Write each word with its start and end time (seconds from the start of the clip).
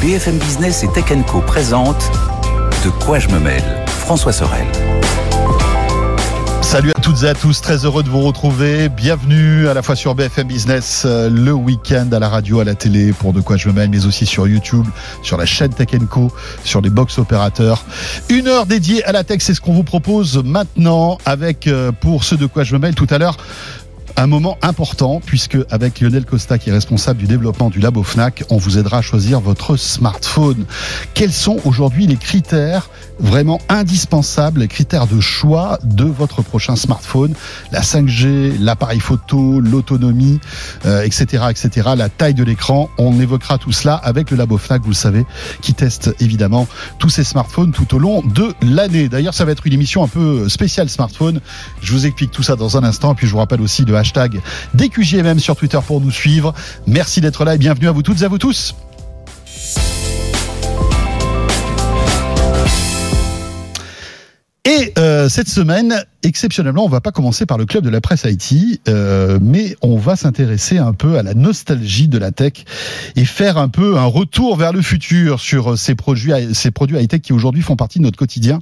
BFM 0.00 0.38
Business 0.38 0.84
et 0.84 0.88
Tech 0.92 1.06
Co 1.26 1.40
présente 1.40 2.08
De 2.84 2.90
quoi 3.04 3.18
je 3.18 3.28
me 3.30 3.40
mêle 3.40 3.64
François 3.88 4.32
Sorel. 4.32 4.64
Salut 6.62 6.92
à 6.94 7.00
toutes 7.00 7.24
et 7.24 7.28
à 7.28 7.34
tous, 7.34 7.60
très 7.60 7.84
heureux 7.84 8.04
de 8.04 8.08
vous 8.08 8.20
retrouver. 8.20 8.88
Bienvenue 8.90 9.66
à 9.66 9.74
la 9.74 9.82
fois 9.82 9.96
sur 9.96 10.14
BFM 10.14 10.46
Business 10.46 11.02
euh, 11.04 11.28
le 11.28 11.52
week-end 11.52 12.08
à 12.12 12.20
la 12.20 12.28
radio, 12.28 12.60
à 12.60 12.64
la 12.64 12.76
télé 12.76 13.12
pour 13.12 13.32
De 13.32 13.40
quoi 13.40 13.56
je 13.56 13.68
me 13.68 13.72
mêle, 13.72 13.90
mais 13.90 14.06
aussi 14.06 14.24
sur 14.24 14.46
YouTube, 14.46 14.86
sur 15.24 15.36
la 15.36 15.46
chaîne 15.46 15.74
Tech 15.74 15.88
Co, 16.08 16.30
sur 16.62 16.80
les 16.80 16.90
box 16.90 17.18
opérateurs. 17.18 17.84
Une 18.28 18.46
heure 18.46 18.66
dédiée 18.66 19.02
à 19.04 19.10
la 19.10 19.24
tech, 19.24 19.40
c'est 19.40 19.54
ce 19.54 19.60
qu'on 19.60 19.72
vous 19.72 19.82
propose 19.82 20.40
maintenant 20.44 21.18
avec, 21.24 21.66
euh, 21.66 21.90
pour 21.90 22.22
ceux 22.22 22.36
De 22.36 22.46
quoi 22.46 22.62
je 22.62 22.72
me 22.74 22.78
mêle 22.78 22.94
tout 22.94 23.08
à 23.10 23.18
l'heure, 23.18 23.36
un 24.16 24.26
moment 24.26 24.58
important 24.62 25.20
puisque 25.24 25.58
avec 25.70 26.00
Lionel 26.00 26.24
Costa 26.24 26.58
qui 26.58 26.70
est 26.70 26.72
responsable 26.72 27.20
du 27.20 27.26
développement 27.26 27.70
du 27.70 27.78
labo 27.78 28.02
Fnac, 28.02 28.44
on 28.50 28.56
vous 28.56 28.78
aidera 28.78 28.98
à 28.98 29.02
choisir 29.02 29.40
votre 29.40 29.76
smartphone. 29.76 30.64
Quels 31.14 31.32
sont 31.32 31.60
aujourd'hui 31.64 32.06
les 32.06 32.16
critères 32.16 32.90
vraiment 33.20 33.60
indispensables, 33.68 34.60
les 34.60 34.68
critères 34.68 35.06
de 35.06 35.20
choix 35.20 35.78
de 35.84 36.04
votre 36.04 36.42
prochain 36.42 36.76
smartphone? 36.76 37.34
La 37.72 37.82
5G, 37.82 38.58
l'appareil 38.60 39.00
photo, 39.00 39.60
l'autonomie, 39.60 40.40
euh, 40.86 41.02
etc., 41.02 41.44
etc., 41.50 41.90
la 41.96 42.08
taille 42.08 42.34
de 42.34 42.44
l'écran. 42.44 42.90
On 42.98 43.20
évoquera 43.20 43.58
tout 43.58 43.72
cela 43.72 43.94
avec 43.94 44.30
le 44.30 44.36
labo 44.36 44.58
Fnac, 44.58 44.82
vous 44.82 44.90
le 44.90 44.94
savez, 44.94 45.26
qui 45.62 45.74
teste 45.74 46.14
évidemment 46.20 46.66
tous 46.98 47.10
ces 47.10 47.24
smartphones 47.24 47.72
tout 47.72 47.94
au 47.94 47.98
long 47.98 48.22
de 48.22 48.52
l'année. 48.62 49.08
D'ailleurs, 49.08 49.34
ça 49.34 49.44
va 49.44 49.52
être 49.52 49.66
une 49.66 49.74
émission 49.74 50.02
un 50.02 50.08
peu 50.08 50.48
spéciale 50.48 50.88
smartphone. 50.88 51.40
Je 51.80 51.92
vous 51.92 52.06
explique 52.06 52.32
tout 52.32 52.42
ça 52.42 52.56
dans 52.56 52.76
un 52.76 52.84
instant, 52.84 53.14
puis 53.14 53.26
je 53.26 53.32
vous 53.32 53.38
rappelle 53.38 53.60
aussi 53.60 53.84
le 53.84 53.96
hashtag 53.96 54.07
DQJMM 54.74 55.38
sur 55.38 55.56
Twitter 55.56 55.78
pour 55.86 56.00
nous 56.00 56.10
suivre. 56.10 56.54
Merci 56.86 57.20
d'être 57.20 57.44
là 57.44 57.54
et 57.54 57.58
bienvenue 57.58 57.88
à 57.88 57.92
vous 57.92 58.02
toutes 58.02 58.22
et 58.22 58.24
à 58.24 58.28
vous 58.28 58.38
tous. 58.38 58.74
Et 64.64 64.92
euh, 64.98 65.28
cette 65.28 65.48
semaine, 65.48 66.04
exceptionnellement, 66.22 66.84
on 66.84 66.88
va 66.88 67.00
pas 67.00 67.12
commencer 67.12 67.46
par 67.46 67.58
le 67.58 67.66
club 67.66 67.84
de 67.84 67.90
la 67.90 68.00
presse 68.00 68.24
Haïti, 68.24 68.80
euh, 68.88 69.38
mais 69.40 69.76
on 69.82 69.96
va 69.96 70.16
s'intéresser 70.16 70.78
un 70.78 70.92
peu 70.92 71.16
à 71.16 71.22
la 71.22 71.34
nostalgie 71.34 72.08
de 72.08 72.18
la 72.18 72.32
tech 72.32 72.64
et 73.16 73.24
faire 73.24 73.56
un 73.58 73.68
peu 73.68 73.98
un 73.98 74.04
retour 74.04 74.56
vers 74.56 74.72
le 74.72 74.82
futur 74.82 75.40
sur 75.40 75.72
euh, 75.72 75.76
ces 75.76 75.94
produits, 75.94 76.32
ces 76.54 76.70
produits 76.70 76.98
high-tech 76.98 77.20
qui 77.20 77.32
aujourd'hui 77.32 77.62
font 77.62 77.76
partie 77.76 77.98
de 77.98 78.04
notre 78.04 78.18
quotidien, 78.18 78.58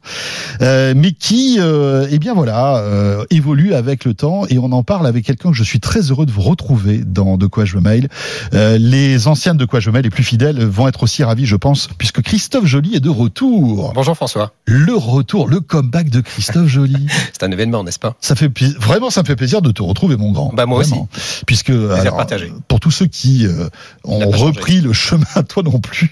euh, 0.61 0.93
mais 0.95 1.13
qui, 1.13 1.57
euh, 1.59 2.07
eh 2.11 2.19
bien 2.19 2.35
voilà, 2.35 2.79
euh, 2.79 3.25
évoluent 3.31 3.75
avec 3.75 4.05
le 4.05 4.15
temps. 4.15 4.47
Et 4.49 4.59
on 4.59 4.73
en 4.73 4.83
parle 4.83 5.07
avec 5.07 5.25
quelqu'un 5.25 5.51
que 5.51 5.57
je 5.57 5.65
suis 5.65 5.81
très 5.81 6.01
heureux 6.11 6.27
de 6.27 6.33
vous 6.33 6.43
retrouver 6.43 6.99
dans 6.99 7.37
De 7.37 7.47
quoi 7.47 7.65
je 7.65 7.77
me 7.77 7.81
mail. 7.81 8.09
Euh, 8.55 8.79
les 8.79 9.29
anciennes 9.29 9.57
de 9.57 9.65
quoi 9.65 9.81
je 9.81 9.91
mail, 9.91 10.03
les 10.03 10.11
plus 10.11 10.25
fidèles, 10.25 10.63
vont 10.65 10.89
être 10.89 11.03
aussi 11.03 11.23
ravis, 11.23 11.47
je 11.47 11.57
pense, 11.57 11.89
puisque 11.99 12.21
Christophe 12.23 12.67
Joly 12.67 12.97
est 12.97 13.01
de 13.01 13.09
retour. 13.09 13.93
Bonjour 13.95 14.15
François. 14.15 14.53
Le 14.67 14.95
retour, 14.95 15.49
le 15.49 15.61
comeback 15.61 16.11
de 16.11 16.21
Christophe 16.21 16.67
Joly. 16.67 17.07
Un 17.47 17.51
événement, 17.53 17.85
n'est-ce 17.85 18.01
pas? 18.01 18.17
Ça 18.21 18.35
fait 18.35 18.51
vraiment, 18.81 19.11
ça 19.11 19.23
me 19.23 19.27
fait 19.27 19.37
plaisir 19.37 19.63
de 19.63 19.71
te 19.71 19.83
retrouver, 19.83 20.17
mon 20.17 20.33
grand. 20.33 20.53
Bah, 20.53 20.67
moi 20.67 20.83
Vraiment. 20.83 21.09
Puisque 21.47 21.71
alors, 21.71 22.27
pour 22.67 22.81
tous 22.81 22.91
ceux 22.91 23.07
qui 23.07 23.47
euh, 23.47 23.69
ont 24.03 24.21
changé. 24.21 24.45
repris 24.45 24.81
le 24.81 24.93
chemin, 24.93 25.25
toi 25.49 25.63
non 25.63 25.79
plus, 25.79 26.11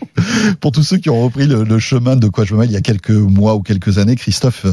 pour 0.61 0.71
tous 0.71 0.85
ceux 0.85 0.99
qui 0.99 1.11
ont 1.11 1.23
repris 1.25 1.47
le, 1.47 1.65
le 1.65 1.79
chemin 1.81 2.15
de 2.15 2.29
quoi 2.29 2.45
je 2.45 2.55
me 2.55 2.61
mêle 2.61 2.71
il 2.71 2.75
y 2.75 2.77
a 2.77 2.83
quelques 2.83 3.11
mois 3.11 3.57
ou 3.57 3.63
quelques 3.63 3.99
années, 3.99 4.15
Christophe 4.15 4.67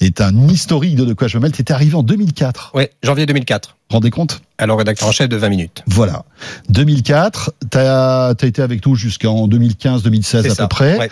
est 0.00 0.22
un 0.22 0.48
historique 0.48 0.96
de 0.96 1.04
de 1.04 1.12
quoi 1.12 1.28
je 1.28 1.36
me 1.36 1.42
mêle. 1.42 1.52
T'étais 1.52 1.74
arrivé 1.74 1.94
en 1.94 2.02
2004. 2.02 2.72
Oui, 2.74 2.84
janvier 3.02 3.26
2004. 3.26 3.75
Rendez 3.88 4.10
compte 4.10 4.40
Alors 4.58 4.78
rédacteur 4.78 5.06
en 5.08 5.12
chef 5.12 5.28
de 5.28 5.36
20 5.36 5.48
minutes. 5.48 5.84
Voilà. 5.86 6.24
2004. 6.70 7.52
T'as 7.70 8.30
as 8.30 8.46
été 8.46 8.60
avec 8.60 8.84
nous 8.84 8.96
jusqu'en 8.96 9.46
2015-2016 9.46 10.22
C'est 10.42 10.50
à 10.50 10.54
peu 10.56 10.66
près. 10.68 10.98
Ouais. 10.98 11.10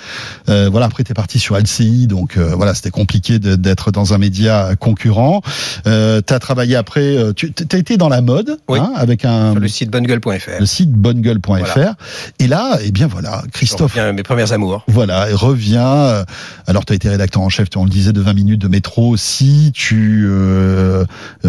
Euh, 0.48 0.68
voilà. 0.70 0.86
Après, 0.86 1.04
t'es 1.04 1.14
parti 1.14 1.38
sur 1.38 1.56
LCI, 1.56 2.08
donc 2.08 2.36
euh, 2.36 2.52
voilà, 2.56 2.74
c'était 2.74 2.90
compliqué 2.90 3.38
d'être 3.38 3.92
dans 3.92 4.12
un 4.12 4.18
média 4.18 4.70
concurrent. 4.80 5.40
Euh, 5.86 6.20
t'as 6.20 6.40
travaillé 6.40 6.74
après. 6.74 7.16
euh, 7.16 7.32
tu 7.32 7.52
t'as 7.52 7.78
été 7.78 7.96
dans 7.96 8.08
la 8.08 8.20
mode, 8.22 8.58
Oui. 8.68 8.80
hein, 8.80 8.90
avec 8.96 9.24
un 9.24 9.52
Sur 9.52 9.60
le 9.60 9.68
site 9.68 9.90
bonnegueule.fr. 9.90 10.58
le 10.58 10.66
site 10.66 10.90
bonnegueule.fr. 10.90 11.48
Voilà. 11.74 11.94
Et 12.40 12.48
là, 12.48 12.78
eh 12.82 12.90
bien 12.90 13.06
voilà, 13.06 13.44
Christophe. 13.52 13.96
Mes 13.96 14.22
premiers 14.24 14.50
amours. 14.52 14.82
Voilà, 14.88 15.30
il 15.30 15.36
revient. 15.36 15.78
euh, 15.86 16.24
Alors, 16.66 16.84
tu 16.84 16.92
as 16.92 16.96
été 16.96 17.08
rédacteur 17.08 17.42
en 17.42 17.48
chef, 17.50 17.70
tu- 17.70 17.78
on 17.78 17.84
le 17.84 17.90
disait, 17.90 18.12
de 18.12 18.20
20 18.20 18.32
minutes 18.34 18.60
de 18.60 18.68
métro 18.68 19.08
aussi. 19.10 19.70
Tu 19.72 20.24
euh, 20.26 21.04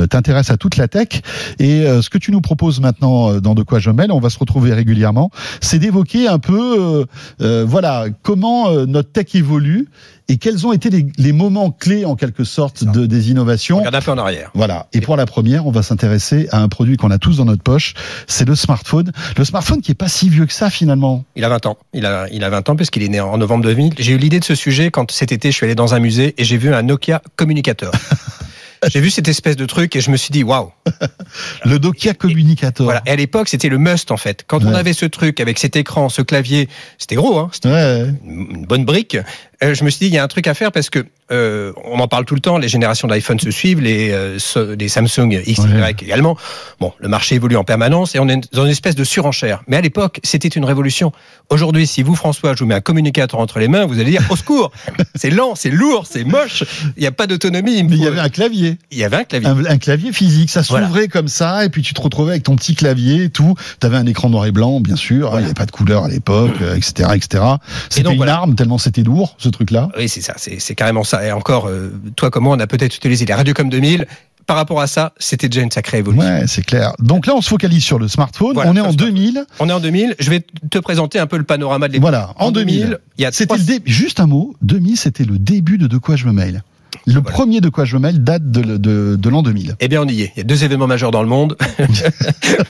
t'intéresses 0.09 0.52
à 0.52 0.58
toute 0.58 0.78
la 0.78 0.88
tech. 0.88 1.15
Et 1.59 1.81
euh, 1.81 2.02
ce 2.02 2.09
que 2.09 2.18
tu 2.18 2.31
nous 2.31 2.42
proposes 2.42 2.80
maintenant 2.80 3.31
euh, 3.31 3.40
dans 3.40 3.56
De 3.56 3.64
quoi 3.64 3.80
je 3.80 3.90
mêle, 3.90 4.12
on 4.12 4.20
va 4.20 4.30
se 4.30 4.40
retrouver 4.40 4.74
régulièrement, 4.74 5.31
c'est 5.62 5.80
d'évoquer 5.80 6.28
un 6.28 6.40
peu, 6.40 7.06
euh, 7.42 7.66
voilà, 7.68 8.06
comment 8.22 8.72
notre 8.86 9.12
tech 9.12 9.34
évolue 9.36 9.88
et 10.28 10.38
quels 10.38 10.66
ont 10.66 10.74
été 10.74 10.90
les, 10.90 11.06
les 11.18 11.31
moments 11.34 11.70
clés, 11.70 12.03
en 12.03 12.16
quelque 12.16 12.44
sorte, 12.44 12.84
de, 12.84 13.06
des 13.06 13.28
On 13.28 13.31
innovations. 13.31 13.78
regarde 13.78 13.96
un 13.96 14.02
peu 14.02 14.12
en 14.12 14.18
arrière. 14.18 14.50
Voilà. 14.56 14.88
Et 14.92 15.02
pour 15.02 15.16
la 15.18 15.26
première, 15.26 15.68
on 15.68 15.72
va 15.72 15.84
s'intéresser 15.84 16.48
à 16.52 16.62
un 16.62 16.68
produit 16.68 16.98
qu'on 16.98 17.12
a 17.12 17.20
tous 17.20 17.38
dans 17.38 17.46
notre 17.46 17.62
poche. 17.62 17.94
C'est 18.26 18.47
le 18.47 18.56
smartphone. 18.56 19.12
Le 19.38 19.46
smartphone 19.46 19.82
qui 19.82 19.92
est 19.92 19.96
pas 19.96 20.08
si 20.08 20.30
vieux 20.30 20.47
que 20.47 20.53
ça, 20.53 20.70
finalement. 20.72 21.24
Il 21.36 21.44
a 21.44 21.50
20 21.50 21.68
ans. 21.68 21.78
Il 21.94 22.06
a, 22.08 22.28
il 22.32 22.44
a 22.44 22.50
20 22.50 22.70
ans 22.70 22.76
puisqu'il 22.76 23.03
est 23.03 23.09
né 23.09 23.20
en 23.20 23.38
novembre 23.38 23.66
2000. 23.66 23.94
J'ai 24.00 24.14
eu 24.14 24.18
l'idée 24.18 24.40
de 24.40 24.46
ce 24.46 24.56
sujet 24.56 24.90
quand 24.90 25.12
cet 25.12 25.32
été 25.32 25.52
je 25.52 25.56
suis 25.58 25.66
allé 25.66 25.76
dans 25.76 25.94
un 25.94 26.00
musée 26.00 26.34
et 26.38 26.44
j'ai 26.44 26.58
vu 26.58 26.74
un 26.74 26.82
Nokia 26.82 27.22
Communicator. 27.36 27.92
j'ai 28.90 29.00
vu 29.00 29.09
cette 29.09 29.28
espèce 29.28 29.56
de 29.56 29.66
truc 29.66 29.96
et 29.96 30.01
je 30.01 30.12
me 30.12 30.18
suis 30.18 30.31
dit 30.31 30.44
waouh. 30.44 30.72
Le 31.66 31.78
Nokia 31.78 32.13
Communicator. 32.13 32.85
Voilà. 32.85 33.01
Et 33.06 33.12
à 33.12 33.16
l'époque 33.16 33.50
c'était 33.50 33.69
le 33.69 33.78
must 33.78 34.12
en 34.12 34.18
fait. 34.18 34.44
Quand 34.47 34.63
on 34.63 34.73
avait 34.73 34.94
ce 34.94 35.06
truc 35.06 35.40
avec 35.40 35.59
cet 35.59 35.75
écran, 35.75 36.09
ce 36.09 36.22
clavier, 36.22 36.69
c'était 36.97 37.16
gros. 37.16 37.38
Hein. 37.40 37.50
C'était 37.51 37.69
Ouais. 37.69 38.06
une 38.25 38.66
bonne 38.66 38.85
brique. 38.85 39.18
Euh, 39.64 39.74
je 39.74 39.84
me 39.84 39.90
suis 39.90 40.00
dit, 40.06 40.12
il 40.12 40.14
y 40.16 40.18
a 40.18 40.24
un 40.24 40.28
truc 40.28 40.48
à 40.48 40.54
faire 40.54 40.72
parce 40.72 40.90
que 40.90 41.06
euh, 41.32 41.72
on 41.86 42.00
en 42.00 42.08
parle 42.08 42.26
tout 42.26 42.36
le 42.36 42.42
temps. 42.42 42.58
Les 42.58 42.68
générations 42.68 43.08
d'iPhone 43.08 43.40
se 43.40 43.50
suivent, 43.52 43.82
les, 43.82 44.12
euh, 44.12 44.38
so- 44.38 44.76
les 44.76 44.88
Samsung 44.90 45.42
X, 45.46 45.60
Ouais. 45.60 45.70
Y 45.92 46.04
également. 46.04 46.38
Bon, 46.80 46.94
le 47.00 47.08
marché 47.08 47.36
évolue 47.36 47.56
en 47.58 47.64
permanence 47.64 48.16
et 48.16 48.20
on 48.20 48.28
est 48.28 48.54
dans 48.54 48.66
une 48.66 48.72
espèce 48.72 48.96
de 48.96 49.04
surenchère. 49.04 49.64
Mais 49.68 49.78
à 49.78 49.82
l'époque, 49.82 50.20
c'était 50.24 50.48
une 50.50 50.66
révolution. 50.66 51.12
Aujourd'hui, 51.50 51.88
si 51.88 52.04
vous, 52.04 52.16
François, 52.16 52.54
je 52.54 52.60
vous 52.60 52.66
mets 52.68 52.76
un 52.76 52.82
communicateur 52.82 53.40
entre 53.40 53.60
les 53.60 53.68
mains, 53.68 53.86
vous 53.86 54.00
allez 54.00 54.12
dire 54.12 54.22
au 54.30 54.36
secours. 54.36 54.72
c'est 55.16 55.30
lent, 55.30 55.56
c'est 55.56 55.70
lourd, 55.72 56.06
c'est 56.10 56.24
moche. 56.26 56.64
Il 56.98 57.02
n'y 57.02 57.08
a 57.08 57.12
pas 57.12 57.28
d'autonomie. 57.28 57.84
Mais 57.84 57.96
il 57.96 58.04
y 58.04 58.08
avait 58.08 58.20
un 58.20 58.30
clavier. 58.30 58.78
il 58.92 58.98
y 58.98 59.04
avait 59.04 59.18
un 59.18 59.24
clavier. 59.24 59.48
Un, 59.50 59.66
un 59.66 59.78
clavier 59.78 60.12
physique. 60.14 60.50
Ça 60.50 60.62
Voilà. 60.68 60.88
s'ouvrait 60.88 61.08
comme 61.08 61.28
ça, 61.28 61.66
et 61.66 61.70
puis 61.70 61.82
tu 61.82 61.94
te 61.94 62.02
retrouvais 62.02 62.32
avec 62.32 62.44
ton 62.44 62.56
petit 62.56 62.76
clavier 62.76 63.24
et 63.24 63.30
tout. 63.30 63.56
T'avais 63.80 63.98
un 63.98 64.06
écran 64.06 64.30
noir 64.30 64.46
et 64.46 64.52
blanc, 64.52 64.80
bien 64.80 64.96
sûr. 64.96 65.16
hein, 65.16 65.18
Il 65.18 65.22
Voilà. 65.30 65.40
n'y 65.40 65.46
avait 65.46 65.54
pas 65.54 65.66
de 65.66 65.72
couleur 65.72 66.04
à 66.04 66.08
l'époque, 66.10 66.56
euh, 66.62 66.76
etc., 66.76 67.10
etc. 67.16 67.44
C'était 67.90 68.10
une 68.12 68.18
voilà. 68.18 68.36
arme 68.36 68.56
tellement 68.56 68.78
c'était 68.78 69.04
lourd, 69.04 69.36
ce 69.46 69.50
truc-là. 69.50 69.90
Oui, 69.98 70.10
c'est 70.10 70.22
ça. 70.22 70.34
C'est 70.38 70.76
carrément 70.76 71.04
ça. 71.04 71.26
Et 71.26 71.32
encore, 71.32 71.68
euh, 71.68 71.94
toi 72.16 72.30
comme 72.30 72.44
moi, 72.44 72.56
on 72.56 72.60
a 72.60 72.68
peut-être 72.68 72.96
utilisé 72.96 73.26
les 73.26 73.34
Radiocom 73.34 73.70
2000. 73.70 74.06
Par 74.48 74.58
rapport 74.58 74.80
à 74.80 74.86
ça, 74.86 75.14
c'était 75.18 75.50
déjà 75.50 75.62
une 75.64 75.72
sacrée 75.72 75.98
évolution. 75.98 76.24
Ouais, 76.28 76.44
c'est 76.46 76.64
clair. 76.64 76.94
Donc 77.00 77.26
là, 77.26 77.34
on 77.36 77.42
se 77.42 77.50
focalise 77.50 77.84
sur 77.84 77.98
le 77.98 78.08
smartphone. 78.08 78.54
Voilà, 78.54 78.70
on 78.70 78.76
est 78.76 78.80
en 78.80 78.86
le 78.88 78.92
smartphone. 78.92 79.16
2000. 79.16 79.46
On 79.60 79.70
est 79.70 79.74
en 79.74 79.80
2000. 79.80 80.16
Je 80.20 80.30
vais 80.30 80.46
te 80.70 80.78
présenter 80.78 81.18
un 81.18 81.26
peu 81.26 81.38
le 81.38 81.44
panorama 81.46 81.88
de 81.88 81.94
l'époque. 81.94 82.04
Voilà, 82.12 82.32
en 82.38 82.52
2000. 82.52 83.00
il 83.18 83.22
y 83.24 83.26
a 83.26 83.32
C'était 83.32 83.46
trois- 83.48 83.58
le 83.58 83.64
début. 83.64 83.92
Juste 83.92 84.20
un 84.20 84.28
mot. 84.28 84.56
2000, 84.62 84.98
c'était 84.98 85.24
le 85.24 85.40
début 85.40 85.80
de 85.80 85.88
De 85.88 85.98
quoi 85.98 86.16
je 86.16 86.28
me 86.28 86.32
mail. 86.32 86.62
Le 87.06 87.14
Voilà. 87.14 87.32
premier 87.32 87.62
De 87.62 87.70
quoi 87.70 87.86
je 87.86 87.96
me 87.98 88.02
mail 88.02 88.24
date 88.24 88.50
de, 88.50 88.78
de, 88.78 89.16
de 89.16 89.30
l'an 89.30 89.42
2000. 89.42 89.76
Eh 89.80 89.88
bien, 89.88 90.02
on 90.02 90.08
y 90.08 90.22
est. 90.24 90.32
Il 90.36 90.40
y 90.40 90.42
a 90.42 90.44
deux 90.44 90.64
événements 90.64 90.88
majeurs 90.88 91.12
dans 91.12 91.22
le 91.22 91.28
monde. 91.28 91.56
le 91.80 91.86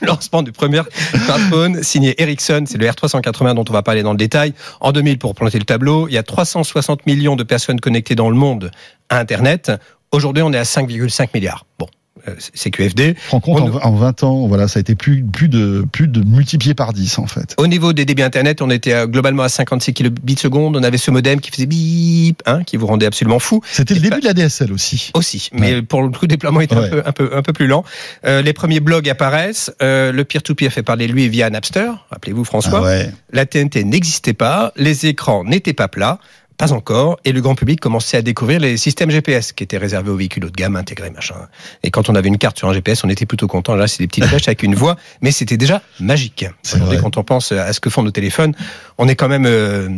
lancement 0.06 0.42
du 0.42 0.52
premier 0.52 0.82
smartphone 1.24 1.82
signé 1.82 2.20
Ericsson, 2.22 2.64
c'est 2.66 2.78
le 2.78 2.86
R380 2.86 3.54
dont 3.54 3.64
on 3.68 3.72
va 3.72 3.82
parler 3.82 4.02
dans 4.02 4.12
le 4.12 4.18
détail. 4.18 4.54
En 4.80 4.92
2000, 4.92 5.18
pour 5.18 5.34
planter 5.34 5.58
le 5.58 5.64
tableau, 5.64 6.08
il 6.08 6.14
y 6.14 6.18
a 6.18 6.22
360 6.22 7.06
millions 7.06 7.36
de 7.36 7.42
personnes 7.42 7.80
connectées 7.80 8.14
dans 8.14 8.30
le 8.30 8.36
monde 8.36 8.70
à 9.08 9.18
Internet. 9.18 9.72
Aujourd'hui, 10.12 10.42
on 10.42 10.52
est 10.52 10.58
à 10.58 10.62
5,5 10.62 11.28
milliards. 11.34 11.66
Bon, 11.78 11.86
euh, 12.28 12.32
c'est 12.54 12.70
QFD. 12.70 13.14
Je 13.24 13.30
rends 13.30 13.40
compte, 13.40 13.60
On- 13.60 13.76
en, 13.76 13.82
en 13.88 13.92
20 13.92 14.22
ans, 14.24 14.46
voilà, 14.46 14.68
ça 14.68 14.78
a 14.78 14.80
été 14.80 14.94
plus, 14.94 15.22
plus, 15.24 15.48
de, 15.48 15.86
plus 15.92 16.08
de 16.08 16.22
multiplié 16.24 16.74
par 16.74 16.92
10, 16.92 17.18
en 17.18 17.26
fait. 17.26 17.54
Au 17.58 17.66
niveau 17.66 17.92
des 17.92 18.04
débits 18.04 18.22
Internet, 18.22 18.62
on 18.62 18.70
était 18.70 19.06
globalement 19.06 19.42
à 19.42 19.48
56 19.48 19.92
kilobits 19.92 20.36
seconde. 20.36 20.76
On 20.76 20.82
avait 20.82 20.98
ce 20.98 21.10
modem 21.10 21.40
qui 21.40 21.50
faisait 21.50 21.66
bip, 21.66 22.42
hein, 22.46 22.62
qui 22.64 22.76
vous 22.76 22.86
rendait 22.86 23.06
absolument 23.06 23.38
fou. 23.38 23.60
C'était 23.70 23.94
le 23.94 24.00
début 24.00 24.20
de 24.20 24.24
la 24.26 24.34
DSL 24.34 24.72
aussi. 24.72 25.10
Aussi, 25.14 25.48
mais 25.52 25.82
pour 25.82 26.02
le 26.02 26.08
coup, 26.10 26.18
le 26.22 26.28
déploiement 26.28 26.60
était 26.60 26.76
Ouais. 26.76 26.86
un, 26.86 26.90
peu, 26.90 27.02
un, 27.06 27.12
peu, 27.12 27.30
un 27.36 27.42
peu 27.42 27.52
plus 27.52 27.66
lent. 27.66 27.84
Euh, 28.24 28.42
les 28.42 28.52
premiers 28.52 28.80
blogs 28.80 29.08
apparaissent. 29.08 29.70
Euh, 29.82 30.12
le 30.12 30.24
peer-to-peer 30.24 30.70
fait 30.72 30.82
parler 30.82 31.06
lui 31.08 31.28
via 31.28 31.48
Napster. 31.50 31.90
Rappelez-vous, 32.10 32.44
François. 32.44 32.80
Ah 32.80 32.82
ouais. 32.82 33.10
La 33.32 33.46
TNT 33.46 33.84
n'existait 33.84 34.34
pas. 34.34 34.72
Les 34.76 35.06
écrans 35.06 35.44
n'étaient 35.44 35.72
pas 35.74 35.88
plats. 35.88 36.18
Pas 36.58 36.72
encore. 36.72 37.18
Et 37.24 37.32
le 37.32 37.40
grand 37.40 37.54
public 37.54 37.80
commençait 37.80 38.16
à 38.16 38.22
découvrir 38.22 38.60
les 38.60 38.76
systèmes 38.76 39.10
GPS 39.10 39.52
qui 39.52 39.62
étaient 39.62 39.78
réservés 39.78 40.10
aux 40.10 40.16
véhicules 40.16 40.44
haut 40.44 40.50
de 40.50 40.56
gamme, 40.56 40.76
intégrés, 40.76 41.10
machin. 41.10 41.34
Et 41.82 41.90
quand 41.90 42.08
on 42.08 42.14
avait 42.14 42.28
une 42.28 42.38
carte 42.38 42.58
sur 42.58 42.68
un 42.68 42.72
GPS, 42.72 43.04
on 43.04 43.08
était 43.08 43.26
plutôt 43.26 43.46
content. 43.46 43.74
Là, 43.74 43.86
c'est 43.86 44.02
des 44.02 44.06
petites 44.06 44.24
flèches 44.28 44.48
avec 44.48 44.62
une 44.62 44.74
voix, 44.74 44.96
mais 45.20 45.30
c'était 45.30 45.56
déjà 45.56 45.82
magique. 46.00 46.46
Vrai. 46.74 46.98
quand 46.98 47.16
on 47.16 47.24
pense 47.24 47.52
à 47.52 47.72
ce 47.72 47.80
que 47.80 47.90
font 47.90 48.02
nos 48.02 48.10
téléphones, 48.10 48.54
on 48.98 49.08
est 49.08 49.16
quand 49.16 49.28
même 49.28 49.46
euh, 49.46 49.88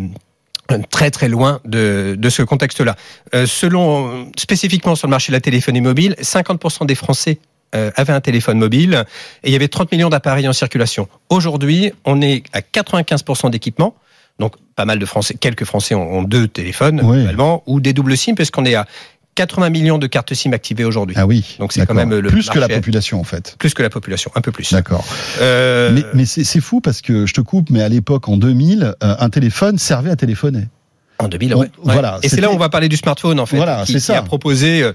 très 0.90 1.10
très 1.10 1.28
loin 1.28 1.60
de, 1.64 2.16
de 2.18 2.28
ce 2.28 2.42
contexte-là. 2.42 2.96
Euh, 3.34 3.46
selon 3.46 4.30
spécifiquement 4.36 4.94
sur 4.94 5.06
le 5.06 5.10
marché 5.10 5.32
de 5.32 5.36
la 5.36 5.40
téléphonie 5.40 5.80
mobile, 5.80 6.14
50% 6.20 6.86
des 6.86 6.94
Français 6.94 7.38
euh, 7.74 7.90
avaient 7.96 8.12
un 8.12 8.20
téléphone 8.20 8.58
mobile 8.58 9.04
et 9.42 9.48
il 9.48 9.52
y 9.52 9.56
avait 9.56 9.68
30 9.68 9.92
millions 9.92 10.08
d'appareils 10.08 10.48
en 10.48 10.52
circulation. 10.52 11.08
Aujourd'hui, 11.28 11.92
on 12.04 12.22
est 12.22 12.42
à 12.52 12.60
95% 12.60 13.50
d'équipements. 13.50 13.94
Donc 14.38 14.54
pas 14.76 14.84
mal 14.84 14.98
de 14.98 15.06
Français, 15.06 15.34
quelques 15.34 15.64
Français 15.64 15.94
ont, 15.94 16.18
ont 16.18 16.22
deux 16.22 16.46
téléphones 16.48 17.00
Oui. 17.02 17.16
globalement, 17.18 17.62
ou 17.66 17.80
des 17.80 17.92
doubles 17.92 18.16
SIM, 18.16 18.34
parce 18.36 18.50
qu'on 18.50 18.64
est 18.64 18.74
à 18.76 18.86
80 19.34 19.70
millions 19.70 19.98
de 19.98 20.06
cartes 20.08 20.34
SIM 20.34 20.52
activées 20.52 20.84
aujourd'hui. 20.84 21.14
Ah 21.18 21.26
oui. 21.26 21.56
Donc 21.60 21.72
c'est 21.72 21.86
quand 21.86 21.94
même 21.94 22.10
le 22.14 22.28
plus 22.28 22.48
que 22.50 22.58
la 22.58 22.68
population 22.68 23.20
en 23.20 23.24
fait. 23.24 23.54
Plus 23.58 23.72
que 23.74 23.82
la 23.82 23.90
population, 23.90 24.30
un 24.34 24.40
peu 24.40 24.50
plus. 24.52 24.72
D'accord. 24.72 25.04
Euh, 25.40 25.92
Mais, 25.92 26.02
mais 26.14 26.24
c'est 26.26 26.60
fou 26.60 26.80
parce 26.80 27.00
que 27.02 27.24
je 27.26 27.34
te 27.34 27.40
coupe, 27.40 27.70
mais 27.70 27.82
à 27.82 27.88
l'époque, 27.88 28.28
en 28.28 28.36
2000, 28.36 28.82
euh, 29.02 29.16
un 29.18 29.30
téléphone 29.30 29.78
servait 29.78 30.10
à 30.10 30.16
téléphoner. 30.16 30.64
En 31.20 31.26
2000, 31.28 31.54
On- 31.54 31.58
ouais. 31.60 31.70
voilà, 31.82 32.20
Et 32.22 32.28
c'est 32.28 32.40
là 32.40 32.48
où 32.50 32.54
on 32.54 32.58
va 32.58 32.68
parler 32.68 32.88
du 32.88 32.96
smartphone, 32.96 33.40
en 33.40 33.46
fait. 33.46 33.56
Voilà, 33.56 33.82
qui, 33.84 33.92
c'est 33.92 33.98
qui 33.98 34.04
ça. 34.04 34.18
a 34.18 34.22
proposé 34.22 34.82
euh, 34.84 34.92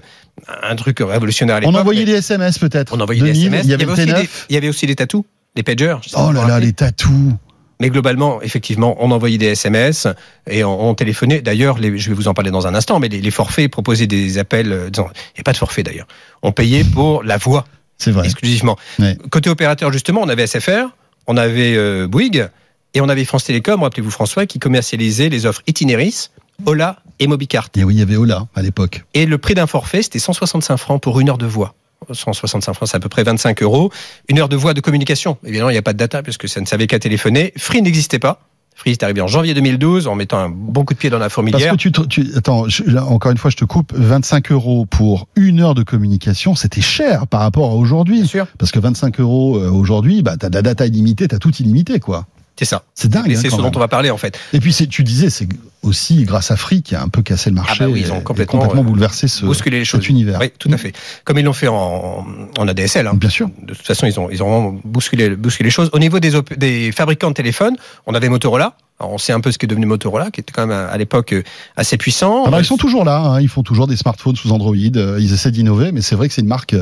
un 0.62 0.74
truc 0.74 1.00
révolutionnaire 1.00 1.56
à 1.56 1.58
On 1.58 1.60
l'époque. 1.68 1.80
envoyait 1.80 2.00
mais 2.06 2.12
des 2.12 2.18
SMS 2.18 2.58
peut-être. 2.58 2.94
on 2.96 3.00
envoyait 3.00 3.20
2000, 3.20 3.34
des 3.50 3.56
SMS. 3.58 3.64
Il 3.66 3.70
y 3.70 3.74
avait 3.74 3.84
le 3.84 3.92
aussi 3.92 4.06
des, 4.06 4.12
T9. 4.12 4.28
il 4.48 4.54
y 4.54 4.56
avait 4.56 4.68
aussi 4.70 4.86
des 4.86 4.96
tatous, 4.96 5.24
des 5.54 5.62
pagers. 5.62 5.96
sais 6.02 6.10
pas 6.16 6.26
Oh 6.28 6.32
là 6.32 6.46
là, 6.46 6.60
les 6.60 6.72
tatous. 6.72 7.34
Mais 7.80 7.90
globalement, 7.90 8.40
effectivement, 8.42 8.96
on 9.00 9.10
envoyait 9.10 9.38
des 9.38 9.46
SMS 9.46 10.06
et 10.48 10.62
on, 10.64 10.88
on 10.90 10.94
téléphonait. 10.94 11.40
D'ailleurs, 11.42 11.76
je 11.78 12.08
vais 12.08 12.14
vous 12.14 12.28
en 12.28 12.34
parler 12.34 12.50
dans 12.50 12.66
un 12.66 12.74
instant, 12.74 13.00
mais 13.00 13.08
les, 13.08 13.20
les 13.20 13.30
forfaits 13.30 13.70
proposaient 13.70 14.06
des 14.06 14.38
appels. 14.38 14.72
euh, 14.72 14.90
disons, 14.90 15.08
Il 15.34 15.38
n'y 15.38 15.40
a 15.40 15.42
pas 15.44 15.52
de 15.52 15.56
forfait 15.58 15.82
d'ailleurs. 15.82 16.06
On 16.42 16.52
payait 16.52 16.84
pour 16.84 17.22
la 17.24 17.36
voix 17.36 17.64
C'est 17.98 18.10
vrai. 18.12 18.24
exclusivement. 18.26 18.76
Ouais. 18.98 19.16
Côté 19.30 19.50
opérateur, 19.50 19.92
justement, 19.92 20.20
on 20.22 20.28
avait 20.28 20.46
SFR, 20.46 20.86
on 21.26 21.36
avait 21.36 21.74
euh, 21.76 22.06
Bouygues 22.06 22.48
et 22.94 23.00
on 23.00 23.08
avait 23.08 23.24
France 23.24 23.44
Télécom, 23.44 23.82
rappelez-vous 23.82 24.10
François, 24.10 24.46
qui 24.46 24.58
commercialisait 24.60 25.28
les 25.28 25.46
offres 25.46 25.62
Itinéris, 25.66 26.30
Ola 26.66 26.98
et 27.18 27.26
Mobicart. 27.26 27.68
Et 27.76 27.82
oui, 27.82 27.94
il 27.94 27.98
y 27.98 28.02
avait 28.02 28.16
Ola 28.16 28.46
à 28.54 28.62
l'époque. 28.62 29.02
Et 29.14 29.26
le 29.26 29.36
prix 29.38 29.54
d'un 29.54 29.66
forfait, 29.66 30.02
c'était 30.02 30.20
165 30.20 30.76
francs 30.76 31.02
pour 31.02 31.18
une 31.18 31.28
heure 31.28 31.38
de 31.38 31.46
voix. 31.46 31.74
165 32.10 32.74
francs, 32.74 32.88
c'est 32.88 32.96
à 32.96 33.00
peu 33.00 33.08
près 33.08 33.22
25 33.22 33.62
euros. 33.62 33.90
Une 34.28 34.38
heure 34.38 34.48
de 34.48 34.56
voix 34.56 34.74
de 34.74 34.80
communication. 34.80 35.38
Évidemment, 35.44 35.70
il 35.70 35.74
n'y 35.74 35.78
a 35.78 35.82
pas 35.82 35.92
de 35.92 35.98
data 35.98 36.22
puisque 36.22 36.48
ça 36.48 36.60
ne 36.60 36.66
savait 36.66 36.86
qu'à 36.86 36.98
téléphoner. 36.98 37.52
Free 37.56 37.82
n'existait 37.82 38.18
pas. 38.18 38.40
Free 38.76 38.90
est 38.90 39.02
arrivé 39.04 39.20
en 39.20 39.28
janvier 39.28 39.54
2012 39.54 40.08
en 40.08 40.16
mettant 40.16 40.38
un 40.38 40.48
bon 40.48 40.84
coup 40.84 40.94
de 40.94 40.98
pied 40.98 41.08
dans 41.08 41.18
la 41.18 41.26
Parce 41.26 41.34
fourmilière. 41.34 41.70
que 41.72 41.76
tu, 41.76 41.92
te- 41.92 42.02
tu 42.02 42.26
attends, 42.36 42.68
je- 42.68 42.82
là, 42.82 43.04
encore 43.04 43.30
une 43.30 43.38
fois, 43.38 43.50
je 43.50 43.56
te 43.56 43.64
coupe. 43.64 43.92
25 43.94 44.50
euros 44.50 44.84
pour 44.84 45.28
une 45.36 45.60
heure 45.60 45.74
de 45.76 45.84
communication, 45.84 46.56
c'était 46.56 46.80
cher 46.80 47.28
par 47.28 47.40
rapport 47.40 47.70
à 47.70 47.74
aujourd'hui. 47.74 48.26
sûr, 48.26 48.46
Parce 48.58 48.72
que 48.72 48.80
25 48.80 49.20
euros 49.20 49.58
euh, 49.58 49.70
aujourd'hui, 49.70 50.22
bah, 50.22 50.36
t'as 50.36 50.48
de 50.48 50.54
la 50.56 50.62
data 50.62 50.86
illimitée, 50.86 51.28
t'as 51.28 51.38
tout 51.38 51.54
illimité, 51.54 52.00
quoi. 52.00 52.26
c'est 52.58 52.64
ça. 52.64 52.82
C'est 52.96 53.08
dingue. 53.08 53.32
Hein, 53.32 53.38
c'est 53.40 53.48
quand 53.48 53.58
ce 53.58 53.62
dont 53.62 53.70
on 53.74 53.78
va 53.78 53.86
parler 53.88 54.10
en 54.10 54.16
fait. 54.18 54.38
Et 54.52 54.58
puis, 54.58 54.74
tu 54.74 55.04
disais, 55.04 55.30
c'est 55.30 55.48
aussi 55.84 56.24
grâce 56.24 56.50
à 56.50 56.56
Free 56.56 56.82
qui 56.82 56.94
a 56.94 57.02
un 57.02 57.08
peu 57.08 57.22
cassé 57.22 57.50
le 57.50 57.56
marché. 57.56 57.78
Ah 57.80 57.84
bah 57.86 57.90
oui, 57.92 58.00
ils 58.00 58.12
ont 58.12 58.20
complètement, 58.20 58.60
complètement 58.60 58.82
euh, 58.82 58.84
bouleversé 58.84 59.28
ce, 59.28 59.44
les 59.68 59.84
cet 59.84 60.08
univers. 60.08 60.38
Oui, 60.40 60.50
tout 60.58 60.68
à 60.72 60.76
fait. 60.76 60.92
Comme 61.24 61.38
ils 61.38 61.44
l'ont 61.44 61.52
fait 61.52 61.68
en, 61.68 62.26
en 62.58 62.68
ADSL. 62.68 63.06
hein. 63.06 63.12
Bien 63.14 63.30
sûr. 63.30 63.48
De 63.62 63.74
toute 63.74 63.86
façon, 63.86 64.06
ils 64.06 64.18
ont, 64.18 64.28
ils 64.30 64.42
ont 64.42 64.50
vraiment 64.50 64.80
bousculé, 64.84 65.30
bousculé 65.36 65.68
les 65.68 65.70
choses. 65.70 65.90
Au 65.92 65.98
niveau 65.98 66.18
des, 66.20 66.32
des 66.56 66.92
fabricants 66.92 67.28
de 67.28 67.34
téléphones, 67.34 67.76
on 68.06 68.14
avait 68.14 68.28
Motorola. 68.28 68.76
Alors, 69.00 69.12
on 69.14 69.18
sait 69.18 69.32
un 69.32 69.40
peu 69.40 69.50
ce 69.50 69.58
qui 69.58 69.66
est 69.66 69.68
devenu 69.68 69.86
Motorola, 69.86 70.30
qui 70.30 70.38
était 70.40 70.52
quand 70.52 70.68
même 70.68 70.86
à 70.88 70.96
l'époque 70.96 71.32
euh, 71.32 71.42
assez 71.76 71.96
puissant. 71.96 72.44
Alors, 72.44 72.60
ils 72.60 72.64
sont 72.64 72.76
toujours 72.76 73.04
là, 73.04 73.18
hein, 73.18 73.40
ils 73.40 73.48
font 73.48 73.64
toujours 73.64 73.88
des 73.88 73.96
smartphones 73.96 74.36
sous 74.36 74.52
Android, 74.52 74.76
euh, 74.94 75.18
ils 75.20 75.32
essaient 75.34 75.50
d'innover, 75.50 75.90
mais 75.90 76.00
c'est 76.00 76.14
vrai 76.14 76.28
que 76.28 76.34
c'est 76.34 76.42
une 76.42 76.46
marque 76.46 76.76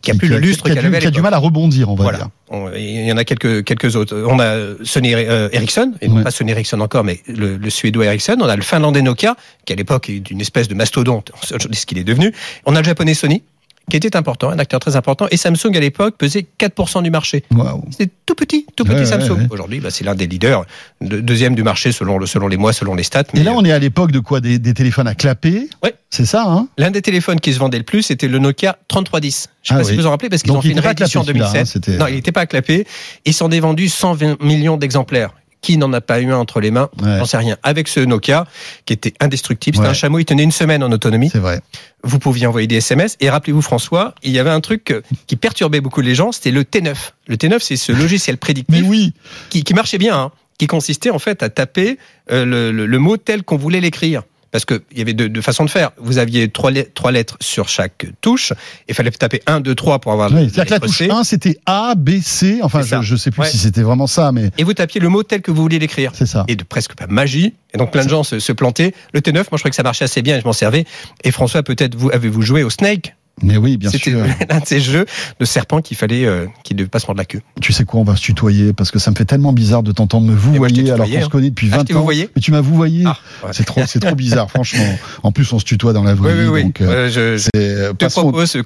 Qui 0.00 0.10
a 0.10 0.14
plus 0.14 0.28
le 0.28 0.38
lustre 0.38 0.64
qui 0.64 0.70
a, 0.70 0.74
qu'elle 0.74 0.84
du, 0.84 0.86
avait 0.88 0.96
à 0.96 1.00
qui 1.00 1.06
a 1.06 1.10
du 1.10 1.16
l'époque. 1.16 1.24
mal 1.24 1.34
à 1.34 1.38
rebondir, 1.38 1.90
on 1.90 1.96
va 1.96 2.04
Voilà. 2.04 2.18
dire. 2.18 2.28
Il 2.76 3.06
y 3.06 3.12
en 3.12 3.16
a 3.18 3.24
quelques, 3.24 3.62
quelques 3.64 3.94
autres. 3.94 4.16
On 4.26 4.40
a 4.40 4.56
Sony 4.84 5.10
Ericsson, 5.12 5.92
et 6.00 6.08
non 6.08 6.16
Ouais. 6.16 6.22
pas 6.24 6.30
Sony 6.30 6.50
Ericsson 6.52 6.80
encore, 6.80 7.04
mais 7.04 7.20
le, 7.28 7.58
le 7.58 7.70
suédois 7.70 8.06
Ericsson. 8.06 8.38
On 8.42 8.48
a 8.48 8.56
le 8.56 8.62
finlandais 8.62 9.02
Nokia, 9.02 9.36
qui 9.64 9.72
à 9.72 9.76
l'époque 9.76 10.08
est 10.10 10.30
une 10.30 10.40
espèce 10.40 10.68
de 10.68 10.74
mastodonte. 10.74 11.32
On 11.42 11.46
sait 11.46 11.54
aujourd'hui 11.54 11.78
ce 11.78 11.86
qu'il 11.86 11.98
est 11.98 12.04
devenu. 12.04 12.32
On 12.66 12.74
a 12.76 12.80
le 12.80 12.84
japonais 12.84 13.14
Sony, 13.14 13.42
qui 13.90 13.96
était 13.96 14.14
important, 14.16 14.50
un 14.50 14.58
acteur 14.60 14.78
très 14.78 14.94
important. 14.94 15.26
Et 15.32 15.36
Samsung 15.36 15.74
à 15.76 15.80
l'époque 15.80 16.16
pesait 16.16 16.46
4% 16.60 17.02
du 17.02 17.10
marché. 17.10 17.42
Waouh. 17.50 17.84
C'était 17.90 18.12
tout 18.24 18.36
petit, 18.36 18.64
tout 18.76 18.84
petit 18.84 18.98
Ouais, 19.00 19.04
Samsung. 19.06 19.30
ouais, 19.32 19.38
ouais. 19.40 19.46
Aujourd'hui, 19.50 19.80
bah, 19.80 19.90
c'est 19.90 20.04
l'un 20.04 20.14
des 20.14 20.28
leaders, 20.28 20.64
de- 21.00 21.20
deuxième 21.20 21.56
du 21.56 21.64
marché 21.64 21.90
selon, 21.90 22.16
le, 22.18 22.26
selon 22.26 22.46
les 22.46 22.56
mois, 22.56 22.72
selon 22.72 22.94
les 22.94 23.02
stats. 23.02 23.22
Et 23.22 23.38
mais, 23.38 23.42
là, 23.42 23.52
on 23.52 23.64
est 23.64 23.72
à 23.72 23.78
l'époque 23.80 24.12
de 24.12 24.20
quoi? 24.20 24.40
Des, 24.40 24.60
des 24.60 24.74
téléphones 24.74 25.08
à 25.08 25.14
clapper? 25.16 25.68
Ouais. 25.82 25.94
C'est 26.08 26.24
ça, 26.26 26.44
hein? 26.46 26.68
L'un 26.78 26.90
des 26.92 27.02
téléphones 27.02 27.40
qui 27.40 27.52
se 27.52 27.58
vendait 27.58 27.78
le 27.78 27.84
plus, 27.84 28.02
c'était 28.02 28.28
le 28.28 28.38
Nokia 28.38 28.78
3310. 28.88 29.48
Je 29.62 29.68
sais 29.68 29.74
Ah 29.74 29.78
pas 29.78 29.84
si 29.84 29.90
oui. 29.90 29.96
vous 29.96 30.06
en 30.06 30.10
rappelez, 30.10 30.28
parce 30.28 30.42
qu'ils 30.42 30.52
ont 30.52 30.62
fait 30.62 30.68
une 30.70 30.80
réédition 30.80 31.20
en 31.20 31.24
celui-là, 31.24 31.46
2007. 31.52 31.62
hein, 31.62 31.64
c'était- 31.70 31.96
non, 31.98 32.06
il 32.06 32.14
n'était 32.14 32.32
pas 32.32 32.46
clapé. 32.46 32.86
Ils 33.24 33.34
s'en 33.34 33.50
est 33.50 33.60
vendu 33.60 33.88
120 33.88 34.40
millions 34.42 34.76
d'exemplaires. 34.76 35.30
Qui 35.62 35.76
n'en 35.76 35.92
a 35.92 36.00
pas 36.00 36.20
eu 36.20 36.32
un 36.32 36.38
entre 36.38 36.60
les 36.60 36.70
mains 36.70 36.88
Ouais. 37.02 37.18
J'en 37.18 37.24
sais 37.26 37.36
rien. 37.36 37.58
Avec 37.62 37.86
ce 37.88 38.00
Nokia, 38.00 38.46
qui 38.86 38.94
était 38.94 39.12
indestructible, 39.20 39.76
c'était 39.76 39.84
Ouais. 39.86 39.90
un 39.90 39.94
chameau, 39.94 40.18
il 40.18 40.24
tenait 40.24 40.42
une 40.42 40.52
semaine 40.52 40.82
en 40.82 40.90
autonomie. 40.90 41.28
C'est 41.30 41.38
vrai. 41.38 41.60
Vous 42.02 42.18
pouviez 42.18 42.46
envoyer 42.46 42.66
des 42.66 42.76
SMS. 42.76 43.16
Et 43.20 43.28
rappelez-vous, 43.28 43.60
François, 43.60 44.14
il 44.22 44.32
y 44.32 44.38
avait 44.38 44.48
un 44.50 44.60
truc 44.62 44.90
euh, 44.90 45.02
qui 45.26 45.36
perturbait 45.36 45.80
beaucoup 45.82 46.00
les 46.00 46.14
gens, 46.14 46.32
c'était 46.32 46.50
le 46.50 46.62
T9. 46.64 46.94
Le 47.28 47.36
T9, 47.36 47.58
c'est 47.60 47.76
ce 47.76 47.92
logiciel 47.92 48.38
prédictif 48.38 48.74
Mais 48.74 48.86
oui, 48.88 49.12
qui, 49.50 49.62
qui 49.62 49.74
marchait 49.74 49.98
bien, 49.98 50.18
hein, 50.18 50.30
qui 50.58 50.66
consistait 50.66 51.10
en 51.10 51.18
fait 51.18 51.42
à 51.42 51.50
taper 51.50 51.98
euh, 52.32 52.44
le, 52.46 52.72
le- 52.72 52.86
le 52.86 52.98
mot 52.98 53.16
tel 53.18 53.42
qu'on 53.42 53.56
voulait 53.58 53.80
l'écrire. 53.80 54.22
Parce 54.52 54.64
qu'il 54.64 54.80
y 54.96 55.00
avait 55.00 55.12
deux, 55.12 55.28
deux 55.28 55.42
façons 55.42 55.64
de 55.64 55.70
faire. 55.70 55.90
Vous 55.98 56.18
aviez 56.18 56.48
trois, 56.48 56.70
let- 56.72 56.90
trois 56.92 57.12
lettres 57.12 57.36
sur 57.40 57.68
chaque 57.68 58.06
touche. 58.20 58.52
Il 58.88 58.94
fallait 58.96 59.10
taper 59.12 59.40
1, 59.46 59.60
2, 59.60 59.74
3 59.76 60.00
pour 60.00 60.10
avoir 60.12 60.28
Oui, 60.32 60.34
la 60.34 60.40
c'est-à-dire 60.48 60.64
que 60.64 60.70
la 60.70 60.80
touche 60.80 60.98
C. 60.98 61.08
1, 61.10 61.22
c'était 61.24 61.56
A, 61.66 61.94
B, 61.96 62.20
C. 62.20 62.58
Enfin, 62.62 62.82
je, 62.82 63.00
je 63.02 63.16
sais 63.16 63.30
plus 63.30 63.42
Ouais. 63.42 63.48
si 63.48 63.58
c'était 63.58 63.82
vraiment 63.82 64.08
ça, 64.08 64.32
mais 64.32 64.50
Et 64.58 64.64
vous 64.64 64.74
tapiez 64.74 65.00
le 65.00 65.08
mot 65.08 65.22
tel 65.22 65.40
que 65.42 65.50
vous 65.52 65.62
vouliez 65.62 65.78
l'écrire. 65.78 66.10
c'est 66.14 66.26
ça. 66.26 66.44
Et 66.48 66.56
de 66.56 66.64
presque 66.64 66.94
pas 66.94 67.06
magie. 67.06 67.54
Et 67.72 67.78
donc 67.78 67.92
plein 67.92 68.04
de 68.04 68.10
gens 68.10 68.24
se, 68.24 68.40
se 68.40 68.50
plantaient. 68.52 68.92
Le 69.14 69.20
T9, 69.20 69.34
moi 69.34 69.44
je 69.52 69.56
crois 69.58 69.70
que 69.70 69.76
ça 69.76 69.84
marchait 69.84 70.04
assez 70.06 70.22
bien 70.22 70.36
et 70.36 70.40
je 70.40 70.44
m'en 70.44 70.52
servais. 70.52 70.84
Et 71.22 71.30
François, 71.30 71.62
peut-être 71.62 71.94
vous 71.94 72.10
avez-vous 72.10 72.42
joué 72.42 72.64
au 72.64 72.70
Snake? 72.70 73.14
Mais 73.42 73.56
oui, 73.56 73.76
bien 73.76 73.90
C'était 73.90 74.10
sûr. 74.10 74.20
l'un 74.48 74.58
de 74.60 74.66
ces 74.66 74.80
jeux 74.80 75.06
de 75.38 75.44
serpent 75.44 75.80
qu'il 75.80 75.96
fallait, 75.96 76.24
euh, 76.26 76.46
qui 76.64 76.74
ne 76.74 76.78
devait 76.78 76.88
pas 76.88 76.98
se 76.98 77.06
mordre 77.06 77.18
la 77.18 77.24
queue. 77.24 77.40
Tu 77.60 77.72
sais 77.72 77.84
quoi, 77.84 78.00
on 78.00 78.04
va 78.04 78.16
se 78.16 78.22
tutoyer 78.22 78.72
parce 78.72 78.90
que 78.90 78.98
ça 78.98 79.10
me 79.10 79.16
fait 79.16 79.24
tellement 79.24 79.52
bizarre 79.52 79.82
de 79.82 79.92
t'entendre 79.92 80.26
me 80.26 80.32
t'ai 80.34 80.38
vouvoyer 80.38 80.90
alors 80.90 81.08
qu'on 81.08 81.16
hein. 81.16 81.22
se 81.22 81.28
connaît 81.28 81.50
depuis 81.50 81.68
Ah, 81.72 81.76
20 81.78 81.80
je 81.82 81.86
t'ai 81.86 81.94
ans. 81.94 82.06
Mais 82.36 82.42
tu 82.42 82.50
m'as 82.52 82.60
vouvoyé. 82.60 83.04
Ah, 83.06 83.16
ouais. 83.44 83.50
C'est 83.52 83.64
trop, 83.64 83.82
c'est 83.86 84.00
trop 84.00 84.14
bizarre, 84.14 84.50
franchement. 84.50 84.84
En 85.22 85.32
plus, 85.32 85.52
on 85.52 85.58
se 85.58 85.64
tutoie 85.64 85.92
dans 85.92 86.04
la 86.04 86.14
vraie 86.14 86.32
Oui, 86.32 86.38
oui, 86.38 86.44
vie. 86.44 86.50
oui. 86.50 86.64
Donc, 86.64 86.80
euh, 86.80 87.08
je, 87.08 87.36
je 87.36 87.92
te 87.92 88.06
propose 88.06 88.56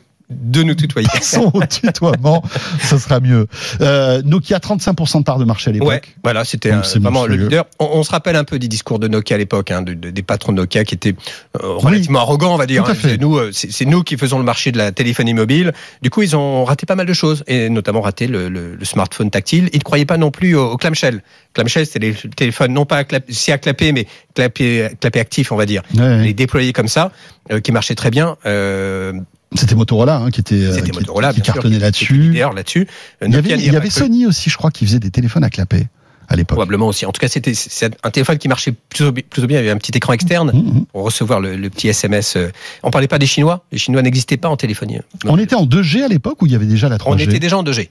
de 0.42 0.62
nous 0.62 0.74
tutoyer. 0.74 1.08
passons 1.12 1.50
au 1.54 1.64
tutoiement, 1.64 2.42
ça 2.80 2.98
sera 2.98 3.20
mieux. 3.20 3.46
Euh, 3.80 4.22
Nokia, 4.24 4.58
35% 4.58 5.18
de 5.18 5.22
part 5.24 5.38
de 5.38 5.44
marché 5.44 5.70
à 5.70 5.72
l'époque. 5.72 5.88
Ouais, 5.88 6.02
voilà, 6.22 6.44
c'était 6.44 6.70
vraiment 7.00 7.26
le 7.26 7.36
leader. 7.44 7.64
On, 7.78 7.88
on 7.94 8.02
se 8.02 8.10
rappelle 8.10 8.36
un 8.36 8.44
peu 8.44 8.58
des 8.58 8.68
discours 8.68 8.98
de 8.98 9.08
Nokia 9.08 9.36
à 9.36 9.38
l'époque, 9.38 9.70
hein, 9.70 9.82
de- 9.82 9.94
de- 9.94 10.10
des 10.10 10.22
patrons 10.22 10.52
de 10.52 10.56
Nokia 10.58 10.84
qui 10.84 10.94
étaient 10.94 11.14
euh, 11.62 11.68
relativement 11.76 12.20
arrogants, 12.20 12.54
on 12.54 12.58
va 12.58 12.66
dire. 12.66 12.84
Hein. 12.88 12.94
C'est 13.00 13.20
nous, 13.20 13.36
euh, 13.38 13.50
c'est 13.52 13.70
c'est 13.72 13.84
nous 13.84 14.02
qui 14.02 14.16
faisons 14.16 14.38
le 14.38 14.44
marché 14.44 14.72
de 14.72 14.78
la 14.78 14.92
téléphonie 14.92 15.34
mobile. 15.34 15.72
Du 16.02 16.10
coup, 16.10 16.22
ils 16.22 16.36
ont 16.36 16.64
raté 16.64 16.86
pas 16.86 16.94
mal 16.96 17.06
de 17.06 17.12
choses, 17.12 17.44
et 17.46 17.68
notamment 17.70 18.00
raté 18.00 18.26
le, 18.26 18.48
le- 18.48 18.74
le 18.74 18.84
smartphone 18.84 19.30
tactile. 19.30 19.68
Ils 19.72 19.78
ne 19.78 19.82
croyaient 19.82 20.04
pas 20.06 20.16
non 20.18 20.30
plus 20.30 20.54
au, 20.56 20.72
au 20.72 20.76
clamshell. 20.76 21.22
Clamshell, 21.54 21.86
c'était 21.86 21.98
les 22.00 22.14
téléphones 22.36 22.72
non 22.72 22.84
pas 22.86 22.96
à 22.98 23.02
clap- 23.04 23.30
si 23.30 23.52
à 23.52 23.58
clapper, 23.58 23.92
mais 23.92 24.06
clapper, 24.34 24.88
clapper 25.00 25.20
actif, 25.20 25.52
on 25.52 25.56
va 25.56 25.66
dire. 25.66 25.82
Ouais, 25.94 26.00
ouais. 26.00 26.22
Les 26.24 26.34
déployer 26.34 26.72
comme 26.72 26.88
ça, 26.88 27.12
euh, 27.52 27.60
qui 27.60 27.70
marchaient 27.72 27.94
très 27.94 28.10
bien. 28.10 28.36
Euh, 29.54 29.58
C'était 29.60 29.74
Motorola 29.74 30.16
hein, 30.16 30.30
qui 30.30 30.40
était 30.40 30.54
euh, 30.56 30.72
C'était 30.74 30.90
qui, 30.90 30.98
Motorola, 30.98 31.32
qui 31.32 31.40
cartonnait 31.42 31.76
était 31.76 31.84
là-dessus. 31.84 32.32
là-dessus. 32.32 32.86
Il 33.22 33.32
y 33.32 33.36
avait, 33.36 33.42
Nokia 33.42 33.56
n'y 33.56 33.62
il 33.66 33.72
y 33.72 33.76
avait. 33.76 33.90
Sony 33.90 34.26
aussi, 34.26 34.50
je 34.50 34.56
crois, 34.56 34.70
qui 34.70 34.84
faisait 34.86 34.98
des 34.98 35.10
téléphones 35.10 35.44
à 35.44 35.50
clapper 35.50 35.86
à 36.28 36.36
l'époque. 36.36 36.56
Probablement 36.56 36.86
aussi. 36.88 37.04
En 37.06 37.12
tout 37.12 37.20
cas, 37.20 37.28
c'était 37.28 37.52
un 38.02 38.10
téléphone 38.10 38.38
qui 38.38 38.48
marchait 38.48 38.72
plutôt, 38.72 39.12
bi- 39.12 39.22
plutôt 39.22 39.46
bien. 39.46 39.58
Il 39.58 39.62
y 39.62 39.64
avait 39.68 39.74
un 39.74 39.78
petit 39.78 39.92
écran 39.94 40.12
externe 40.14 40.50
Mmh, 40.52 40.58
mmh. 40.80 40.84
pour 40.86 41.02
recevoir 41.04 41.38
le, 41.40 41.56
le 41.56 41.70
petit 41.70 41.88
SMS. 41.88 42.36
euh. 42.36 42.48
On 42.82 42.90
parlait 42.90 43.08
pas 43.08 43.18
des 43.18 43.26
Chinois. 43.26 43.64
Les 43.72 43.78
Chinois 43.78 44.00
n'existaient 44.02 44.38
pas 44.38 44.48
en 44.48 44.56
téléphonie. 44.56 44.98
On 45.26 45.38
était 45.38 45.54
en 45.54 45.66
2G 45.66 46.02
à 46.02 46.08
l'époque 46.08 46.40
ou 46.42 46.46
il 46.46 46.52
y 46.52 46.54
avait 46.54 46.64
déjà 46.66 46.88
la 46.88 46.96
3G 46.96 47.02
On 47.06 47.18
était 47.18 47.38
déjà 47.38 47.58
en 47.58 47.62
2G. 47.62 47.90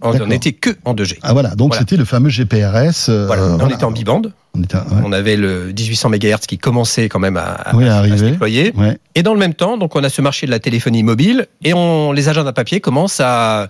On 0.00 0.26
n'était 0.26 0.52
que 0.52 0.70
en 0.84 0.94
2G. 0.94 1.18
Ah 1.22 1.32
voilà, 1.32 1.56
donc 1.56 1.70
Voilà. 1.70 1.80
c'était 1.80 1.96
le 1.96 2.04
fameux 2.04 2.30
GPRS. 2.30 3.08
euh, 3.08 3.26
Voilà. 3.26 3.42
on 3.42 3.56
voilà. 3.56 3.74
était 3.74 3.84
en 3.84 3.90
bibande. 3.90 4.32
On 4.54 4.62
était, 4.62 4.76
ouais. 4.76 4.82
On 5.04 5.10
avait 5.12 5.36
le 5.36 5.66
1800 5.72 6.10
MHz 6.10 6.46
qui 6.46 6.56
commençait 6.56 7.08
quand 7.08 7.18
même 7.18 7.36
à, 7.36 7.42
à- 7.46 7.74
Oui, 7.76 7.84
à 7.84 7.88
à 7.88 7.90
se 7.94 7.98
arriver. 7.98 8.30
déployer. 8.30 8.72
Ouais. 8.76 8.96
Et 9.16 9.22
dans 9.24 9.32
le 9.34 9.40
même 9.40 9.54
temps, 9.54 9.76
donc 9.76 9.96
on 9.96 10.04
a 10.04 10.08
ce 10.08 10.22
marché 10.22 10.46
de 10.46 10.52
la 10.52 10.60
téléphonie 10.60 11.02
mobile 11.02 11.46
et 11.64 11.74
on, 11.74 12.12
les 12.12 12.28
agendas 12.28 12.52
papier 12.52 12.80
commencent 12.80 13.20
à 13.20 13.68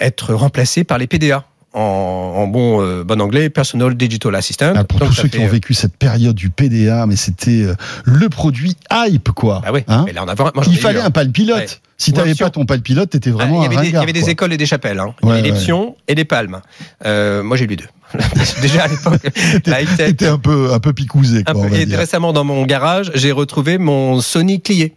être 0.00 0.34
remplacés 0.34 0.84
par 0.84 0.98
les 0.98 1.08
PDA. 1.08 1.44
En, 1.72 1.78
en 1.80 2.46
bon, 2.48 2.82
euh, 2.82 3.04
bon 3.04 3.20
anglais, 3.20 3.48
Personal 3.48 3.94
Digital 3.94 4.34
Assistant. 4.34 4.72
Ah, 4.74 4.82
pour 4.82 4.98
Donc, 4.98 5.10
tous 5.10 5.14
ceux 5.14 5.28
qui 5.28 5.38
ont 5.38 5.44
euh, 5.44 5.48
vécu 5.48 5.72
cette 5.72 5.96
période 5.96 6.34
du 6.34 6.50
PDA, 6.50 7.06
mais 7.06 7.14
c'était 7.14 7.62
euh, 7.62 7.74
le 8.04 8.28
produit 8.28 8.76
hype, 8.92 9.30
quoi. 9.30 9.62
Ah 9.64 9.72
oui, 9.72 9.84
Hein 9.86 10.02
mais 10.04 10.12
là 10.12 10.24
on 10.24 10.28
a 10.28 10.34
vraiment- 10.34 10.50
moi, 10.56 10.64
il 10.66 10.76
fallait 10.76 11.00
un 11.00 11.10
palme 11.12 11.30
pilote. 11.30 11.58
Ouais. 11.58 11.66
Si 11.96 12.10
un 12.10 12.14
t'avais 12.14 12.34
pas 12.34 12.50
ton 12.50 12.64
palme 12.66 12.80
pilote, 12.82 13.10
t'étais 13.10 13.30
vraiment 13.30 13.60
Ah, 13.62 13.66
il 13.68 13.72
y 13.72 13.76
un 13.76 13.78
avait, 13.78 13.82
des, 13.82 13.82
il 13.82 13.84
y 13.84 13.96
ringard, 13.98 14.02
avait 14.02 14.12
des 14.12 14.30
écoles 14.30 14.52
et 14.52 14.56
des 14.56 14.66
chapelles. 14.66 14.98
Hein. 14.98 15.14
Ouais, 15.22 15.34
il 15.34 15.36
y 15.36 15.38
avait 15.38 15.42
les 15.42 15.52
ouais. 15.52 15.58
pions 15.64 15.94
et 16.08 16.14
les 16.16 16.24
palmes. 16.24 16.60
Euh, 17.04 17.42
moi, 17.44 17.56
j'ai 17.56 17.68
les 17.68 17.76
deux. 17.76 17.86
Déjà 18.62 18.84
à 18.84 18.88
l'époque. 18.88 19.20
T'étais 19.96 20.26
un 20.26 20.38
peu, 20.38 20.72
un 20.72 20.80
peu 20.80 20.92
picousé, 20.92 21.44
Un 21.46 21.52
quoi, 21.52 21.62
on 21.66 21.68
peu. 21.68 21.76
Et 21.76 21.84
récemment, 21.94 22.32
dans 22.32 22.42
mon 22.42 22.64
garage, 22.66 23.12
j'ai 23.14 23.30
retrouvé 23.30 23.78
mon 23.78 24.20
Sony 24.20 24.60
Clié. 24.60 24.94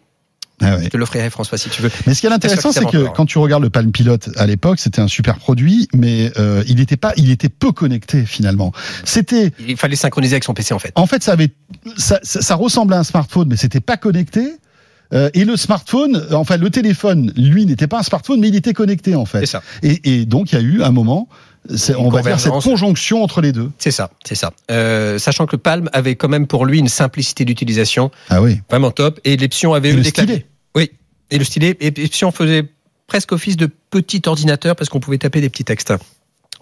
Ah 0.62 0.75
ouais. 0.75 0.83
Je 0.86 0.89
te 0.89 0.98
l'offrirai, 0.98 1.29
François, 1.29 1.57
si 1.57 1.69
tu 1.69 1.81
veux. 1.81 1.89
Mais 2.05 2.13
ce 2.13 2.22
qui 2.22 2.27
est 2.27 2.31
intéressant, 2.31 2.72
c'est 2.72 2.86
que 2.86 3.10
quand 3.13 3.25
tu 3.25 3.38
regardes 3.38 3.63
le 3.63 3.69
Palm 3.69 3.91
Pilot 3.91 4.17
à 4.38 4.45
l'époque, 4.45 4.79
c'était 4.79 5.01
un 5.01 5.07
super 5.07 5.38
produit, 5.39 5.88
mais 5.93 6.31
euh, 6.38 6.63
il 6.67 6.79
était 6.79 6.98
pas, 6.98 7.13
il 7.17 7.31
était 7.31 7.50
peu 7.50 7.72
connecté 7.72 8.25
finalement. 8.25 8.72
C'était, 9.03 9.51
Il 9.67 9.77
fallait 9.77 9.95
synchroniser 9.95 10.36
avec 10.36 10.43
son 10.43 10.53
PC, 10.53 10.74
en 10.74 10.79
fait. 10.79 10.91
en 10.95 11.07
fait, 11.07 11.24
ça 11.24 11.33
avait, 11.33 11.50
ça, 11.98 12.19
ça, 12.24 12.41
ça 12.41 12.55
ressemblait 12.55 12.95
à 12.95 13.00
un 13.00 13.03
smartphone, 13.03 13.48
mais 13.50 13.57
c'était 13.57 13.81
pas 13.81 13.98
connecté. 13.98 14.48
Euh, 15.13 15.29
et 15.33 15.45
le 15.45 15.57
smartphone, 15.57 16.25
enfin 16.31 16.57
le 16.57 16.69
téléphone, 16.72 17.31
lui 17.36 17.65
n'était 17.65 17.88
pas 17.88 18.00
un 18.00 18.03
smartphone, 18.03 18.39
mais 18.39 18.48
il 18.48 18.55
était 18.55 18.74
connecté 18.74 19.15
en 19.15 19.25
fait. 19.25 19.45
ça. 19.45 19.62
Et, 19.83 20.22
et 20.22 20.25
donc 20.25 20.51
il 20.51 20.55
y 20.55 20.57
a 20.57 20.62
eu 20.62 20.81
un 20.81 20.91
moment, 20.91 21.27
on 21.98 22.10
va 22.10 22.22
dire 22.22 22.39
cette 22.39 22.51
conjonction 22.51 23.24
entre 23.24 23.41
les 23.41 23.51
deux. 23.51 23.72
C'est 23.77 23.91
ça, 23.91 24.10
c'est 24.25 24.36
ça. 24.36 24.51
Euh, 24.72 25.17
sachant 25.17 25.46
que 25.46 25.55
le 25.55 25.62
Palm 25.62 25.89
avait 25.93 26.15
quand 26.15 26.29
même 26.29 26.48
pour 26.48 26.65
lui 26.65 26.79
une 26.79 26.89
simplicité 26.89 27.46
d'utilisation 27.46 28.12
Ah 28.29 28.41
oui. 28.41 28.60
vraiment 28.70 28.91
top, 28.91 29.20
et 29.24 29.38
l'Epsion 29.38 29.74
avait 29.74 29.89
Et 29.89 29.93
eu 29.93 29.98
le 29.98 30.01
des 30.03 30.12
claviers. 30.12 30.36
stylet. 30.36 30.48
Oui, 30.75 30.91
et 31.32 31.38
le 31.38 31.43
stylet. 31.46 31.77
Et 31.79 31.88
Epsion 31.88 32.32
faisait 32.32 32.63
presque 33.08 33.32
office 33.32 33.58
de 33.58 33.70
petit 33.89 34.22
ordinateur 34.25 34.75
parce 34.75 34.89
qu'on 34.89 35.00
pouvait 35.00 35.17
taper 35.17 35.41
des 35.41 35.50
petits 35.50 35.63
textes. 35.65 35.93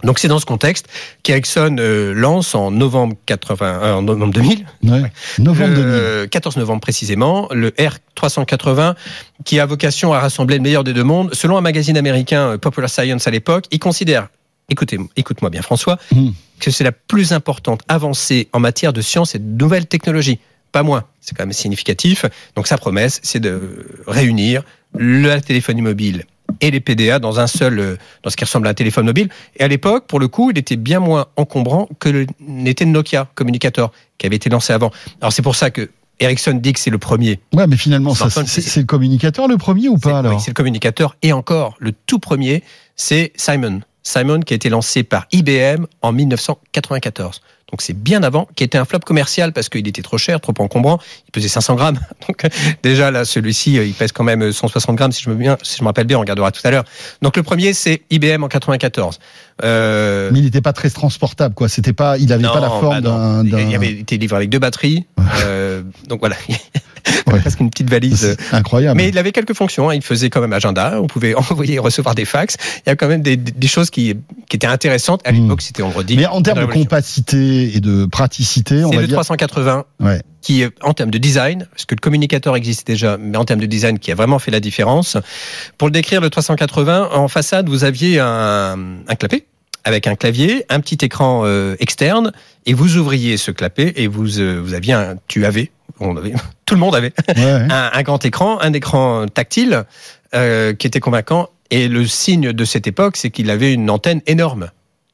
Donc 0.03 0.17
c'est 0.17 0.27
dans 0.27 0.39
ce 0.39 0.45
contexte 0.47 0.87
qu'Ericsson 1.21 1.75
euh, 1.79 2.11
lance 2.13 2.55
en 2.55 2.71
novembre 2.71 3.15
80, 3.27 3.65
euh, 3.83 3.93
en 3.93 4.01
novembre 4.01 4.33
2000, 4.33 4.65
Ouais. 4.83 5.11
Novembre 5.37 5.75
2000. 5.75 5.85
le 5.85 6.25
14 6.25 6.57
novembre 6.57 6.81
précisément, 6.81 7.47
le 7.51 7.69
R380 7.69 8.95
qui 9.45 9.59
a 9.59 9.65
vocation 9.67 10.11
à 10.13 10.19
rassembler 10.19 10.55
le 10.57 10.63
meilleur 10.63 10.83
des 10.83 10.93
deux 10.93 11.03
mondes. 11.03 11.33
Selon 11.35 11.55
un 11.57 11.61
magazine 11.61 11.97
américain 11.97 12.41
euh, 12.53 12.57
Popular 12.57 12.89
Science 12.89 13.27
à 13.27 13.31
l'époque, 13.31 13.65
il 13.71 13.77
considère, 13.77 14.29
écoutez, 14.71 14.97
écoute-moi 15.15 15.51
bien 15.51 15.61
François, 15.61 15.99
Hmm. 16.11 16.31
que 16.59 16.71
c'est 16.71 16.83
la 16.83 16.91
plus 16.91 17.33
importante 17.33 17.81
avancée 17.87 18.47
en 18.53 18.59
matière 18.59 18.93
de 18.93 19.01
science 19.01 19.35
et 19.35 19.39
de 19.39 19.45
nouvelles 19.61 19.85
technologies. 19.85 20.39
Pas 20.71 20.83
moins, 20.83 21.03
c'est 21.19 21.35
quand 21.37 21.43
même 21.43 21.53
significatif. 21.53 22.25
Donc 22.55 22.67
sa 22.67 22.77
promesse, 22.77 23.19
c'est 23.23 23.39
de 23.39 23.85
réunir 24.07 24.63
la 24.97 25.41
téléphonie 25.41 25.81
mobile 25.81 26.25
et 26.61 26.71
les 26.71 26.79
PDA 26.79 27.19
dans 27.19 27.39
un 27.39 27.47
seul, 27.47 27.79
euh, 27.79 27.95
dans 28.23 28.29
ce 28.29 28.35
qui 28.37 28.43
ressemble 28.43 28.67
à 28.67 28.71
un 28.71 28.73
téléphone 28.73 29.05
mobile. 29.05 29.29
Et 29.57 29.63
à 29.63 29.67
l'époque, 29.67 30.07
pour 30.07 30.19
le 30.19 30.27
coup, 30.27 30.51
il 30.51 30.57
était 30.57 30.75
bien 30.75 30.99
moins 30.99 31.27
encombrant 31.35 31.87
que 31.99 32.25
n'était 32.39 32.85
le 32.85 32.91
Nokia 32.91 33.29
Communicator, 33.35 33.91
qui 34.17 34.25
avait 34.25 34.35
été 34.37 34.49
lancé 34.49 34.73
avant. 34.73 34.91
Alors 35.21 35.33
c'est 35.33 35.41
pour 35.41 35.55
ça 35.55 35.71
que 35.71 35.89
Ericsson 36.19 36.53
dit 36.53 36.73
que 36.73 36.79
c'est 36.79 36.89
le 36.89 36.99
premier. 36.99 37.39
Ouais, 37.53 37.67
mais 37.67 37.77
finalement, 37.77 38.13
c'est 38.13 38.77
le 38.77 38.85
communicateur 38.85 39.47
le 39.47 39.57
premier 39.57 39.89
ou 39.89 39.97
pas 39.97 40.11
oui, 40.11 40.15
alors 40.19 40.41
c'est 40.41 40.51
le 40.51 40.55
communicateur. 40.55 41.15
Et 41.21 41.33
encore, 41.33 41.75
le 41.79 41.91
tout 41.91 42.19
premier, 42.19 42.63
c'est 42.95 43.31
Simon. 43.35 43.81
Simon 44.03 44.39
qui 44.41 44.53
a 44.53 44.55
été 44.55 44.69
lancé 44.69 45.03
par 45.03 45.27
IBM 45.31 45.85
en 46.01 46.11
1994. 46.11 47.41
Donc 47.71 47.81
c'est 47.81 47.93
bien 47.93 48.21
avant, 48.21 48.49
qui 48.55 48.65
était 48.65 48.77
un 48.77 48.83
flop 48.83 48.99
commercial 48.99 49.53
parce 49.53 49.69
qu'il 49.69 49.87
était 49.87 50.01
trop 50.01 50.17
cher, 50.17 50.41
trop 50.41 50.53
encombrant. 50.59 50.99
Il 51.27 51.31
pesait 51.31 51.47
500 51.47 51.75
grammes. 51.75 51.99
Donc 52.27 52.43
euh, 52.43 52.49
déjà 52.83 53.11
là, 53.11 53.23
celui-ci, 53.23 53.77
euh, 53.77 53.85
il 53.85 53.93
pèse 53.93 54.11
quand 54.11 54.25
même 54.25 54.51
160 54.51 54.95
grammes 54.97 55.13
si 55.13 55.23
je 55.23 55.29
me 55.29 55.35
bien, 55.35 55.57
si 55.63 55.77
je 55.77 55.81
me 55.83 55.87
rappelle 55.87 56.05
bien. 56.05 56.17
On 56.17 56.21
regardera 56.21 56.51
tout 56.51 56.61
à 56.65 56.71
l'heure. 56.71 56.83
Donc 57.21 57.37
le 57.37 57.43
premier, 57.43 57.73
c'est 57.73 58.01
IBM 58.09 58.43
en 58.43 58.49
94. 58.49 59.19
Euh, 59.63 60.29
Mais 60.33 60.39
il 60.39 60.45
n'était 60.45 60.59
pas 60.61 60.73
très 60.73 60.89
transportable, 60.89 61.55
quoi. 61.55 61.69
C'était 61.69 61.93
pas, 61.93 62.17
il 62.17 62.33
avait 62.33 62.43
non, 62.43 62.51
pas 62.51 62.59
la 62.59 62.69
forme 62.69 62.99
bah 63.01 63.43
d'un- 63.43 63.45
Il 63.45 63.73
avait 63.75 63.91
été 63.91 64.17
livré 64.17 64.35
avec 64.35 64.49
deux 64.49 64.59
batteries. 64.59 65.05
Euh, 65.45 65.81
donc 66.09 66.19
voilà, 66.19 66.35
Ouais. 67.27 67.39
presque 67.41 67.59
une 67.59 67.69
petite 67.69 67.89
valise. 67.89 68.25
euh, 68.25 68.35
incroyable. 68.51 68.97
mais 68.97 69.09
il 69.09 69.17
avait 69.17 69.31
quelques 69.31 69.53
fonctions. 69.53 69.89
hein. 69.89 69.95
Il 69.95 70.01
faisait 70.01 70.29
quand 70.29 70.41
même 70.41 70.53
agenda. 70.53 70.99
On 71.01 71.07
pouvait 71.07 71.33
envoyer 71.51 71.75
et 71.75 71.79
recevoir 71.79 72.15
des 72.15 72.25
fax. 72.25 72.55
Il 72.85 72.89
y 72.89 72.91
a 72.91 72.95
quand 72.95 73.07
même 73.07 73.21
des, 73.21 73.37
des 73.37 73.67
choses 73.67 73.89
qui, 73.89 74.15
qui 74.49 74.55
étaient 74.55 74.67
intéressantes. 74.67 75.21
À 75.25 75.31
l'époque, 75.31 75.61
c'était, 75.61 75.83
on 75.83 75.89
le 75.89 75.95
redit. 75.95 76.15
Hmm. 76.15 76.19
Mais 76.21 76.25
en 76.27 76.41
termes 76.41 76.59
de 76.61 76.65
compacité 76.65 77.75
et 77.75 77.79
de 77.79 78.05
praticité, 78.05 78.83
on 78.85 78.89
va 78.91 79.01
le 79.01 79.07
dire. 79.07 79.15
380 79.15 79.85
Ouais. 79.99 80.21
qui, 80.41 80.63
en 80.81 80.93
termes 80.93 81.11
de 81.11 81.17
design, 81.17 81.67
parce 81.71 81.85
que 81.85 81.95
le 81.95 81.99
communicateur 81.99 82.55
existait 82.55 82.93
déjà, 82.93 83.17
mais 83.17 83.37
en 83.37 83.45
termes 83.45 83.59
de 83.61 83.65
design, 83.65 83.99
qui 83.99 84.11
a 84.11 84.15
vraiment 84.15 84.39
fait 84.39 84.51
la 84.51 84.59
différence. 84.59 85.17
Pour 85.77 85.87
le 85.87 85.91
décrire, 85.91 86.21
le 86.21 86.29
380, 86.29 87.09
en 87.13 87.27
façade, 87.27 87.69
vous 87.69 87.83
aviez 87.83 88.19
un, 88.19 88.77
un 89.07 89.15
clapet 89.15 89.45
avec 89.83 90.05
un 90.05 90.13
clavier, 90.15 90.63
un 90.69 90.79
petit 90.79 90.97
écran 91.03 91.41
euh, 91.45 91.75
externe, 91.79 92.31
et 92.67 92.73
vous 92.75 92.97
ouvriez 92.97 93.37
ce 93.37 93.49
clapet 93.49 93.93
et 93.95 94.05
vous, 94.07 94.39
euh, 94.39 94.61
vous 94.63 94.75
aviez 94.75 94.93
un, 94.93 95.15
tu 95.27 95.43
avais, 95.45 95.71
on 96.09 96.17
avait, 96.17 96.33
tout 96.65 96.75
le 96.75 96.79
monde 96.81 96.95
avait 96.95 97.13
Ouais, 97.35 97.43
ouais. 97.43 97.67
un, 97.71 97.91
un 97.93 98.01
grand 98.03 98.23
écran, 98.25 98.59
un 98.61 98.73
écran 98.73 99.25
tactile 99.27 99.83
euh, 100.35 100.73
qui 100.73 100.87
était 100.87 100.99
convaincant. 100.99 101.49
Et 101.69 101.87
le 101.87 102.05
signe 102.05 102.51
de 102.51 102.65
cette 102.65 102.85
époque, 102.87 103.15
c'est 103.17 103.29
qu'il 103.29 103.49
avait 103.49 103.73
une 103.73 103.89
antenne 103.89 104.21
énorme. 104.27 104.65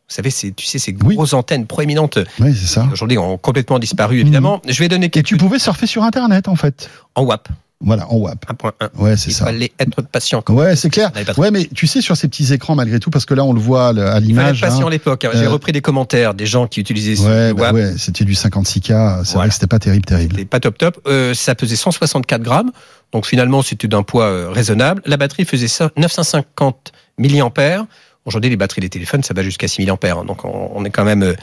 Vous 0.10 0.16
savez, 0.16 0.30
c'est, 0.30 0.56
tu 0.56 0.66
sais, 0.66 0.80
ces 0.80 0.96
Oui. 1.04 1.16
grosses 1.16 1.34
antennes 1.34 1.66
proéminentes, 1.68 2.18
Ouais, 2.40 2.54
c'est 2.54 2.66
ça. 2.66 2.88
aujourd'hui, 2.92 3.18
ont 3.18 3.38
complètement 3.38 3.78
disparu, 3.78 4.22
évidemment. 4.22 4.62
Je 4.68 4.80
vais 4.80 4.88
donner 4.88 5.12
Et 5.14 5.22
tu 5.24 5.36
pouvais 5.38 5.60
surfer 5.60 5.86
sur 5.86 6.04
Internet, 6.04 6.48
en 6.48 6.56
fait. 6.56 6.90
en 7.16 7.24
WAP, 7.24 7.50
Voilà, 7.80 8.12
en 8.12 8.18
WAP. 8.18 8.44
1.1. 8.52 8.72
Ouais, 8.98 9.16
c'est 9.18 9.30
Il 9.30 9.34
ça. 9.36 9.46
fallait 9.46 9.72
être 9.80 10.02
patient. 10.02 10.42
quand 10.42 10.56
Ouais, 10.56 10.76
c'est 10.76 10.90
clair. 10.90 11.12
Ouais, 11.38 11.52
mais 11.52 11.70
tu 11.76 11.86
sais, 11.86 12.02
sur 12.02 12.18
ces 12.18 12.28
petits 12.28 12.52
écrans, 12.52 12.74
malgré 12.74 13.00
tout, 13.00 13.12
parce 13.12 13.26
que 13.26 13.36
là, 13.36 13.44
on 13.44 13.54
le 13.54 13.60
voit 13.60 13.90
à 13.90 13.92
Il 13.94 13.98
fallait 14.00 14.20
l'image. 14.22 14.62
patient 14.62 14.86
hein. 14.86 14.88
à 14.88 14.90
l'époque. 14.90 15.26
hein. 15.26 15.30
J'ai 15.36 15.46
Euh, 15.46 15.50
repris 15.52 15.74
des 15.74 15.82
commentaires 15.82 16.34
des 16.34 16.48
gens 16.48 16.66
qui 16.66 16.80
utilisaient 16.80 17.20
Ouais, 17.24 17.54
bah 17.54 17.62
WAP. 17.72 17.74
ouais, 17.76 17.94
c'était 17.98 18.26
du 18.26 18.34
56K. 18.34 19.24
C'est 19.26 19.36
vrai 19.38 19.48
que 19.48 19.54
c'était 19.54 19.68
pas 19.68 19.78
terrible, 19.78 20.06
terrible. 20.06 20.34
C'était 20.36 20.46
pas 20.46 20.60
top 20.60 20.78
top. 20.80 21.00
Euh, 21.08 21.36
ça 21.36 21.54
pesait 21.54 21.76
164 21.76 22.42
grammes. 22.42 22.72
Donc 23.14 23.28
finalement, 23.28 23.62
c'était 23.62 23.88
d'un 23.88 24.02
poids 24.02 24.26
euh, 24.26 24.50
raisonnable. 24.50 25.04
La 25.06 25.18
batterie 25.18 25.46
faisait 25.46 25.68
ça- 25.68 25.92
950 25.98 26.92
milliampères. 27.20 27.86
Aujourd'hui, 28.26 28.50
les 28.50 28.58
batteries 28.58 28.82
des 28.82 28.90
téléphones, 28.90 29.24
ça 29.24 29.34
va 29.36 29.44
jusqu'à 29.44 29.68
6000 29.68 29.92
ampères. 29.92 30.18
hein. 30.18 30.26
Donc 30.26 30.44
on, 30.44 30.72
on 30.74 30.84
est 30.84 30.90
quand 30.90 31.06
même 31.06 31.22
euh, 31.24 31.34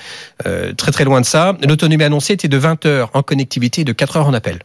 euh, 0.46 0.72
très 0.74 0.90
très 0.92 1.04
loin 1.04 1.20
de 1.20 1.26
ça. 1.26 1.56
L'autonomie 1.66 2.02
annoncée 2.04 2.32
était 2.34 2.48
de 2.48 2.58
20 2.58 2.84
heures 2.86 3.10
en 3.14 3.22
connectivité 3.22 3.82
et 3.82 3.84
de 3.84 3.92
4 3.92 4.16
heures 4.16 4.26
en 4.26 4.34
appel. 4.34 4.58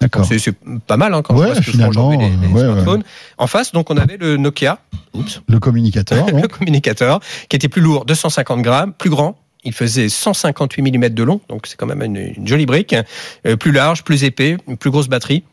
D'accord. 0.00 0.24
C'est 0.24 0.54
pas 0.86 0.96
mal 0.96 1.12
hein, 1.12 1.22
quand 1.22 1.36
Ouais, 1.36 1.50
aujourd'hui 1.86 2.16
les, 2.18 2.28
les 2.30 2.46
ouais, 2.48 2.52
ouais. 2.54 2.60
smartphones. 2.72 3.02
En 3.36 3.46
face, 3.46 3.72
donc 3.72 3.90
on 3.90 3.96
avait 3.96 4.16
le 4.16 4.36
Nokia. 4.38 4.78
Oups. 5.12 5.42
Le 5.48 5.58
communicateur, 5.58 6.26
le 6.34 6.48
communicateur, 6.48 7.20
qui 7.48 7.56
était 7.56 7.68
plus 7.68 7.82
lourd, 7.82 8.04
250 8.06 8.62
grammes, 8.62 8.92
plus 8.94 9.10
grand. 9.10 9.36
Il 9.62 9.74
faisait 9.74 10.08
158 10.08 10.80
mm 10.82 11.08
de 11.10 11.22
long, 11.22 11.40
donc 11.50 11.66
c'est 11.66 11.76
quand 11.76 11.86
même 11.86 12.02
une, 12.02 12.16
une 12.16 12.46
jolie 12.46 12.64
brique. 12.64 12.94
Euh, 13.46 13.56
plus 13.56 13.72
large, 13.72 14.04
plus 14.04 14.24
épais, 14.24 14.56
une 14.66 14.78
plus 14.78 14.90
grosse 14.90 15.08
batterie. 15.08 15.44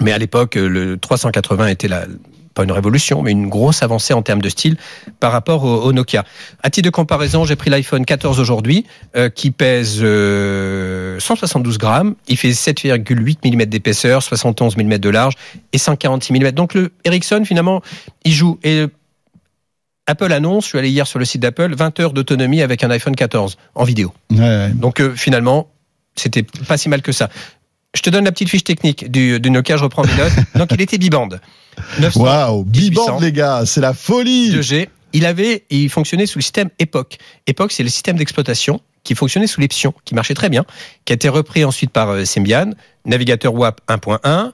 Mais 0.00 0.10
à 0.10 0.18
l'époque, 0.18 0.56
euh, 0.56 0.66
le 0.66 0.98
380 0.98 1.68
était 1.68 1.86
la, 1.86 2.06
pas 2.54 2.64
une 2.64 2.72
révolution, 2.72 3.22
mais 3.22 3.32
une 3.32 3.48
grosse 3.48 3.82
avancée 3.82 4.14
en 4.14 4.22
termes 4.22 4.40
de 4.40 4.48
style 4.48 4.76
par 5.20 5.32
rapport 5.32 5.64
au, 5.64 5.82
au 5.82 5.92
Nokia. 5.92 6.24
À 6.62 6.70
titre 6.70 6.86
de 6.86 6.90
comparaison, 6.90 7.44
j'ai 7.44 7.56
pris 7.56 7.70
l'iPhone 7.70 8.04
14 8.04 8.40
aujourd'hui, 8.40 8.86
euh, 9.16 9.28
qui 9.28 9.50
pèse 9.50 9.98
euh, 10.02 11.18
172 11.20 11.78
grammes. 11.78 12.14
Il 12.28 12.36
fait 12.36 12.50
7,8 12.50 13.38
mm 13.44 13.64
d'épaisseur, 13.66 14.22
71 14.22 14.76
mm 14.76 14.98
de 14.98 15.08
large 15.08 15.34
et 15.72 15.78
146 15.78 16.32
mm. 16.32 16.50
Donc 16.52 16.74
le 16.74 16.92
Ericsson, 17.04 17.42
finalement, 17.44 17.82
il 18.24 18.32
joue. 18.32 18.58
Et 18.62 18.86
Apple 20.06 20.32
annonce, 20.32 20.64
je 20.64 20.68
suis 20.70 20.78
allé 20.78 20.90
hier 20.90 21.06
sur 21.06 21.18
le 21.18 21.24
site 21.24 21.40
d'Apple, 21.40 21.74
20 21.74 22.00
heures 22.00 22.12
d'autonomie 22.12 22.62
avec 22.62 22.84
un 22.84 22.90
iPhone 22.90 23.16
14 23.16 23.56
en 23.74 23.84
vidéo. 23.84 24.12
Ouais, 24.30 24.38
ouais. 24.38 24.70
Donc 24.74 25.00
euh, 25.00 25.14
finalement, 25.14 25.68
c'était 26.14 26.42
pas 26.42 26.76
si 26.76 26.88
mal 26.88 27.02
que 27.02 27.12
ça. 27.12 27.30
Je 27.94 28.02
te 28.02 28.10
donne 28.10 28.24
la 28.24 28.32
petite 28.32 28.48
fiche 28.48 28.64
technique 28.64 29.10
du, 29.10 29.40
du 29.40 29.50
Nokia, 29.50 29.76
je 29.76 29.84
reprends 29.84 30.02
mes 30.02 30.16
notes. 30.16 30.32
Donc 30.56 30.72
il 30.72 30.80
était 30.80 30.98
biband. 30.98 31.28
900 32.00 32.20
Waouh, 32.22 32.64
1800. 32.64 32.72
bibande, 32.90 33.22
les 33.22 33.32
gars, 33.32 33.62
c'est 33.66 33.80
la 33.80 33.94
folie. 33.94 34.52
2G. 34.52 34.88
Il 35.12 35.26
avait, 35.26 35.64
il 35.70 35.88
fonctionnait 35.90 36.26
sous 36.26 36.38
le 36.38 36.42
système 36.42 36.70
Epoch. 36.78 37.18
Epoch, 37.46 37.70
c'est 37.70 37.84
le 37.84 37.88
système 37.88 38.16
d'exploitation 38.16 38.80
qui 39.04 39.14
fonctionnait 39.14 39.46
sous 39.46 39.60
l'Epsion, 39.60 39.94
qui 40.04 40.14
marchait 40.14 40.34
très 40.34 40.48
bien, 40.48 40.64
qui 41.04 41.12
a 41.12 41.14
été 41.14 41.28
repris 41.28 41.64
ensuite 41.64 41.90
par 41.90 42.10
euh, 42.10 42.24
Symbian, 42.24 42.70
navigateur 43.04 43.54
WAP 43.54 43.80
1.1. 43.88 44.52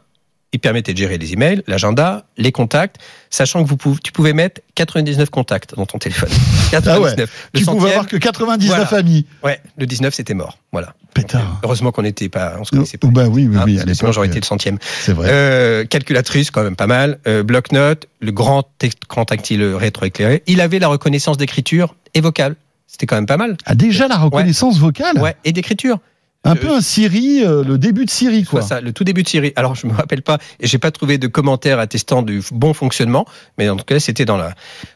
Il 0.53 0.59
permettait 0.59 0.93
de 0.93 0.99
gérer 0.99 1.17
les 1.17 1.33
emails, 1.33 1.63
l'agenda, 1.69 2.25
les 2.37 2.51
contacts, 2.51 2.97
sachant 3.31 3.63
que 3.63 3.69
vous 3.69 3.77
pouvez, 3.77 3.99
tu 4.03 4.11
pouvais 4.11 4.33
mettre 4.33 4.61
99 4.75 5.31
contacts 5.31 5.77
dans 5.77 5.87
ton 5.87 5.99
téléphone. 5.99 6.29
99. 6.73 7.31
Tu 7.55 7.61
Le 7.61 7.65
pouvais 7.65 7.65
centième, 7.65 7.91
avoir 7.93 8.07
que 8.09 8.17
99 8.17 8.69
Voilà. 8.89 8.97
amis. 8.97 9.27
ouais, 9.45 9.61
le 9.79 9.87
19 9.87 10.13
c'était 10.13 10.35
mort. 10.35 10.59
Voilà. 10.73 10.95
Pétard. 11.15 11.61
Heureusement 11.63 11.93
qu'on 11.93 12.03
n'était 12.03 12.29
pas, 12.29 12.55
on 12.59 12.65
se 12.65 12.71
Oh, 12.73 12.77
connaissait 12.79 12.99
pas. 12.99 13.09
bah 13.09 13.27
oui, 13.29 13.47
oui, 13.49 13.57
Hein, 13.57 13.63
oui, 13.67 13.79
à 13.81 13.85
que 13.85 13.95
sinon 13.95 14.13
j'aurais 14.13 14.27
été 14.29 14.41
le 14.41 14.45
centième. 14.45 14.79
C'est 15.03 15.13
vrai. 15.13 15.29
Euh, 15.31 15.85
calculatrice, 15.85 16.51
quand 16.51 16.63
même 16.65 16.77
pas 16.77 16.87
mal. 16.89 17.19
Euh, 17.29 17.43
Bloc-notes, 17.43 18.07
le 18.21 18.33
grand 18.33 18.65
écran 18.83 19.25
tactile 19.25 19.63
rétroéclairé. 19.65 20.43
Il 20.49 20.61
avait 20.61 20.79
la 20.81 20.89
reconnaissance 20.89 21.37
d'écriture 21.37 21.95
et 22.15 22.21
vocale. 22.21 22.57
C'était 22.89 23.07
quand 23.07 23.15
même 23.17 23.27
pas 23.27 23.37
mal. 23.37 23.57
Ah, 23.67 23.77
déjà 23.77 24.09
la 24.09 24.17
reconnaissance 24.17 24.79
vocale 24.79 25.17
Ouais, 25.19 25.37
et 25.45 25.53
d'écriture. 25.53 25.99
Un 26.43 26.57
peu 26.57 26.71
un 26.71 26.81
Siri, 26.81 27.45
euh, 27.45 27.63
le 27.63 27.77
début 27.77 28.07
de 28.07 28.11
Siri, 28.11 28.45
quoi. 28.45 28.63
ça, 28.63 28.81
le 28.81 28.95
tout 28.95 29.05
début 29.05 29.23
de 29.23 29.29
Siri. 29.29 29.53
Alors, 29.57 29.75
je 29.75 29.87
me 29.87 29.93
rappelle 29.93 30.23
pas, 30.23 30.39
et 30.59 30.67
j'ai 30.67 30.79
pas 30.79 30.91
trouvé 30.91 31.19
de 31.19 31.27
commentaires 31.27 31.79
attestant 31.79 32.23
du 32.23 32.43
bon 32.51 32.73
fonctionnement, 32.73 33.27
mais 33.59 33.69
en 33.69 33.77
tout 33.77 33.85
cas, 33.85 34.01
c'était 34.01 34.25
dans 34.25 34.39
la, 34.39 34.55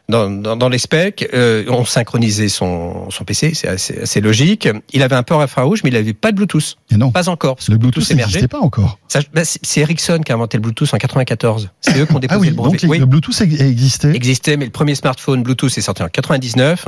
dans, 0.09 0.27
dans, 0.29 0.55
dans 0.55 0.69
les 0.69 0.79
specs. 0.79 1.29
Euh, 1.35 1.63
on 1.69 1.85
synchronisait 1.85 2.49
son, 2.49 3.11
son 3.11 3.23
PC, 3.25 3.51
c'est 3.53 3.67
assez, 3.67 3.99
assez 4.01 4.21
logique. 4.21 4.67
Il 4.91 5.03
avait 5.03 5.15
un 5.15 5.21
port 5.21 5.39
infrarouge, 5.39 5.81
mais 5.83 5.91
il 5.91 5.95
avait 5.95 6.13
pas 6.13 6.31
de 6.31 6.37
Bluetooth. 6.37 6.77
Et 6.91 6.97
non, 6.97 7.11
Pas 7.11 7.29
encore. 7.29 7.57
Parce 7.57 7.67
que 7.67 7.73
le 7.73 7.77
Bluetooth 7.77 8.09
émergeait. 8.09 8.39
n'existait 8.39 8.47
pas 8.47 8.59
encore. 8.61 8.97
Bah, 9.33 9.41
c'est 9.45 9.81
Ericsson 9.81 10.21
qui 10.25 10.31
a 10.31 10.35
inventé 10.35 10.57
le 10.57 10.61
Bluetooth 10.63 10.91
en 10.95 10.97
94. 10.97 11.69
C'est 11.79 11.95
eux 11.99 12.07
qui 12.07 12.15
ont 12.15 12.19
déposé 12.19 12.37
Ah 12.37 12.39
oui, 12.41 12.49
le 12.49 12.55
brevet. 12.55 12.77
donc 12.77 12.89
Oui. 12.89 12.97
le 12.97 13.05
Bluetooth 13.05 13.39
ex- 13.41 13.61
existait. 13.61 14.15
existait, 14.15 14.57
mais 14.57 14.65
le 14.65 14.71
premier 14.71 14.95
smartphone 14.95 15.43
Bluetooth 15.43 15.77
est 15.77 15.81
sorti 15.81 16.01
en 16.01 16.09
99. 16.09 16.87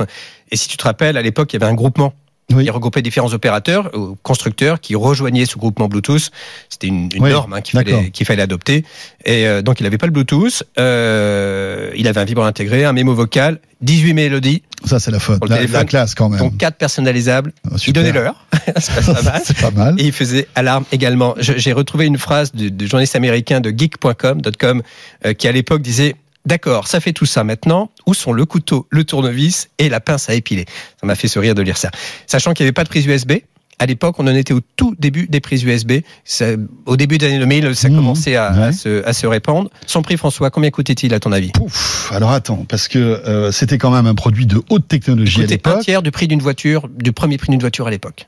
Et 0.50 0.56
si 0.56 0.66
tu 0.66 0.76
te 0.76 0.82
rappelles, 0.82 1.16
à 1.16 1.22
l'époque, 1.22 1.52
il 1.52 1.60
y 1.60 1.62
avait 1.62 1.70
un 1.70 1.76
groupement 1.76 2.12
Oui. 2.54 2.64
qui 2.64 2.70
regroupait 2.70 3.02
différents 3.02 3.32
opérateurs, 3.34 3.90
constructeurs, 4.22 4.80
qui 4.80 4.94
rejoignaient 4.94 5.44
ce 5.44 5.58
groupement 5.58 5.86
Bluetooth. 5.86 6.30
C'était 6.70 6.86
une, 6.86 7.10
une 7.14 7.22
Oui, 7.22 7.30
norme 7.30 7.52
hein, 7.52 7.60
qu'il 7.60 8.26
fallait, 8.26 8.42
adopter. 8.42 8.84
Et 9.26 9.46
euh, 9.46 9.60
donc, 9.60 9.80
il 9.80 9.82
n'avait 9.82 9.98
pas 9.98 10.06
le 10.06 10.12
Bluetooth. 10.12 10.62
Euh, 10.78 11.90
il 11.94 12.08
avait 12.08 12.20
un 12.20 12.24
vibreur 12.24 12.46
intégré, 12.46 12.84
un 12.86 12.92
mémo 12.94 13.14
vocal, 13.14 13.60
18 13.82 14.14
mélodies, 14.14 14.62
Ça, 14.84 14.98
c'est 14.98 15.10
la 15.10 15.20
faute. 15.20 15.46
La, 15.48 15.62
la 15.66 15.84
classe, 15.84 16.14
quand 16.14 16.28
même. 16.30 16.38
donc 16.38 16.56
4 16.56 16.76
personnalisables. 16.76 17.52
Ah, 17.70 17.76
Il 17.86 17.92
donnait 17.92 18.12
l'heure. 18.12 18.46
C'est 18.78 19.04
pas 19.12 19.22
mal. 19.22 19.42
C'est 19.44 19.58
pas 19.60 19.70
mal. 19.70 19.94
Et 20.00 20.04
il 20.06 20.12
faisait 20.12 20.48
alarme 20.54 20.84
également. 20.90 21.34
J'ai 21.38 21.72
retrouvé 21.74 22.06
une 22.06 22.18
phrase 22.18 22.52
du, 22.54 22.70
du 22.70 22.86
journaliste 22.86 23.14
américain 23.14 23.60
de 23.60 23.70
geek.com, 23.70 24.40
.com, 24.58 24.82
euh, 25.26 25.32
qui 25.34 25.48
à 25.48 25.52
l'époque 25.52 25.82
disait 25.82 26.16
D'accord, 26.48 26.88
ça 26.88 26.98
fait 27.00 27.12
tout 27.12 27.26
ça 27.26 27.44
maintenant. 27.44 27.90
Où 28.06 28.14
sont 28.14 28.32
le 28.32 28.46
couteau, 28.46 28.86
le 28.88 29.04
tournevis 29.04 29.68
et 29.78 29.90
la 29.90 30.00
pince 30.00 30.30
à 30.30 30.34
épiler? 30.34 30.64
Ça 30.98 31.06
m'a 31.06 31.14
fait 31.14 31.28
sourire 31.28 31.54
de 31.54 31.60
lire 31.60 31.76
ça. 31.76 31.90
Sachant 32.26 32.54
qu'il 32.54 32.64
n'y 32.64 32.68
avait 32.68 32.72
pas 32.72 32.84
de 32.84 32.88
prise 32.88 33.04
USB, 33.04 33.32
à 33.78 33.84
l'époque, 33.84 34.16
on 34.18 34.26
en 34.26 34.34
était 34.34 34.54
au 34.54 34.60
tout 34.76 34.96
début 34.98 35.26
des 35.28 35.40
prises 35.40 35.62
USB. 35.62 35.98
Ça, 36.24 36.46
au 36.86 36.96
début 36.96 37.18
des 37.18 37.26
années 37.26 37.38
2000, 37.38 37.76
ça 37.76 37.90
Mmh, 37.90 37.94
commençait 37.96 38.34
à, 38.36 38.52
ouais. 38.52 38.62
à 38.62 38.72
se, 38.72 39.04
à 39.06 39.12
se 39.12 39.26
répandre. 39.26 39.68
Son 39.86 40.00
prix, 40.00 40.16
François, 40.16 40.50
combien 40.50 40.70
coûtait-il 40.70 41.12
à 41.12 41.20
ton 41.20 41.32
avis? 41.32 41.50
Pouf. 41.52 42.10
Alors 42.12 42.30
attends, 42.32 42.64
parce 42.66 42.88
que 42.88 42.98
euh, 42.98 43.52
c'était 43.52 43.76
quand 43.76 43.90
même 43.90 44.06
un 44.06 44.14
produit 44.14 44.46
de 44.46 44.62
haute 44.70 44.88
technologie 44.88 45.40
à 45.40 45.44
Coûtait 45.44 45.52
un 45.52 45.70
l'époque. 45.70 45.84
tiers 45.84 46.02
du 46.02 46.10
prix 46.10 46.28
d'une 46.28 46.40
voiture, 46.40 46.88
du 46.88 47.12
premier 47.12 47.36
prix 47.36 47.50
d'une 47.50 47.60
voiture 47.60 47.86
à 47.86 47.90
l'époque. 47.90 48.26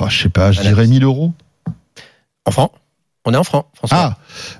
Oh, 0.00 0.06
je 0.08 0.22
sais 0.24 0.28
pas, 0.28 0.50
je 0.50 0.56
Voilà. 0.60 0.70
dirais 0.74 0.86
1000 0.88 1.04
euros. 1.04 1.32
En 2.44 2.50
francs? 2.50 2.72
On 3.24 3.32
est 3.32 3.36
en 3.36 3.44
francs, 3.44 3.66
François. 3.74 3.98
Ah, 3.98 4.16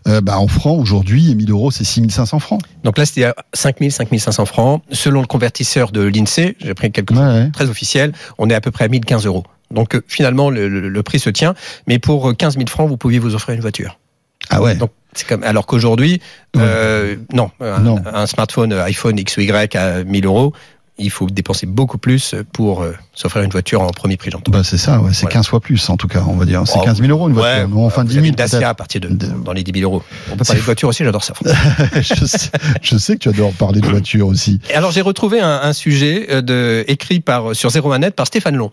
euh, 0.09 0.21
bah 0.23 0.39
en 0.39 0.49
francs 0.49 0.79
aujourd'hui, 0.81 1.35
1000 1.35 1.51
euros, 1.51 1.71
c'est 1.71 1.85
6500 1.85 2.39
francs. 2.39 2.61
Donc 2.83 2.97
là, 2.97 3.05
c'était 3.05 3.25
à 3.25 3.35
5000, 3.53 3.93
5500 3.93 4.47
francs. 4.47 4.83
Selon 4.91 5.21
le 5.21 5.27
convertisseur 5.27 5.93
de 5.93 6.01
l'INSEE, 6.03 6.57
j'ai 6.61 6.75
pris 6.75 6.91
quelque 6.91 7.15
chose 7.15 7.23
ouais. 7.23 7.51
très 7.51 7.69
officiel, 7.69 8.13
on 8.39 8.49
est 8.49 8.55
à 8.55 8.61
peu 8.63 8.71
près 8.71 8.85
à 8.85 8.89
1015 8.89 9.27
euros. 9.27 9.45
Donc 9.71 9.95
euh, 9.95 10.03
finalement, 10.09 10.49
le, 10.51 10.69
le- 10.69 10.89
le 10.89 11.03
prix 11.03 11.19
se 11.19 11.31
tient. 11.31 11.55
Mais 11.87 11.99
pour 11.99 12.31
euh, 12.31 12.35
15 12.35 12.55
000 12.55 12.67
francs, 12.69 12.89
vous 12.89 12.97
pouviez 12.97 13.19
vous 13.19 13.35
offrir 13.35 13.55
une 13.55 13.61
voiture. 13.61 13.99
Ah 14.51 14.61
ouais. 14.63 14.75
Donc, 14.75 14.91
c'est 15.15 15.27
comme, 15.29 15.43
alors 15.43 15.65
qu'aujourd'hui, 15.67 16.21
euh, 16.57 17.17
non, 17.33 17.51
un, 17.61 17.79
Non. 17.81 18.03
un 18.13 18.27
smartphone 18.27 18.73
euh, 18.73 18.85
iPhone 18.85 19.19
X 19.19 19.37
ou 19.37 19.41
Y 19.41 19.75
à 19.77 20.05
1000 20.05 20.27
euros, 20.27 20.53
il 20.97 21.11
faut 21.11 21.27
dépenser 21.29 21.67
beaucoup 21.67 21.99
plus 21.99 22.35
pour 22.53 22.83
euh, 22.83 22.93
s'offrir 23.15 23.43
une 23.43 23.51
voiture 23.51 23.81
en 23.83 23.89
premier 23.89 24.17
prix, 24.17 24.31
j'entends. 24.31 24.53
Bah 24.53 24.63
c'est 24.63 24.79
ça, 24.79 25.01
ouais, 25.01 25.13
c'est 25.13 25.23
Voilà. 25.23 25.35
15 25.35 25.47
fois 25.49 25.61
plus 25.61 25.89
en 25.91 25.97
tout 25.97 26.07
cas, 26.07 26.23
on 26.29 26.35
va 26.37 26.45
dire. 26.45 26.63
C'est 26.67 26.79
Oh, 26.79 26.85
15 26.85 26.99
000 27.01 27.11
euros 27.11 27.29
une 27.29 27.35
voiture. 27.35 27.69
non, 27.69 27.85
enfin 27.87 28.03
Vous 28.03 28.09
10 28.11 28.19
avez 28.19 28.27
000 28.27 28.31
une 28.31 28.37
Dacia 28.37 28.69
à 28.69 28.75
partir 28.75 29.01
de, 29.01 29.09
De- 29.09 29.27
dans 29.45 29.53
les 29.53 29.65
10 29.65 29.81
000 29.81 29.91
euros. 29.91 30.03
On 30.33 30.37
peut 30.37 30.45
parler 30.47 30.61
de 30.61 30.65
voiture 30.65 30.89
aussi, 30.89 31.03
j'adore 31.05 31.25
ça. 31.25 31.35
je, 32.01 32.25
sais, 32.25 32.51
je 32.81 32.97
sais 32.97 33.15
que 33.15 33.19
tu 33.21 33.29
adores 33.29 33.53
parler 33.55 33.81
de 33.81 33.89
voiture 33.89 34.27
aussi. 34.29 34.61
Et 34.71 34.75
alors 34.75 34.93
j'ai 34.93 35.01
retrouvé 35.01 35.41
un, 35.41 35.61
un 35.63 35.73
sujet 35.73 36.27
euh, 36.31 36.43
de, 36.43 36.85
écrit 36.87 37.19
par, 37.21 37.57
sur 37.57 37.71
01net 37.71 38.13
par 38.13 38.27
Stéphane 38.29 38.55
Long. 38.57 38.71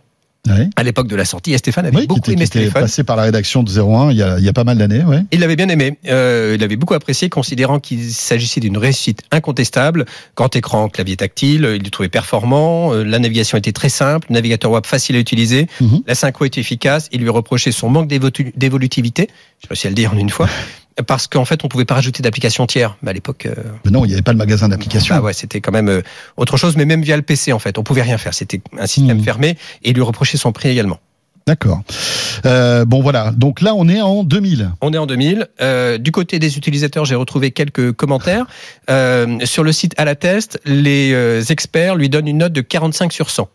Ouais. 0.50 0.68
À 0.76 0.82
l'époque 0.82 1.08
de 1.08 1.16
la 1.16 1.24
sortie, 1.26 1.54
et 1.54 1.58
Stéphane 1.60 1.86
avait 1.86 1.96
Oui, 1.96 2.02
qui 2.02 2.08
beaucoup 2.08 2.20
était, 2.22 2.32
aimé 2.34 2.48
qui 2.48 2.58
était 2.58 2.72
passé 2.72 3.04
par 3.04 3.16
la 3.16 3.24
rédaction 3.24 3.62
de 3.62 3.70
01 3.80 4.10
il 4.12 4.18
y 4.18 4.24
a, 4.24 4.40
il 4.40 4.44
y 4.44 4.50
a 4.50 4.54
pas 4.54 4.64
mal 4.64 4.76
d'années, 4.78 5.04
ouais. 5.04 5.20
Il 5.32 5.40
l'avait 5.40 5.56
bien 5.56 5.70
aimé. 5.70 6.00
Euh, 6.08 6.56
il 6.58 6.64
avait 6.64 6.78
beaucoup 6.78 6.96
apprécié, 6.96 7.30
considérant 7.30 7.80
qu'il 7.80 8.12
s'agissait 8.12 8.60
d'une 8.60 8.78
réussite 8.78 9.22
incontestable. 9.30 10.06
Grand 10.36 10.56
écran, 10.56 10.90
clavier 10.90 11.16
tactile, 11.16 11.70
il 11.76 11.84
le 11.84 11.90
trouvait 11.92 12.10
performant. 12.10 12.92
euh, 12.94 13.04
La 13.04 13.20
navigation 13.20 13.56
était 13.58 13.72
très 13.72 13.90
simple, 13.90 14.28
navigateur 14.32 14.72
web 14.72 14.86
facile 14.88 15.16
à 15.16 15.20
utiliser. 15.20 15.68
Mhm. 15.80 16.02
La 16.08 16.16
synchro 16.16 16.46
était 16.46 16.62
efficace. 16.62 17.08
Il 17.12 17.22
lui 17.22 17.30
reprochait 17.30 17.72
son 17.72 17.90
manque 17.90 18.08
d'évo- 18.08 18.30
d'évolutivité. 18.56 19.30
J'ai 19.62 19.68
réussi 19.70 19.86
à 19.88 19.90
le 19.92 19.96
dire 19.96 20.12
en 20.14 20.18
une 20.18 20.30
fois. 20.32 20.50
Parce 21.06 21.28
qu'en 21.28 21.46
fait, 21.46 21.64
on 21.64 21.68
pouvait 21.68 21.86
pas 21.86 21.96
rajouter 21.96 22.22
d'application 22.24 22.66
tiers. 22.68 22.98
Mais 23.02 23.12
à 23.12 23.14
l'époque, 23.14 23.46
euh, 23.46 23.54
non, 23.90 24.06
il 24.06 24.10
n'y 24.10 24.14
avait 24.14 24.22
pas 24.22 24.32
le 24.34 24.38
magasin 24.38 24.70
d'applications. 24.70 25.16
bah 25.16 25.22
ouais, 25.22 25.34
c'était 25.34 25.62
quand 25.62 25.72
même 25.72 25.90
euh, 25.90 26.02
autre 26.38 26.58
chose. 26.58 26.76
Mais 26.78 26.86
même 26.86 27.02
via 27.02 27.16
le 27.16 27.22
PC, 27.24 27.54
en 27.54 27.60
fait, 27.60 27.78
on 27.78 27.84
pouvait 27.84 28.02
rien 28.02 28.18
faire. 28.18 28.34
C'était 28.34 28.62
un 28.80 28.88
système 28.88 29.18
Mhm. 29.18 29.24
fermé. 29.24 29.58
Et 29.84 29.94
lui 29.94 30.02
reprochait 30.02 30.38
son 30.38 30.52
prix 30.52 30.70
également. 30.70 31.00
D'accord. 31.48 31.82
Euh, 32.46 32.86
bon 32.86 33.02
voilà, 33.02 33.32
donc 33.32 33.62
là 33.62 33.74
on 33.76 33.90
est 33.90 34.00
en 34.00 34.24
2000. 34.24 34.72
On 34.80 34.94
est 34.94 34.98
en 35.00 35.08
2000. 35.08 35.48
Euh, 35.60 35.98
du 35.98 36.12
côté 36.12 36.38
des 36.38 36.56
utilisateurs, 36.56 37.04
j'ai 37.04 37.16
retrouvé 37.16 37.50
quelques 37.50 37.92
commentaires. 37.94 38.46
Euh, 38.92 39.40
sur 39.46 39.64
le 39.64 39.72
site 39.72 39.94
à 39.98 40.06
la 40.06 40.14
test, 40.16 40.60
les 40.66 41.52
experts 41.52 41.96
lui 41.96 42.10
donnent 42.10 42.28
une 42.28 42.38
note 42.38 42.54
de 42.54 42.62
45 42.62 43.12
sur 43.12 43.32
100. 43.32 43.50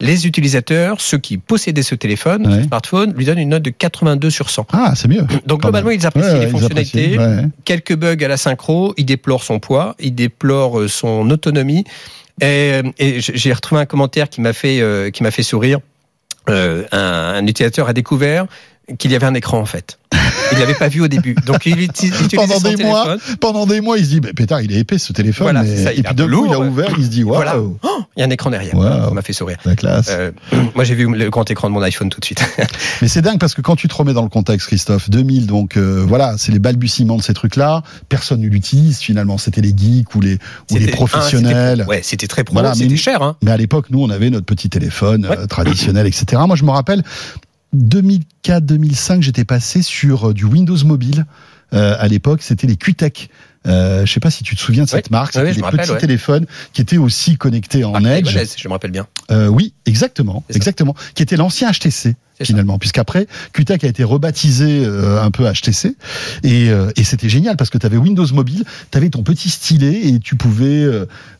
Les 0.00 0.26
utilisateurs, 0.26 1.00
ceux 1.00 1.18
qui 1.18 1.38
possédaient 1.38 1.82
ce 1.84 1.94
téléphone, 1.94 2.46
Ouais. 2.48 2.58
ce 2.62 2.66
smartphone, 2.66 3.14
lui 3.16 3.24
donnent 3.24 3.38
une 3.38 3.50
note 3.50 3.62
de 3.62 3.70
82 3.70 4.28
sur 4.28 4.50
100. 4.50 4.66
Ah, 4.72 4.92
c'est 4.96 5.06
mieux. 5.08 5.24
Donc 5.46 5.62
globalement, 5.62 5.90
ils 5.90 6.04
apprécient 6.04 6.32
Ouais, 6.32 6.40
les 6.40 6.46
ils 6.46 6.50
fonctionnalités, 6.50 7.14
apprécient, 7.18 7.42
ouais. 7.44 7.48
quelques 7.64 7.94
bugs 7.94 8.24
à 8.24 8.28
la 8.28 8.36
synchro, 8.36 8.92
ils 8.96 9.04
déplorent 9.06 9.44
son 9.44 9.60
poids, 9.60 9.94
ils 10.00 10.14
déplorent 10.14 10.80
euh, 10.80 10.88
son 10.88 11.30
autonomie. 11.30 11.84
Et, 12.40 12.80
et 12.98 13.20
j'ai 13.20 13.52
retrouvé 13.52 13.80
un 13.82 13.86
commentaire 13.86 14.28
qui 14.28 14.40
m'a 14.40 14.52
fait 14.52 14.80
euh, 14.80 15.10
qui 15.10 15.22
m'a 15.22 15.30
fait 15.30 15.44
sourire. 15.44 15.78
Euh, 16.50 16.84
un, 16.90 16.98
un 17.36 17.46
utilisateur 17.46 17.88
a 17.88 17.92
découvert 17.92 18.46
qu'il 18.98 19.12
y 19.12 19.14
avait 19.14 19.26
un 19.26 19.34
écran 19.34 19.58
en 19.60 19.64
fait. 19.64 19.98
Il 20.52 20.58
l'avait 20.58 20.74
pas 20.74 20.88
vu 20.88 21.00
au 21.00 21.08
début. 21.08 21.34
Donc 21.46 21.66
il 21.66 21.76
uti- 21.76 22.06
utilisait 22.08 22.36
Pendant 22.36 22.58
son 22.58 22.68
des 22.68 22.76
mois, 22.84 23.04
téléphone. 23.04 23.36
Pendant 23.40 23.66
des 23.66 23.80
mois, 23.80 23.98
il 23.98 24.04
se 24.04 24.10
dit, 24.10 24.20
bah, 24.20 24.28
pétard, 24.34 24.60
il 24.62 24.72
est 24.72 24.78
épais 24.80 24.98
ce 24.98 25.12
téléphone. 25.12 25.44
Voilà, 25.46 25.62
mais- 25.62 25.82
ça, 25.84 25.92
Et 25.92 25.96
puis 26.02 26.04
un 26.06 26.14
d'un 26.14 26.28
coup, 26.28 26.46
il 26.46 26.52
a 26.54 26.60
ouvert, 26.60 26.88
il 26.98 27.04
se 27.04 27.10
dit, 27.10 27.24
waouh, 27.24 27.34
Voilà. 27.36 27.58
Oh, 27.58 27.76
il 28.16 28.20
y 28.20 28.22
a 28.22 28.26
un 28.26 28.30
écran 28.30 28.50
derrière. 28.50 28.74
Wow. 28.74 28.82
Ça 28.84 29.10
m'a 29.12 29.22
fait 29.22 29.32
sourire. 29.32 29.56
la 29.64 29.76
classe. 29.76 30.06
Euh, 30.10 30.30
moi 30.74 30.84
j'ai 30.84 30.94
vu 30.94 31.06
le 31.12 31.30
grand 31.30 31.50
écran 31.50 31.68
de 31.68 31.74
mon 31.74 31.82
iPhone 31.82 32.08
tout 32.08 32.20
de 32.20 32.24
suite. 32.24 32.44
Mais 33.02 33.08
c'est 33.08 33.22
dingue 33.22 33.38
parce 33.38 33.54
que 33.54 33.60
quand 33.62 33.76
tu 33.76 33.88
te 33.88 33.94
remets 33.94 34.12
dans 34.14 34.22
le 34.22 34.28
contexte, 34.28 34.68
Christophe, 34.68 35.10
2000, 35.10 35.46
donc 35.46 35.76
euh, 35.76 36.04
voilà, 36.06 36.34
c'est 36.38 36.52
les 36.52 36.58
balbutiements 36.58 37.16
de 37.16 37.22
ces 37.22 37.34
trucs-là. 37.34 37.82
Personne 38.08 38.40
ne 38.40 38.48
l'utilise 38.48 38.98
finalement. 39.00 39.38
C'était 39.38 39.60
les 39.60 39.74
geeks 39.76 40.14
ou 40.14 40.20
les, 40.20 40.34
ou 40.34 40.38
les 40.76 40.80
C'était- 40.80 40.92
professionnels. 40.92 41.82
un. 41.82 41.86
Ouais, 41.86 42.00
c'était 42.02 42.26
très 42.26 42.44
pro, 42.44 42.54
Voilà, 42.54 42.74
c'était 42.74 42.96
cher. 42.96 43.22
Hein. 43.22 43.36
Mais 43.42 43.50
à 43.50 43.56
l'époque, 43.56 43.86
nous, 43.90 44.02
on 44.02 44.10
avait 44.10 44.30
notre 44.30 44.46
petit 44.46 44.68
téléphone 44.68 45.26
Ouais. 45.26 45.38
euh, 45.38 45.46
traditionnel, 45.46 46.06
etc. 46.06 46.42
Moi, 46.46 46.56
je 46.56 46.64
me 46.64 46.70
rappelle, 46.70 47.02
2004-2005, 47.74 49.22
j'étais 49.22 49.44
passé 49.44 49.82
sur 49.82 50.30
euh, 50.30 50.34
du 50.34 50.44
Windows 50.44 50.76
Mobile. 50.84 51.26
Euh, 51.72 51.96
à 51.98 52.08
l'époque, 52.08 52.42
c'était 52.42 52.66
les 52.66 52.76
QTech. 52.76 53.30
Euh, 53.66 54.04
je 54.04 54.12
sais 54.12 54.20
pas 54.20 54.30
si 54.30 54.44
tu 54.44 54.54
te 54.54 54.60
souviens 54.60 54.84
de 54.84 54.88
cette 54.88 55.10
marque. 55.10 55.32
C'était 55.32 55.52
je 55.52 55.56
des 55.56 55.62
rappelle, 55.62 55.80
petits 55.80 55.92
ouais. 55.92 55.98
téléphones 55.98 56.46
qui 56.72 56.82
étaient 56.82 56.98
aussi 56.98 57.36
connectés 57.36 57.84
en 57.84 58.04
Edge. 58.04 58.36
je 58.56 58.68
me 58.68 58.72
rappelle 58.72 58.90
bien. 58.90 59.06
Euh, 59.30 59.48
oui, 59.48 59.72
exactement, 59.86 60.44
exactement. 60.50 60.94
Qui 61.14 61.22
était 61.22 61.36
l'ancien 61.36 61.70
HTC 61.70 62.16
finalement, 62.42 62.78
puisqu'après 62.78 63.26
QTech 63.52 63.84
a 63.84 63.86
été 63.86 64.02
rebaptisé 64.04 64.84
euh, 64.84 65.22
un 65.22 65.30
peu 65.30 65.44
HTC 65.50 65.94
et, 66.42 66.68
euh, 66.70 66.90
et 66.96 67.04
c'était 67.04 67.28
génial 67.28 67.56
parce 67.56 67.70
que 67.70 67.78
tu 67.78 67.86
avais 67.86 67.96
Windows 67.96 68.26
Mobile, 68.32 68.64
tu 68.90 68.98
avais 68.98 69.10
ton 69.10 69.22
petit 69.22 69.50
stylet 69.50 70.08
et 70.08 70.18
tu 70.18 70.34
pouvais 70.36 70.64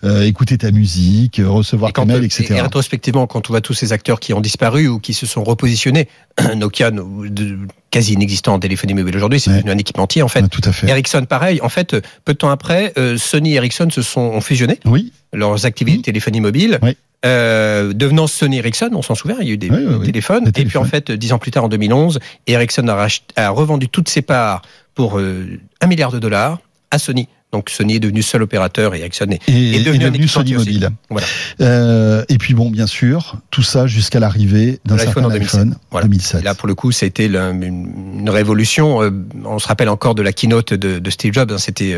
euh, 0.05 0.23
écouter 0.23 0.59
ta 0.59 0.71
musique, 0.71 1.41
recevoir 1.45 1.93
tes 1.93 2.05
mails, 2.05 2.23
et- 2.23 2.27
etc. 2.27 2.55
et 2.57 2.61
rétrospectivement, 2.61 3.27
quand 3.27 3.49
on 3.51 3.53
voit 3.53 3.61
tous 3.61 3.75
ces 3.75 3.93
acteurs 3.93 4.21
qui 4.21 4.33
ont 4.35 4.41
disparu 4.41 4.87
ou 4.89 4.99
qui 5.01 5.15
se 5.15 5.27
sont 5.27 5.43
repositionnés, 5.43 6.09
Nokia, 6.57 6.91
de- 6.91 7.59
quasi 7.91 8.13
inexistant 8.15 8.55
en 8.55 8.59
téléphonie 8.59 8.95
mobile 8.95 9.17
aujourd'hui, 9.17 9.41
c'est 9.41 9.51
Ouais. 9.51 9.57
devenu 9.59 9.73
un 9.73 9.79
équipementier 9.79 10.23
en 10.23 10.29
fait. 10.29 10.43
Ouais, 10.43 10.49
tout 10.49 10.63
à 10.65 10.73
fait. 10.73 10.89
Ericsson, 10.89 11.25
pareil. 11.29 11.61
En 11.63 11.69
fait, 11.69 11.97
peu 12.25 12.33
de 12.33 12.39
temps 12.39 12.51
après, 12.51 12.93
Sony 13.17 13.53
et 13.53 13.57
Ericsson 13.57 13.89
se 13.91 14.03
sont 14.03 14.21
ont 14.21 14.41
fusionné 14.41 14.81
Oui, 14.85 15.13
leurs 15.33 15.65
activités 15.67 15.99
de 15.99 16.03
téléphonie 16.03 16.41
mobile, 16.41 16.79
Oui. 16.83 16.97
Euh, 17.25 17.93
devenant 17.93 18.27
Sony 18.27 18.59
Ericsson. 18.59 18.91
On 18.93 19.03
s'en 19.03 19.15
souvient, 19.15 19.37
il 19.41 19.47
y 19.49 19.51
a 19.51 19.55
eu 19.55 19.57
des, 19.59 19.71
Oui, 19.71 19.79
oui, 19.87 19.95
oui. 20.01 20.07
téléphones. 20.07 20.45
Des 20.45 20.61
Et 20.63 20.65
puis 20.65 20.79
en 20.79 20.85
fait, 20.85 21.11
dix 21.11 21.33
ans 21.33 21.39
plus 21.39 21.51
tard, 21.51 21.65
en 21.65 21.69
2011, 21.69 22.19
Ericsson 22.47 22.87
a, 22.89 23.49
revendu 23.51 23.89
toutes 23.89 24.09
ses 24.09 24.23
parts 24.23 24.63
pour 24.95 25.19
euh, 25.19 25.47
un 25.81 25.87
milliard 25.87 26.13
de 26.13 26.19
dollars 26.19 26.59
à 26.91 26.99
Sony. 26.99 27.29
Donc 27.53 27.71
Sony 27.71 27.95
est 27.97 28.01
devenu 28.01 28.21
seul 28.23 28.43
opérateur 28.43 28.97
et 28.97 29.01
Ericsson 29.01 29.27
est 29.31 29.41
et, 29.49 29.77
est 29.77 29.85
devenu 29.85 30.03
et 30.05 30.07
un 30.07 30.11
devenu 30.11 30.27
Sony. 30.27 30.55
Mobile. 30.55 30.91
Voilà. 31.09 31.27
Euh, 31.61 32.25
et 32.29 32.37
puis 32.37 32.53
bon, 32.53 32.69
bien 32.69 32.89
sûr, 32.89 33.37
tout 33.53 33.63
ça 33.63 33.87
jusqu'à 33.87 34.19
l'arrivée 34.19 34.81
d'un 34.85 34.99
certain 34.99 35.25
en 35.25 35.29
2007. 35.29 35.55
iPhone 35.61 35.77
Voilà. 35.93 36.07
2007. 36.09 36.41
Et 36.41 36.45
là, 36.45 36.55
pour 36.57 36.67
le 36.67 36.75
coup, 36.75 36.91
ça 36.91 37.05
a 37.05 37.07
été 37.07 37.29
la- 37.29 37.51
une, 37.51 38.19
une 38.19 38.31
révolution. 38.31 38.99
On 39.45 39.59
se 39.61 39.69
rappelle 39.69 39.89
encore 39.89 40.17
de 40.17 40.23
la 40.23 40.33
keynote 40.33 40.75
de, 40.75 40.99
de 40.99 41.11
Steve 41.11 41.33
Jobs. 41.33 41.53
hein. 41.53 41.59
C'était 41.59 41.95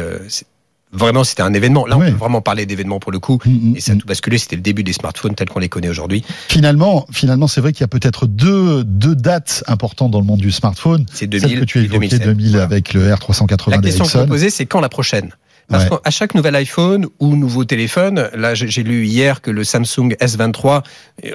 vraiment 0.97 1.25
c'était 1.25 1.43
un 1.43 1.53
événement. 1.55 1.87
Là, 1.87 1.97
on 1.97 2.01
peut 2.01 2.11
vraiment 2.11 2.41
parler 2.41 2.67
d'événement 2.67 2.99
pour 2.99 3.13
le 3.13 3.19
coup. 3.19 3.39
Mm, 3.45 3.51
mm, 3.73 3.77
Et 3.77 3.81
ça 3.81 3.93
a 3.93 3.95
mm. 3.95 3.99
tout 3.99 4.07
basculé. 4.07 4.39
C'était 4.39 4.57
le 4.57 4.63
début 4.63 4.83
des 4.83 4.93
smartphones 4.93 5.35
tels 5.35 5.49
qu'on 5.49 5.61
les 5.61 5.69
connaît 5.69 5.89
aujourd'hui. 5.89 6.25
Finalement, 6.49 7.07
finalement, 7.13 7.47
c'est 7.47 7.61
vrai 7.61 7.73
qu'il 7.73 7.83
y 7.83 7.85
a 7.85 7.89
peut-être 7.89 8.27
deux, 8.27 8.83
deux 8.85 9.15
dates 9.15 9.63
importantes 9.67 10.11
dans 10.11 10.21
le 10.21 10.27
monde 10.27 10.41
du 10.41 10.51
smartphone. 10.53 11.07
C'est 11.13 11.31
Celle 11.33 11.41
2000 11.41 11.61
que 11.61 11.65
tu 11.65 11.79
as 11.79 11.83
et 11.83 11.85
évoquée, 11.85 11.99
2007. 12.19 12.23
2000 12.25 12.51
Voilà. 12.51 12.65
avec 12.65 12.95
le 12.95 13.11
R380 13.13 13.71
La 13.71 13.79
question 13.79 14.05
d'Ericsson. 14.05 14.27
posez, 14.27 14.51
c'est 14.51 14.67
quand 14.67 14.81
la 14.81 14.89
prochaine? 14.89 15.31
Parce 15.69 15.85
Ouais. 15.91 15.97
qu'à 16.05 16.11
chaque 16.11 16.35
nouvel 16.37 16.55
iPhone 16.55 17.07
ou 17.19 17.35
nouveau 17.35 17.65
téléphone, 17.65 18.29
là 18.37 18.55
j'ai 18.55 18.69
j'ai 18.69 18.85
lu 18.85 19.05
hier 19.05 19.43
que 19.43 19.51
le 19.51 19.65
Samsung 19.65 20.15
S23 20.21 20.83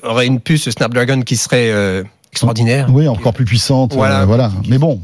aurait 0.04 0.26
une 0.26 0.40
puce 0.40 0.70
Snapdragon 0.70 1.22
qui 1.24 1.36
serait 1.36 1.70
euh, 1.72 2.02
extraordinaire. 2.32 2.88
Oui, 2.94 3.10
encore 3.10 3.34
plus 3.34 3.44
puissante. 3.44 3.94
Voilà. 3.94 4.22
euh, 4.22 4.26
voilà. 4.26 4.50
Mais 4.70 4.78
bon, 4.78 5.02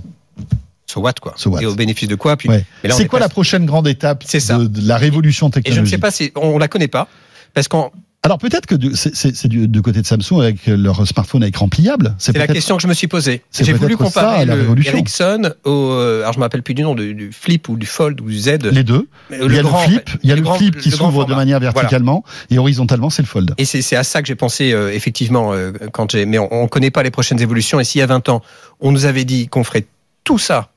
So 0.89 1.01
what 1.01 1.13
quoi 1.21 1.33
So 1.37 1.49
what. 1.49 1.61
Et 1.61 1.65
au 1.65 1.75
bénéfice 1.75 2.07
de 2.07 2.15
quoi 2.15 2.37
Puis, 2.37 2.47
Ouais. 2.49 2.63
on 2.85 2.89
c'est 2.91 3.03
est 3.03 3.07
quoi 3.07 3.19
pas- 3.19 3.25
la 3.25 3.29
prochaine 3.29 3.65
grande 3.65 3.87
étape 3.87 4.23
ça. 4.25 4.57
de, 4.57 4.67
de 4.67 4.87
la 4.87 4.97
révolution 4.97 5.47
Et 5.47 5.51
je 5.51 5.57
ne 5.59 5.63
technologique 5.63 5.93
sais 5.95 5.97
pas 5.99 6.11
si 6.11 6.31
on 6.35 6.57
la 6.57 6.67
connaît 6.69 6.87
pas 6.87 7.07
parce 7.53 7.67
qu'en 7.67 7.91
Alors 8.23 8.37
peut-être 8.37 8.65
que 8.65 8.75
c'est- 8.95 9.47
du, 9.47 9.81
côté 9.81 10.01
de 10.01 10.07
Samsung 10.07 10.39
avec 10.41 10.65
leur 10.67 11.05
smartphone 11.05 11.43
à 11.43 11.47
écran 11.47 11.67
pliable. 11.67 12.15
C'est 12.19 12.37
la 12.37 12.47
question 12.47 12.77
que 12.77 12.81
je 12.83 12.87
me 12.87 12.93
suis 12.93 13.07
posée. 13.07 13.41
J'ai 13.59 13.73
voulu 13.73 13.93
ça, 13.95 13.97
comparer 14.05 14.45
la 14.45 14.55
le. 14.55 14.87
Ericsson 14.87 15.53
au, 15.65 15.71
euh, 15.91 16.21
alors 16.21 16.33
je 16.33 16.37
me 16.39 16.43
rappelle 16.43 16.63
plus 16.63 16.73
du 16.73 16.83
nom, 16.83 16.95
du, 16.95 17.13
du 17.13 17.31
Flip 17.33 17.67
ou 17.67 17.75
du 17.75 17.85
Fold 17.85 18.21
ou 18.21 18.29
du 18.29 18.37
Z. 18.39 18.59
Les 18.71 18.83
deux. 18.83 19.07
Il 19.29 19.53
y 19.53 19.59
a 19.59 19.63
grand, 19.63 19.81
le 19.83 19.87
flip, 19.89 20.09
il 20.23 20.29
y 20.29 20.31
a 20.31 20.35
le, 20.37 20.41
grand- 20.41 20.55
flip 20.55 20.77
qui 20.77 20.91
s'ouvre 20.91 21.25
de 21.25 21.35
manière 21.35 21.59
Voilà. 21.59 21.73
verticalement 21.73 22.23
et 22.49 22.57
horizontalement 22.59 23.09
c'est 23.09 23.21
le 23.23 23.27
fold. 23.27 23.53
Et 23.57 23.65
c'est 23.65 23.81
c'est 23.81 23.97
à 23.97 24.03
ça 24.05 24.21
que 24.21 24.27
j'ai 24.29 24.35
pensé 24.35 24.71
euh, 24.71 24.93
effectivement 24.93 25.51
euh, 25.53 25.73
quand 25.91 26.11
j'ai. 26.11 26.25
Mais 26.25 26.39
on, 26.39 26.63
ne 26.63 26.67
connaît 26.67 26.91
pas 26.91 27.03
les 27.03 27.11
prochaines 27.11 27.41
évolutions. 27.41 27.79
Et 27.81 27.83
s'il 27.83 27.99
y 27.99 28.03
a 28.03 28.07
20 28.07 28.29
ans, 28.29 28.41
on 28.79 28.93
nous 28.93 29.03
avait 29.05 29.25
dit 29.25 29.47
qu'on 29.49 29.65
ferait 29.65 29.85
tout 30.23 30.37
ça 30.39 30.69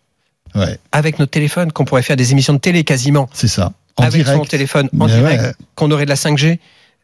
Ouais, 0.54 0.78
avec 0.92 1.18
notre 1.18 1.30
téléphone, 1.30 1.70
qu'on 1.72 1.84
pourrait 1.84 2.02
faire 2.02 2.16
des 2.16 2.32
émissions 2.32 2.52
de 2.54 2.58
télé 2.58 2.82
quasiment 2.84 3.28
c'est 3.32 3.48
ça. 3.48 3.72
En 3.96 4.04
avec 4.04 4.24
son 4.26 4.32
direct. 4.32 4.50
téléphone 4.50 4.88
en 4.98 5.06
Mais 5.06 5.12
direct, 5.12 5.42
ouais. 5.42 5.52
qu'on 5.74 5.90
aurait 5.90 6.04
de 6.04 6.10
la 6.10 6.16
5G. 6.16 6.58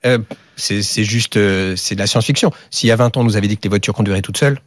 euh, 0.07 0.19
c'est 0.57 1.05
juste, 1.05 1.37
euh, 1.37 1.77
c'est 1.77 1.95
de 1.95 2.01
la 2.01 2.07
science-fiction. 2.07 2.51
S'il 2.71 2.89
y 2.89 2.93
a 2.93 2.97
20 2.97 3.17
ans, 3.17 3.21
on 3.21 3.25
nous 3.25 3.37
avait 3.37 3.49
dit 3.49 3.57
que 3.57 3.63
les 3.65 3.69
voitures 3.69 3.93
conduiraient 3.95 4.23
toutes 4.23 4.39
seules, 4.39 4.59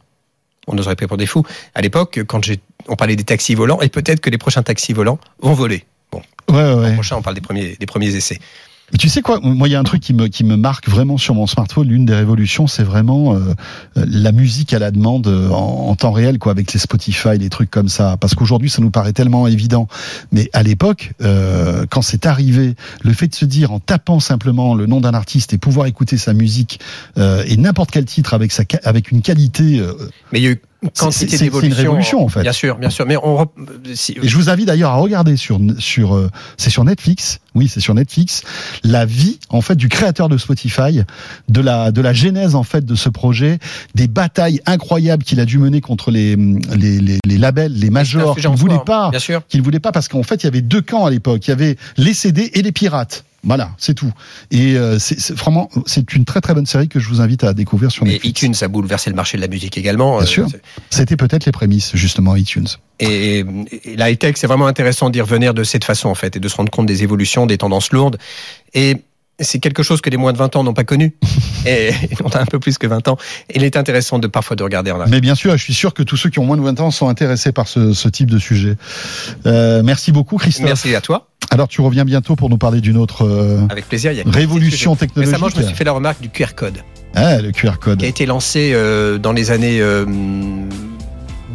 on 0.68 0.74
nous 0.74 0.84
aurait 0.86 0.96
pris 0.96 1.06
pour 1.08 1.16
des 1.16 1.26
fous. 1.26 1.44
À 1.74 1.80
l'époque, 1.80 2.20
quand 2.28 2.40
on 2.88 2.96
parlait 2.96 3.16
des 3.16 3.24
taxis 3.24 3.54
volants, 3.54 3.80
et 3.80 3.88
peut-être 3.88 4.20
que 4.20 4.30
les 4.30 4.38
prochains 4.38 4.62
taxis 4.62 4.92
volants 4.92 5.18
vont 5.40 5.54
voler. 5.54 5.84
Bon, 6.12 6.22
Ouais, 6.48 6.74
ouais. 6.74 6.94
Prochain, 6.94 7.16
on 7.16 7.22
parle 7.22 7.34
des 7.34 7.40
premiers, 7.40 7.76
des 7.78 7.86
premiers 7.86 8.14
essais. 8.14 8.38
Tu 8.98 9.08
sais 9.08 9.22
quoi 9.22 9.38
Moi, 9.42 9.68
il 9.68 9.72
y 9.72 9.74
a 9.74 9.80
un 9.80 9.84
truc 9.84 10.02
qui 10.02 10.14
me, 10.14 10.26
qui 10.28 10.44
me 10.44 10.56
marque 10.56 10.88
vraiment 10.88 11.16
sur 11.16 11.34
mon 11.34 11.46
smartphone. 11.46 11.88
L'une 11.88 12.04
des 12.06 12.14
révolutions, 12.14 12.66
c'est 12.66 12.82
vraiment 12.82 13.34
euh, 13.34 13.54
la 13.94 14.32
musique 14.32 14.72
à 14.72 14.78
la 14.78 14.90
demande 14.90 15.26
euh, 15.28 15.48
en, 15.50 15.88
en, 15.88 15.94
temps 15.94 16.12
réel, 16.12 16.38
quoi, 16.38 16.52
avec 16.52 16.72
les 16.72 16.78
Spotify, 16.80 17.38
les 17.38 17.50
trucs 17.50 17.70
comme 17.70 17.88
ça. 17.88 18.16
Parce 18.16 18.34
qu'aujourd'hui, 18.34 18.68
ça 18.70 18.82
nous 18.82 18.90
paraît 18.90 19.12
tellement 19.12 19.46
évident. 19.46 19.86
Mais 20.32 20.50
à 20.52 20.62
l'époque, 20.62 21.12
euh, 21.22 21.86
quand 21.88 22.02
c'est 22.02 22.26
arrivé, 22.26 22.74
le 23.02 23.12
fait 23.12 23.28
de 23.28 23.34
se 23.34 23.44
dire 23.44 23.72
en 23.72 23.80
tapant 23.80 24.20
simplement 24.20 24.74
le 24.74 24.86
nom 24.86 25.00
d'un 25.00 25.14
artiste 25.14 25.52
et 25.52 25.58
pouvoir 25.58 25.86
écouter 25.86 26.16
sa 26.16 26.32
musique 26.32 26.80
euh, 27.18 27.44
et 27.46 27.56
n'importe 27.56 27.90
quel 27.90 28.04
titre 28.04 28.34
avec 28.34 28.52
sa 28.52 28.64
avec 28.84 29.10
une 29.10 29.22
qualité. 29.22 29.78
euh, 29.80 29.94
quantité 30.98 31.36
c'est- 31.36 31.50
c'est 31.50 31.66
une 31.66 31.72
révolution, 31.72 32.24
en 32.24 32.28
fait. 32.28 32.42
Bien 32.42 32.52
sûr, 32.52 32.76
bien 32.78 32.90
sûr. 32.90 33.06
Mais 33.06 33.16
on, 33.22 33.46
si- 33.94 34.16
Et 34.22 34.28
je 34.28 34.36
vous 34.36 34.48
invite 34.48 34.66
d'ailleurs 34.66 34.90
à 34.90 34.96
regarder 34.96 35.36
sur 35.36 35.58
sur 35.78 36.14
euh, 36.14 36.30
c'est 36.56 36.70
sur 36.70 36.84
Netflix. 36.84 37.40
Oui, 37.54 37.68
c'est 37.68 37.80
sur 37.80 37.94
Netflix. 37.94 38.42
La 38.84 39.04
vie 39.04 39.38
en 39.48 39.60
fait 39.60 39.74
du 39.74 39.88
créateur 39.88 40.28
de 40.28 40.38
Spotify, 40.38 41.02
de 41.48 41.60
la 41.60 41.90
de 41.90 42.00
la 42.00 42.12
genèse 42.12 42.54
en 42.54 42.62
fait 42.62 42.84
de 42.84 42.94
ce 42.94 43.08
projet, 43.08 43.58
des 43.94 44.08
batailles 44.08 44.60
incroyables 44.66 45.24
qu'il 45.24 45.40
a 45.40 45.44
dû 45.44 45.58
mener 45.58 45.80
contre 45.80 46.10
les 46.10 46.36
les, 46.36 47.00
les, 47.00 47.18
les 47.26 47.38
labels, 47.38 47.72
les 47.72 47.90
majors 47.90 48.36
qui 48.36 48.48
ne 48.48 48.56
voulaient 48.56 48.74
hein. 48.74 48.82
pas, 48.86 49.10
Bien 49.10 49.18
sûr. 49.18 49.42
qui 49.48 49.58
ne 49.58 49.62
voulaient 49.62 49.80
pas 49.80 49.92
parce 49.92 50.08
qu'en 50.08 50.22
fait 50.22 50.42
il 50.42 50.44
y 50.44 50.48
avait 50.48 50.62
deux 50.62 50.80
camps 50.82 51.04
à 51.06 51.10
l'époque. 51.10 51.46
Il 51.46 51.50
y 51.50 51.52
avait 51.52 51.76
les 51.96 52.14
CD 52.14 52.50
et 52.54 52.62
les 52.62 52.72
pirates. 52.72 53.24
Voilà, 53.42 53.70
c'est 53.78 53.94
tout. 53.94 54.12
Et 54.50 54.76
euh, 54.76 54.98
c'est 54.98 55.18
c'est- 55.18 55.32
vraiment 55.34 55.70
c'est 55.86 56.12
une 56.14 56.24
très 56.26 56.40
très 56.42 56.52
bonne 56.52 56.66
série 56.66 56.88
que 56.88 57.00
je 57.00 57.08
vous 57.08 57.20
invite 57.22 57.42
à 57.44 57.54
découvrir 57.54 57.90
sur 57.90 58.04
Et 58.06 58.10
Netflix. 58.10 58.42
iTunes 58.42 58.54
a 58.60 58.68
bouleversé 58.68 59.08
le 59.08 59.16
marché 59.16 59.36
de 59.38 59.42
la 59.42 59.48
musique 59.48 59.78
également. 59.78 60.16
Bien 60.16 60.24
Euh, 60.24 60.26
sûr. 60.26 60.46
C'était 60.90 61.16
peut-être 61.16 61.46
les 61.46 61.52
prémices 61.52 61.92
justement 61.96 62.36
iTunes. 62.36 62.66
Et, 62.98 63.38
et 63.84 63.96
la 63.96 64.10
high-tech, 64.10 64.34
c'est 64.36 64.46
vraiment 64.46 64.66
intéressant 64.66 65.08
d'y 65.08 65.20
revenir 65.22 65.54
de 65.54 65.64
cette 65.64 65.84
façon, 65.84 66.10
en 66.10 66.14
fait, 66.14 66.36
et 66.36 66.40
de 66.40 66.48
se 66.48 66.56
rendre 66.56 66.70
compte 66.70 66.84
des 66.86 67.02
évolutions, 67.02 67.46
des 67.46 67.56
tendances 67.56 67.92
lourdes. 67.92 68.18
Et 68.74 68.96
c'est 69.40 69.58
quelque 69.58 69.82
chose 69.82 70.00
que 70.00 70.10
les 70.10 70.16
moins 70.16 70.32
de 70.32 70.38
20 70.38 70.56
ans 70.56 70.64
n'ont 70.64 70.74
pas 70.74 70.84
connu. 70.84 71.14
Et 71.66 71.90
on 72.24 72.28
a 72.28 72.40
un 72.40 72.46
peu 72.46 72.58
plus 72.58 72.78
que 72.78 72.86
20 72.86 73.08
ans. 73.08 73.16
Et 73.50 73.56
il 73.56 73.64
est 73.64 73.76
intéressant 73.76 74.18
de 74.18 74.26
parfois 74.26 74.56
de 74.56 74.62
regarder 74.62 74.90
en 74.90 74.96
arrière. 75.00 75.10
Mais 75.10 75.20
bien 75.20 75.34
sûr, 75.34 75.56
je 75.56 75.62
suis 75.62 75.74
sûr 75.74 75.94
que 75.94 76.02
tous 76.02 76.16
ceux 76.16 76.30
qui 76.30 76.38
ont 76.38 76.44
moins 76.44 76.56
de 76.56 76.62
20 76.62 76.80
ans 76.80 76.90
sont 76.90 77.08
intéressés 77.08 77.52
par 77.52 77.68
ce, 77.68 77.92
ce 77.92 78.08
type 78.08 78.30
de 78.30 78.38
sujet. 78.38 78.76
Euh, 79.46 79.82
merci 79.84 80.12
beaucoup, 80.12 80.36
Christophe. 80.36 80.66
Merci 80.66 80.94
à 80.94 81.00
toi. 81.00 81.28
Alors, 81.50 81.68
tu 81.68 81.80
reviens 81.80 82.04
bientôt 82.04 82.36
pour 82.36 82.48
nous 82.48 82.58
parler 82.58 82.80
d'une 82.80 82.96
autre 82.96 83.26
euh, 83.26 83.66
Avec 83.70 83.88
plaisir. 83.88 84.12
Il 84.12 84.18
y 84.18 84.20
a 84.20 84.24
révolution 84.26 84.94
technologique. 84.94 85.34
Récemment, 85.34 85.50
je 85.54 85.60
me 85.60 85.66
suis 85.66 85.74
fait 85.74 85.84
la 85.84 85.92
remarque 85.92 86.20
du 86.20 86.28
QR 86.28 86.54
code, 86.54 86.78
Ah, 87.14 87.40
le 87.40 87.50
QR 87.50 87.78
code. 87.80 87.98
qui 87.98 88.04
a 88.04 88.08
été 88.08 88.24
lancé 88.26 88.70
euh, 88.72 89.18
dans 89.18 89.32
les 89.32 89.50
années 89.50 89.80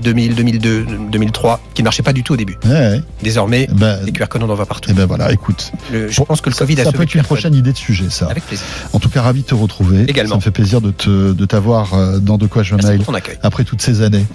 2000, 0.06 0.36
2002, 0.36 0.86
2003, 1.12 1.60
qui 1.74 1.82
ne 1.82 1.86
marchait 1.86 2.04
pas 2.04 2.14
du 2.14 2.24
tout 2.24 2.34
au 2.34 2.38
début. 2.38 2.58
Ouais, 2.64 2.72
ouais. 2.72 3.02
Désormais, 3.24 3.68
Ben, 3.72 4.00
les 4.06 4.12
QR 4.12 4.28
codes, 4.30 4.44
on 4.44 4.50
en 4.50 4.56
voit 4.56 4.66
partout. 4.66 4.90
eh 4.92 4.94
ben 4.94 5.06
voilà, 5.06 5.32
écoute. 5.32 5.72
Le- 5.92 6.10
je 6.10 6.18
Bon, 6.18 6.26
pense 6.26 6.40
que 6.42 6.50
le 6.50 6.56
ça, 6.56 6.60
Covid 6.66 6.76
a 6.76 6.78
ça 6.78 6.84
sauvé 6.86 6.98
peut 6.98 7.04
être 7.04 7.16
une 7.16 7.22
code. 7.22 7.26
prochaine 7.28 7.54
idée 7.56 7.72
de 7.74 7.78
sujet, 7.78 8.06
ça. 8.10 8.28
Avec 8.28 8.46
plaisir. 8.46 8.66
En 8.94 9.00
tout 9.00 9.10
cas, 9.10 9.22
ravi 9.22 9.42
de 9.42 9.48
te 9.48 9.56
retrouver. 9.56 10.04
Également. 10.08 10.32
Ça 10.32 10.36
me 10.38 10.42
fait 10.42 10.52
plaisir 10.52 10.80
de 10.82 10.92
te 10.92 11.34
de 11.34 11.46
t'avoir 11.46 11.94
euh, 11.96 12.20
dans 12.20 12.38
De 12.38 12.46
quoi 12.48 12.64
je 12.64 12.76
Merci 12.76 12.90
mail 12.92 13.02
après 13.44 13.64
toutes 13.64 13.82
ces 13.82 14.02
années. 14.02 14.26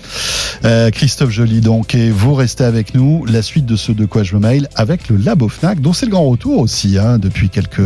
Euh, 0.64 0.90
Christophe 0.90 1.30
Joly, 1.30 1.60
donc, 1.60 1.94
et 1.94 2.10
vous 2.10 2.34
restez 2.34 2.64
avec 2.64 2.94
nous. 2.94 3.24
La 3.26 3.42
suite 3.42 3.66
de 3.66 3.76
ce 3.76 3.92
De 3.92 4.04
quoi 4.06 4.22
je 4.24 4.34
me 4.34 4.40
mail 4.40 4.68
avec 4.74 5.08
le 5.08 5.16
Labo 5.16 5.48
Fnac, 5.48 5.80
dont 5.80 5.92
c'est 5.92 6.06
le 6.06 6.12
grand 6.12 6.28
retour 6.28 6.58
aussi, 6.58 6.98
hein, 6.98 7.18
depuis 7.18 7.48
quelques, 7.48 7.80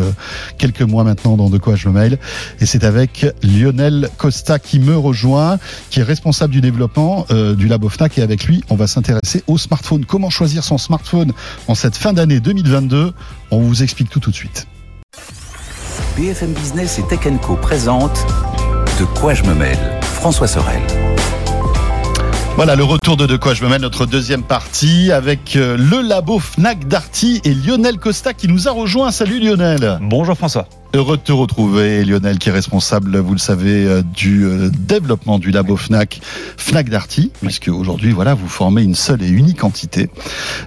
quelques 0.58 0.82
mois 0.82 1.04
maintenant 1.04 1.36
dans 1.36 1.50
De 1.50 1.58
quoi 1.58 1.76
je 1.76 1.88
me 1.88 1.92
mail. 1.94 2.18
Et 2.60 2.66
c'est 2.66 2.84
avec 2.84 3.26
Lionel 3.42 4.08
Costa 4.16 4.58
qui 4.58 4.78
me 4.78 4.96
rejoint, 4.96 5.58
qui 5.90 6.00
est 6.00 6.04
responsable 6.04 6.52
du 6.52 6.60
développement 6.60 7.26
euh, 7.30 7.54
du 7.54 7.68
Labo 7.68 7.73
Et 8.16 8.22
avec 8.22 8.44
lui, 8.44 8.62
on 8.70 8.76
va 8.76 8.86
s'intéresser 8.86 9.42
au 9.46 9.58
smartphone. 9.58 10.04
Comment 10.04 10.30
choisir 10.30 10.62
son 10.62 10.78
smartphone 10.78 11.32
en 11.68 11.74
cette 11.74 11.96
fin 11.96 12.12
d'année 12.12 12.40
2022 12.40 13.12
On 13.50 13.58
vous 13.58 13.82
explique 13.82 14.10
tout 14.10 14.20
tout 14.20 14.30
de 14.30 14.36
suite. 14.36 14.66
BFM 16.16 16.52
Business 16.52 16.98
et 16.98 17.02
Tech 17.08 17.20
Co 17.42 17.56
présente 17.56 18.24
De 19.00 19.04
quoi 19.04 19.34
je 19.34 19.42
me 19.42 19.54
mêle 19.54 19.78
François 20.02 20.46
Sorel. 20.46 20.80
Voilà 22.56 22.76
le 22.76 22.84
retour 22.84 23.16
de 23.16 23.26
De 23.26 23.36
quoi 23.36 23.54
je 23.54 23.64
me 23.64 23.68
mets 23.68 23.80
notre 23.80 24.06
deuxième 24.06 24.44
partie 24.44 25.10
avec 25.10 25.56
euh, 25.56 25.76
le 25.76 26.00
labo 26.00 26.38
Fnac 26.38 26.86
Darty 26.86 27.40
et 27.44 27.52
Lionel 27.52 27.98
Costa 27.98 28.32
qui 28.32 28.46
nous 28.46 28.68
a 28.68 28.70
rejoint. 28.70 29.10
Salut 29.10 29.40
Lionel. 29.40 29.98
Bonjour 30.02 30.36
François. 30.36 30.68
Heureux 30.94 31.16
de 31.16 31.22
te 31.22 31.32
retrouver 31.32 32.04
Lionel 32.04 32.38
qui 32.38 32.50
est 32.50 32.52
responsable, 32.52 33.18
vous 33.18 33.32
le 33.32 33.38
savez, 33.40 33.84
euh, 33.84 34.02
du 34.02 34.44
euh, 34.44 34.70
développement 34.70 35.40
du 35.40 35.50
labo 35.50 35.76
Fnac 35.76 36.20
Fnac 36.56 36.88
Darty 36.88 37.32
puisque 37.42 37.66
aujourd'hui 37.66 38.12
voilà 38.12 38.34
vous 38.34 38.46
formez 38.46 38.82
une 38.82 38.94
seule 38.94 39.20
et 39.20 39.28
unique 39.28 39.64
entité. 39.64 40.08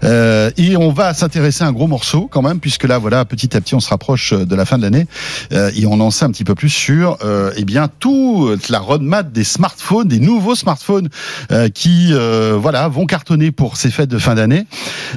Euh, 0.03 0.51
et 0.57 0.75
on 0.75 0.91
va 0.91 1.13
s'intéresser 1.13 1.63
à 1.63 1.67
un 1.67 1.71
gros 1.71 1.87
morceau 1.87 2.27
quand 2.29 2.41
même 2.41 2.59
puisque 2.59 2.83
là 2.83 2.97
voilà 2.97 3.23
petit 3.23 3.55
à 3.55 3.61
petit 3.61 3.73
on 3.73 3.79
se 3.79 3.89
rapproche 3.89 4.33
de 4.33 4.53
la 4.53 4.65
fin 4.65 4.77
de 4.77 4.83
l'année 4.83 5.07
euh, 5.53 5.71
et 5.73 5.85
on 5.85 6.01
en 6.01 6.11
sait 6.11 6.25
un 6.25 6.31
petit 6.31 6.43
peu 6.43 6.55
plus 6.55 6.67
sur 6.67 7.17
euh, 7.23 7.53
eh 7.55 7.63
bien 7.63 7.87
toute 7.87 8.67
la 8.67 8.79
roadmap 8.79 9.31
des 9.31 9.45
smartphones, 9.45 10.09
des 10.09 10.19
nouveaux 10.19 10.55
smartphones 10.55 11.07
euh, 11.53 11.69
qui 11.69 12.09
euh, 12.11 12.57
voilà 12.59 12.89
vont 12.89 13.05
cartonner 13.05 13.53
pour 13.53 13.77
ces 13.77 13.91
fêtes 13.91 14.09
de 14.09 14.19
fin 14.19 14.35
d'année. 14.35 14.65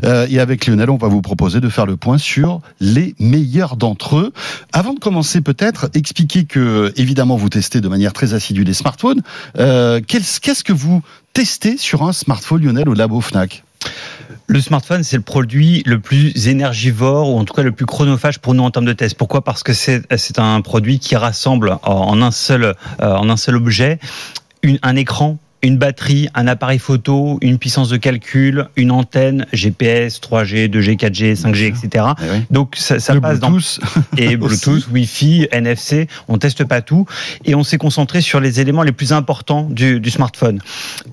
Euh, 0.04 0.28
et 0.30 0.38
avec 0.38 0.66
Lionel, 0.66 0.88
on 0.90 0.98
va 0.98 1.08
vous 1.08 1.20
proposer 1.20 1.58
de 1.58 1.68
faire 1.68 1.86
le 1.86 1.96
point 1.96 2.16
sur 2.16 2.60
les 2.78 3.16
meilleurs 3.18 3.76
d'entre 3.76 4.16
eux. 4.16 4.32
Avant 4.72 4.94
de 4.94 4.99
commencer, 5.00 5.40
peut-être 5.40 5.90
expliquer 5.94 6.44
que 6.44 6.92
évidemment 6.96 7.36
vous 7.36 7.48
testez 7.48 7.80
de 7.80 7.88
manière 7.88 8.12
très 8.12 8.34
assidue 8.34 8.62
les 8.62 8.74
smartphones. 8.74 9.22
Euh, 9.58 10.00
Qu'est-ce 10.06 10.62
que 10.62 10.72
vous 10.72 11.02
testez 11.32 11.76
sur 11.76 12.04
un 12.04 12.12
smartphone 12.12 12.62
Lionel 12.62 12.88
au 12.88 12.94
labo 12.94 13.20
Fnac? 13.20 13.64
Le 14.46 14.60
smartphone, 14.60 15.02
c'est 15.04 15.16
le 15.16 15.22
produit 15.22 15.82
le 15.86 16.00
plus 16.00 16.48
énergivore 16.48 17.30
ou 17.30 17.38
en 17.38 17.44
tout 17.44 17.54
cas 17.54 17.62
le 17.62 17.72
plus 17.72 17.86
chronophage 17.86 18.38
pour 18.38 18.54
nous 18.54 18.62
en 18.62 18.70
termes 18.70 18.84
de 18.84 18.92
test. 18.92 19.16
Pourquoi? 19.16 19.42
Parce 19.42 19.62
que 19.62 19.72
c'est 19.72 20.38
un 20.38 20.60
produit 20.60 20.98
qui 20.98 21.16
rassemble 21.16 21.78
en- 21.82 22.20
un 22.20 22.30
seul, 22.30 22.64
euh, 22.64 22.74
en 23.00 23.28
un 23.30 23.36
seul 23.36 23.56
objet 23.56 23.98
un 24.82 24.96
écran. 24.96 25.38
Une 25.62 25.76
batterie, 25.76 26.28
un 26.34 26.46
appareil 26.46 26.78
photo, 26.78 27.38
une 27.42 27.58
puissance 27.58 27.88
de 27.88 27.96
calcul, 27.96 28.68
une 28.76 28.90
antenne, 28.90 29.46
GPS, 29.52 30.20
3G, 30.20 30.68
2G, 30.68 30.96
4G, 30.96 31.40
5G, 31.40 31.66
etc. 31.66 32.06
Donc 32.50 32.76
ça, 32.76 32.98
ça 32.98 33.18
passe 33.20 33.40
dans 33.40 33.50
Bluetooth. 33.50 33.80
et 34.16 34.36
Bluetooth, 34.38 34.88
Wi-Fi, 34.92 35.48
NFC. 35.52 36.08
On 36.28 36.38
teste 36.38 36.64
pas 36.64 36.80
tout 36.80 37.06
et 37.44 37.54
on 37.54 37.64
s'est 37.64 37.78
concentré 37.78 38.20
sur 38.20 38.40
les 38.40 38.60
éléments 38.60 38.82
les 38.82 38.92
plus 38.92 39.12
importants 39.12 39.68
du, 39.70 40.00
du 40.00 40.10
smartphone. 40.10 40.60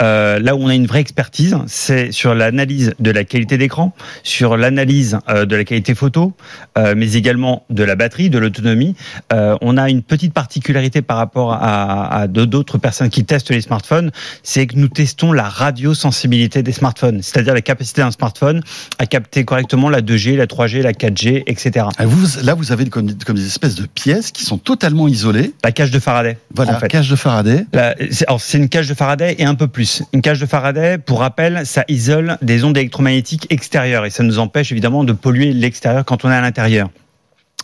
Euh, 0.01 0.39
là 0.39 0.55
où 0.55 0.59
on 0.59 0.67
a 0.67 0.75
une 0.75 0.87
vraie 0.87 1.01
expertise, 1.01 1.57
c'est 1.67 2.11
sur 2.11 2.35
l'analyse 2.35 2.93
de 2.99 3.11
la 3.11 3.23
qualité 3.23 3.57
d'écran, 3.57 3.93
sur 4.23 4.57
l'analyse 4.57 5.19
euh, 5.29 5.45
de 5.45 5.55
la 5.55 5.63
qualité 5.63 5.95
photo, 5.95 6.33
euh, 6.77 6.93
mais 6.95 7.13
également 7.13 7.65
de 7.69 7.83
la 7.83 7.95
batterie, 7.95 8.29
de 8.29 8.37
l'autonomie. 8.37 8.95
Euh, 9.33 9.57
on 9.61 9.77
a 9.77 9.89
une 9.89 10.03
petite 10.03 10.33
particularité 10.33 11.01
par 11.01 11.17
rapport 11.17 11.53
à, 11.53 12.21
à 12.21 12.27
d'autres 12.27 12.77
personnes 12.77 13.09
qui 13.09 13.25
testent 13.25 13.51
les 13.51 13.61
smartphones, 13.61 14.11
c'est 14.43 14.67
que 14.67 14.75
nous 14.75 14.87
testons 14.87 15.31
la 15.33 15.49
radiosensibilité 15.49 16.63
des 16.63 16.71
smartphones, 16.71 17.21
c'est-à-dire 17.21 17.53
la 17.53 17.61
capacité 17.61 18.01
d'un 18.01 18.11
smartphone 18.11 18.61
à 18.99 19.05
capter 19.05 19.45
correctement 19.45 19.89
la 19.89 20.01
2G, 20.01 20.35
la 20.35 20.45
3G, 20.45 20.81
la 20.81 20.93
4G, 20.93 21.43
etc. 21.47 21.85
Ah, 21.97 22.05
Vous, 22.05 22.43
là, 22.43 22.53
vous 22.53 22.71
avez 22.71 22.85
comme, 22.87 23.13
comme 23.25 23.35
des 23.35 23.45
espèces 23.45 23.75
de 23.75 23.85
pièces 23.85 24.31
qui 24.31 24.43
sont 24.43 24.57
totalement 24.57 25.07
isolées. 25.07 25.53
La 25.63 25.71
cage 25.71 25.91
de 25.91 25.99
Faraday. 25.99 26.37
Voilà, 26.53 26.75
en 26.75 26.79
fait. 26.79 26.87
cage 26.87 27.09
de 27.09 27.15
Faraday. 27.15 27.65
La- 27.73 27.95
c'est- 28.11 28.25
alors, 28.27 28.41
c'est 28.41 28.57
une 28.57 28.69
cage 28.69 28.87
de 28.87 28.93
Faraday 28.93 29.35
et 29.39 29.45
un 29.45 29.55
peu 29.55 29.67
plus. 29.67 30.03
Une 30.13 30.21
cage 30.21 30.39
de 30.39 30.45
Faraday, 30.45 30.97
pour 30.97 31.19
rappel, 31.19 31.65
ça 31.65 31.83
isole 31.87 32.37
des 32.41 32.63
ondes 32.63 32.77
électromagnétiques 32.77 33.47
extérieures 33.49 34.05
et 34.05 34.09
ça 34.09 34.23
nous 34.23 34.39
empêche 34.39 34.71
évidemment 34.71 35.03
de 35.03 35.13
polluer 35.13 35.53
l'extérieur 35.53 36.05
quand 36.05 36.25
on 36.25 36.31
est 36.31 36.35
à 36.35 36.41
l'intérieur. 36.41 36.89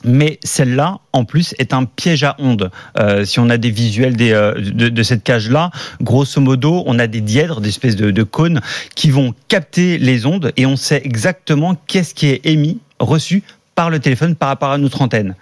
Mais 0.04 0.40
celle-là, 0.44 1.00
en 1.14 1.24
plus, 1.24 1.56
est 1.60 1.74
un 1.74 1.86
piège 1.86 2.24
à 2.24 2.36
ondes. 2.40 2.72
Euh, 3.00 3.24
si 3.24 3.40
on 3.40 3.50
a 3.50 3.58
des 3.58 3.72
visuels 3.72 4.16
euh, 4.20 4.54
de, 4.54 4.90
de 4.90 5.04
cette 5.04 5.24
cage-là, 5.24 5.72
grosso 6.02 6.42
modo, 6.42 6.84
on 6.86 7.00
a 7.00 7.08
des 7.08 7.22
dièdres, 7.22 7.62
des 7.62 7.70
espèces 7.70 7.96
de, 7.96 8.12
de 8.12 8.24
cônes, 8.24 8.60
qui 8.96 9.12
vont 9.12 9.34
capter 9.48 9.98
les 9.98 10.26
ondes 10.26 10.52
et 10.58 10.66
on 10.66 10.76
sait 10.76 11.02
exactement 11.06 11.76
qu'est-ce 11.88 12.14
qui 12.14 12.28
est 12.28 12.46
émis, 12.46 12.80
reçu 13.00 13.44
par 13.76 13.90
le 13.90 14.00
téléphone 14.00 14.36
par 14.36 14.50
rapport 14.50 14.72
à 14.72 14.78
notre 14.78 15.02
antenne. 15.02 15.36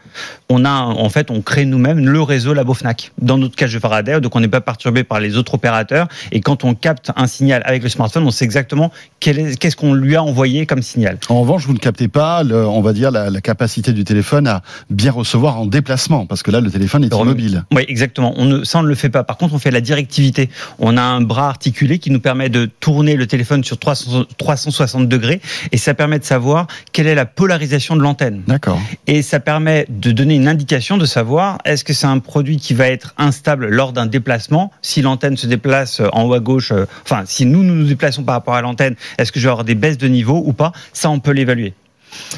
On 0.53 0.65
a, 0.65 0.71
en 0.81 1.09
fait, 1.09 1.31
on 1.31 1.41
crée 1.41 1.63
nous-mêmes 1.65 2.05
le 2.05 2.21
réseau 2.21 2.53
Labo 2.53 2.73
Fnac 2.73 3.13
dans 3.21 3.37
notre 3.37 3.55
cage 3.55 3.73
de 3.73 3.79
Faraday, 3.79 4.19
donc 4.19 4.35
on 4.35 4.41
n'est 4.41 4.49
pas 4.49 4.59
perturbé 4.59 5.05
par 5.05 5.21
les 5.21 5.37
autres 5.37 5.53
opérateurs. 5.53 6.07
Et 6.33 6.41
quand 6.41 6.65
on 6.65 6.73
capte 6.75 7.09
un 7.15 7.25
signal 7.25 7.61
avec 7.65 7.83
le 7.83 7.87
smartphone, 7.89 8.25
on 8.25 8.31
sait 8.31 8.43
exactement 8.43 8.91
qu'est-ce 9.21 9.75
qu'on 9.77 9.93
lui 9.93 10.17
a 10.17 10.23
envoyé 10.23 10.65
comme 10.65 10.81
signal. 10.81 11.17
En 11.29 11.39
revanche, 11.39 11.65
vous 11.65 11.73
ne 11.73 11.79
captez 11.79 12.09
pas, 12.09 12.43
le- 12.43 12.67
on 12.67 12.81
va 12.81 12.91
dire, 12.91 13.11
la, 13.11 13.29
la 13.29 13.39
capacité 13.39 13.93
du 13.93 14.03
téléphone 14.03 14.45
à 14.45 14.61
bien 14.89 15.11
recevoir 15.13 15.57
en 15.57 15.65
déplacement, 15.65 16.25
parce 16.25 16.43
que 16.43 16.51
là, 16.51 16.59
le 16.59 16.69
téléphone 16.69 17.05
est 17.05 17.13
immobile. 17.15 17.63
Oui, 17.73 17.85
exactement. 17.87 18.33
On 18.35 18.43
ne, 18.45 18.63
ça, 18.65 18.79
on 18.79 18.83
ne 18.83 18.89
le 18.89 18.95
fait 18.95 19.09
pas. 19.09 19.23
Par 19.23 19.37
contre, 19.37 19.53
on 19.53 19.59
fait 19.59 19.71
la 19.71 19.79
directivité. 19.81 20.49
On 20.79 20.97
a 20.97 21.01
un 21.01 21.21
bras 21.21 21.47
articulé 21.47 21.97
qui 21.99 22.11
nous 22.11 22.19
permet 22.19 22.49
de 22.49 22.65
tourner 22.65 23.15
le 23.15 23.25
téléphone 23.25 23.63
sur 23.63 23.77
300 23.77 24.25
360 24.37 25.07
degrés 25.07 25.39
et 25.71 25.77
ça 25.77 25.93
permet 25.93 26.19
de 26.19 26.25
savoir 26.25 26.67
quelle 26.91 27.07
est 27.07 27.15
la 27.15 27.25
polarisation 27.25 27.95
de 27.95 28.01
l'antenne. 28.01 28.41
D'accord. 28.47 28.79
Et 29.07 29.21
ça 29.21 29.39
permet 29.39 29.85
de 29.89 30.11
donner 30.11 30.35
une 30.35 30.40
indication 30.47 30.97
de 30.97 31.05
savoir 31.05 31.57
est-ce 31.65 31.83
que 31.83 31.93
c'est 31.93 32.07
un 32.07 32.19
produit 32.19 32.57
qui 32.57 32.73
va 32.73 32.87
être 32.87 33.13
instable 33.17 33.67
lors 33.67 33.93
d'un 33.93 34.05
déplacement? 34.05 34.71
Si 34.81 35.01
l'antenne 35.01 35.37
se 35.37 35.47
déplace 35.47 36.01
en 36.13 36.23
haut 36.23 36.33
à 36.33 36.39
gauche, 36.39 36.71
euh, 36.71 36.85
enfin, 37.03 37.23
si 37.25 37.45
nous 37.45 37.63
nous 37.63 37.75
nous 37.75 37.87
déplaçons 37.87 38.23
par 38.23 38.35
rapport 38.35 38.55
à 38.55 38.61
l'antenne, 38.61 38.95
est-ce 39.17 39.31
que 39.31 39.39
je 39.39 39.45
vais 39.45 39.51
avoir 39.51 39.65
des 39.65 39.75
baisses 39.75 39.97
de 39.97 40.07
niveau 40.07 40.41
ou 40.45 40.53
pas? 40.53 40.71
Ça, 40.93 41.09
on 41.09 41.19
peut 41.19 41.31
l'évaluer. 41.31 41.73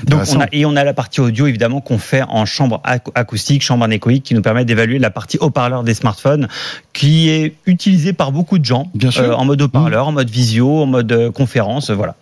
Donc 0.06 0.22
on 0.36 0.40
a, 0.40 0.46
et 0.52 0.66
on 0.68 0.76
a 0.76 0.84
la 0.84 0.94
partie 0.94 1.20
audio 1.20 1.48
évidemment 1.48 1.82
qu'on 1.82 1.98
fait 1.98 2.22
en 2.30 2.46
chambre 2.46 2.80
ac- 2.86 3.10
acoustique, 3.16 3.64
chambre 3.64 3.84
anéchoïque, 3.86 4.24
qui 4.24 4.36
nous 4.36 4.44
permet 4.44 4.66
d'évaluer 4.66 5.00
la 5.00 5.10
partie 5.10 5.40
haut-parleur 5.40 5.84
des 5.84 5.96
smartphones, 5.96 6.48
qui 6.94 7.30
est 7.30 7.56
utilisée 7.66 8.14
par 8.14 8.32
beaucoup 8.32 8.60
de 8.60 8.66
gens, 8.66 8.92
Bien 8.94 9.10
sûr. 9.10 9.24
Mmh. 9.24 9.32
euh, 9.32 9.36
en 9.36 9.46
mode 9.46 9.62
haut-parleur, 9.64 10.08
en 10.08 10.12
mode 10.12 10.30
visio, 10.30 10.84
en 10.84 10.86
mode 10.86 11.12
euh, 11.12 11.32
conférence, 11.32 11.90
euh, 11.90 11.96
voilà. 11.96 12.16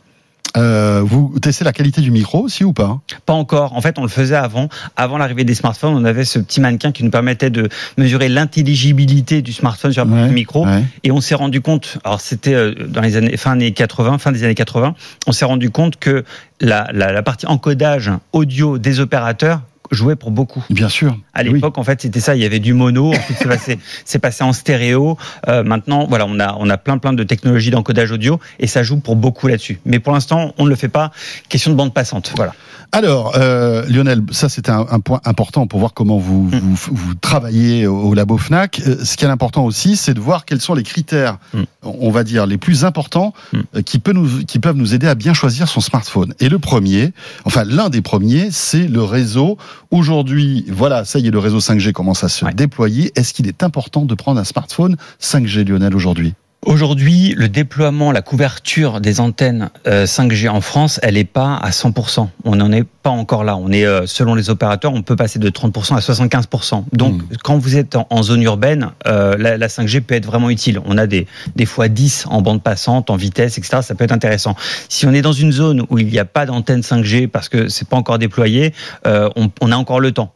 Euh, 0.58 1.02
vous 1.04 1.34
testez 1.42 1.64
la 1.64 1.72
qualité 1.74 2.02
du 2.02 2.12
micro 2.12 2.40
aussi 2.42 2.64
ou 2.64 2.74
pas? 2.74 3.00
Pas 3.26 3.34
encore. 3.34 3.74
En 3.76 3.82
fait, 3.82 3.98
on 3.98 4.02
le 4.04 4.10
faisait 4.10 4.36
avant. 4.36 4.68
Avant 4.96 5.18
l'arrivée 5.18 5.44
des 5.44 5.56
smartphones, 5.56 5.94
on 5.94 6.04
avait 6.06 6.26
ce 6.26 6.40
petit 6.40 6.60
mannequin 6.60 6.92
qui 6.92 7.04
nous 7.04 7.10
permettait 7.12 7.50
de 7.50 7.70
mesurer 7.98 8.28
l'intelligibilité 8.30 9.42
du 9.42 9.54
smartphone 9.54 9.92
sur 9.94 10.06
le 10.06 10.12
Ouais, 10.12 10.30
micro. 10.30 10.66
ouais. 10.66 10.84
Et 11.04 11.12
on 11.12 11.22
s'est 11.22 11.36
rendu 11.36 11.62
compte, 11.62 11.98
alors 12.04 12.22
c'était 12.22 12.54
euh, 12.54 12.74
dans 12.88 13.02
les 13.02 13.16
années 13.18 13.38
fin 13.38 13.52
années 13.52 13.72
80, 13.72 14.18
fin 14.18 14.32
des 14.32 14.44
années 14.44 14.56
80, 14.56 14.96
on 15.28 15.32
s'est 15.32 15.46
rendu 15.46 15.70
compte 15.70 15.98
que 15.98 16.24
la, 16.60 16.90
la, 16.94 17.12
la 17.12 17.24
partie 17.24 17.48
encodage 17.48 18.12
audio 18.34 18.78
des 18.78 19.00
opérateurs 19.00 19.62
jouait 19.91 20.15
pour 20.15 20.32
beaucoup. 20.32 20.63
Bien 20.69 20.89
sûr. 20.89 21.17
À 21.34 21.43
Oui. 21.43 21.54
l'époque, 21.54 21.77
en 21.77 21.84
fait, 21.84 22.01
c'était 22.01 22.19
ça. 22.19 22.36
Il 22.36 22.41
y 22.41 22.45
avait 22.45 22.60
du 22.60 22.73
mono. 22.73 23.10
Ensuite, 23.13 23.38
c'est 23.39 23.47
passé, 23.47 23.80
c'est 24.06 24.19
passé 24.19 24.43
en 24.43 24.54
stéréo. 24.54 25.17
Euh, 25.47 25.63
maintenant, 25.63 26.08
voilà, 26.08 26.25
on 26.27 26.39
a, 26.39 26.56
on 26.60 26.69
a 26.69 26.77
plein, 26.77 26.97
plein 26.97 27.13
de 27.13 27.23
technologies 27.23 27.71
d'encodage 27.71 28.12
audio 28.12 28.39
et 28.60 28.67
ça 28.67 28.84
joue 28.84 28.99
pour 28.99 29.15
beaucoup 29.15 29.47
là-dessus. 29.47 29.80
Mais 29.86 29.99
pour 29.99 30.13
l'instant, 30.13 30.54
on 30.58 30.63
ne 30.65 30.69
le 30.69 30.75
fait 30.75 30.88
pas. 30.89 31.12
Question 31.49 31.71
de 31.71 31.75
bande 31.75 31.93
passante. 31.93 32.34
Voilà. 32.36 32.54
Alors, 32.93 33.34
euh, 33.38 33.86
Lionel, 33.88 34.21
ça 34.32 34.49
c'était 34.49 34.71
un, 34.71 34.86
un 34.91 34.99
point 34.99 35.21
important 35.23 35.65
pour 35.65 35.80
voir 35.80 35.93
comment 35.93 36.17
vous, 36.17 36.43
Mm. 36.43 36.60
vous, 36.60 36.75
vous 36.95 37.13
travaillez 37.15 37.88
au, 37.88 37.97
au 37.97 38.13
labo 38.13 38.38
Fnac. 38.38 38.82
Euh, 38.86 38.97
Ce 39.06 39.15
qui 39.15 39.23
est 39.23 39.30
important 39.30 39.63
aussi, 39.63 39.95
c'est 39.95 40.13
de 40.13 40.19
voir 40.19 40.43
quels 40.43 40.60
sont 40.60 40.73
les 40.73 40.84
critères, 40.84 41.38
Mm. 41.54 41.62
on 41.84 42.12
va 42.12 42.23
dire, 42.25 42.45
les 42.45 42.58
plus 42.58 42.84
importants 42.84 43.34
Mm. 43.54 43.60
euh, 43.75 43.82
qui, 43.82 43.99
peut 43.99 44.12
nous, 44.12 44.43
qui 44.45 44.60
peuvent 44.60 44.75
nous 44.75 44.93
aider 44.93 45.08
à 45.08 45.15
bien 45.15 45.34
choisir 45.34 45.69
son 45.69 45.80
smartphone. 45.80 46.34
Et 46.41 46.49
le 46.49 46.60
premier, 46.60 47.13
enfin 47.45 47.63
l'un 47.63 47.88
des 47.89 48.01
premiers, 48.01 48.49
c'est 48.51 48.88
le 48.88 49.04
réseau. 49.04 49.58
Aujourd'hui, 49.91 50.65
voilà, 50.69 51.06
ça 51.06 51.19
y 51.19 51.27
est, 51.27 51.32
le 51.32 51.39
réseau 51.39 51.60
5G 51.62 51.93
commence 51.93 52.23
à 52.25 52.30
se 52.30 52.43
Ouais. 52.43 52.54
déployer. 52.54 53.12
Est-ce 53.15 53.34
qu'il 53.34 53.47
est 53.47 53.63
important 53.63 54.04
de 54.06 54.15
prendre 54.15 54.39
un 54.39 54.43
smartphone 54.43 54.97
5G, 55.19 55.63
Lionel, 55.63 55.95
aujourd'hui? 55.95 56.34
Aujourd'hui, 56.63 57.34
le 57.36 57.50
déploiement, 57.50 58.12
la 58.12 58.21
couverture 58.21 59.02
des 59.02 59.19
antennes 59.19 59.71
euh, 59.88 60.06
5G 60.06 60.47
en 60.47 60.62
France, 60.62 61.00
elle 61.02 61.15
n'est 61.15 61.24
pas 61.24 61.56
à 61.56 61.71
100%. 61.71 62.28
On 62.43 62.56
n'en 62.56 62.71
est 62.71 62.84
pas 62.84 63.10
encore 63.10 63.43
là. 63.43 63.58
On 63.58 63.71
est, 63.71 63.88
euh, 63.88 64.06
selon 64.06 64.36
les 64.36 64.52
opérateurs, 64.52 64.93
on 64.93 65.02
peut 65.02 65.15
passer 65.15 65.39
de 65.39 65.50
30% 65.50 65.95
à 65.95 66.02
75%. 66.02 66.86
Donc, 66.93 67.15
Mm. 67.15 67.38
quand 67.43 67.58
vous 67.58 67.78
êtes 67.78 67.95
en, 67.95 68.21
zone 68.21 68.43
urbaine, 68.43 68.91
euh, 69.08 69.36
la, 69.39 69.58
la 69.58 69.67
5G 69.69 70.02
peut 70.02 70.13
être 70.13 70.28
vraiment 70.28 70.52
utile. 70.52 70.80
On 70.86 71.00
a 71.00 71.08
des, 71.08 71.26
des 71.56 71.65
fois 71.65 71.88
10 71.88 72.26
en 72.30 72.43
bande 72.43 72.62
passante, 72.62 73.10
en 73.10 73.15
vitesse, 73.15 73.58
etc. 73.58 73.80
Ça 73.82 73.95
peut 73.95 74.04
être 74.04 74.12
intéressant. 74.12 74.56
Si 74.88 75.08
on 75.08 75.13
est 75.13 75.24
dans 75.24 75.34
une 75.34 75.52
zone 75.52 75.84
où 75.89 75.97
il 75.97 76.06
n'y 76.06 76.19
a 76.19 76.26
pas 76.26 76.45
d'antenne 76.45 76.82
5G 76.82 77.28
parce 77.28 77.50
que 77.50 77.69
c'est 77.69 77.88
pas 77.88 77.97
encore 77.97 78.19
déployé, 78.19 78.76
euh, 79.08 79.30
on, 79.36 79.50
on 79.62 79.71
a 79.71 79.76
encore 79.76 80.00
le 80.00 80.12
temps. 80.12 80.32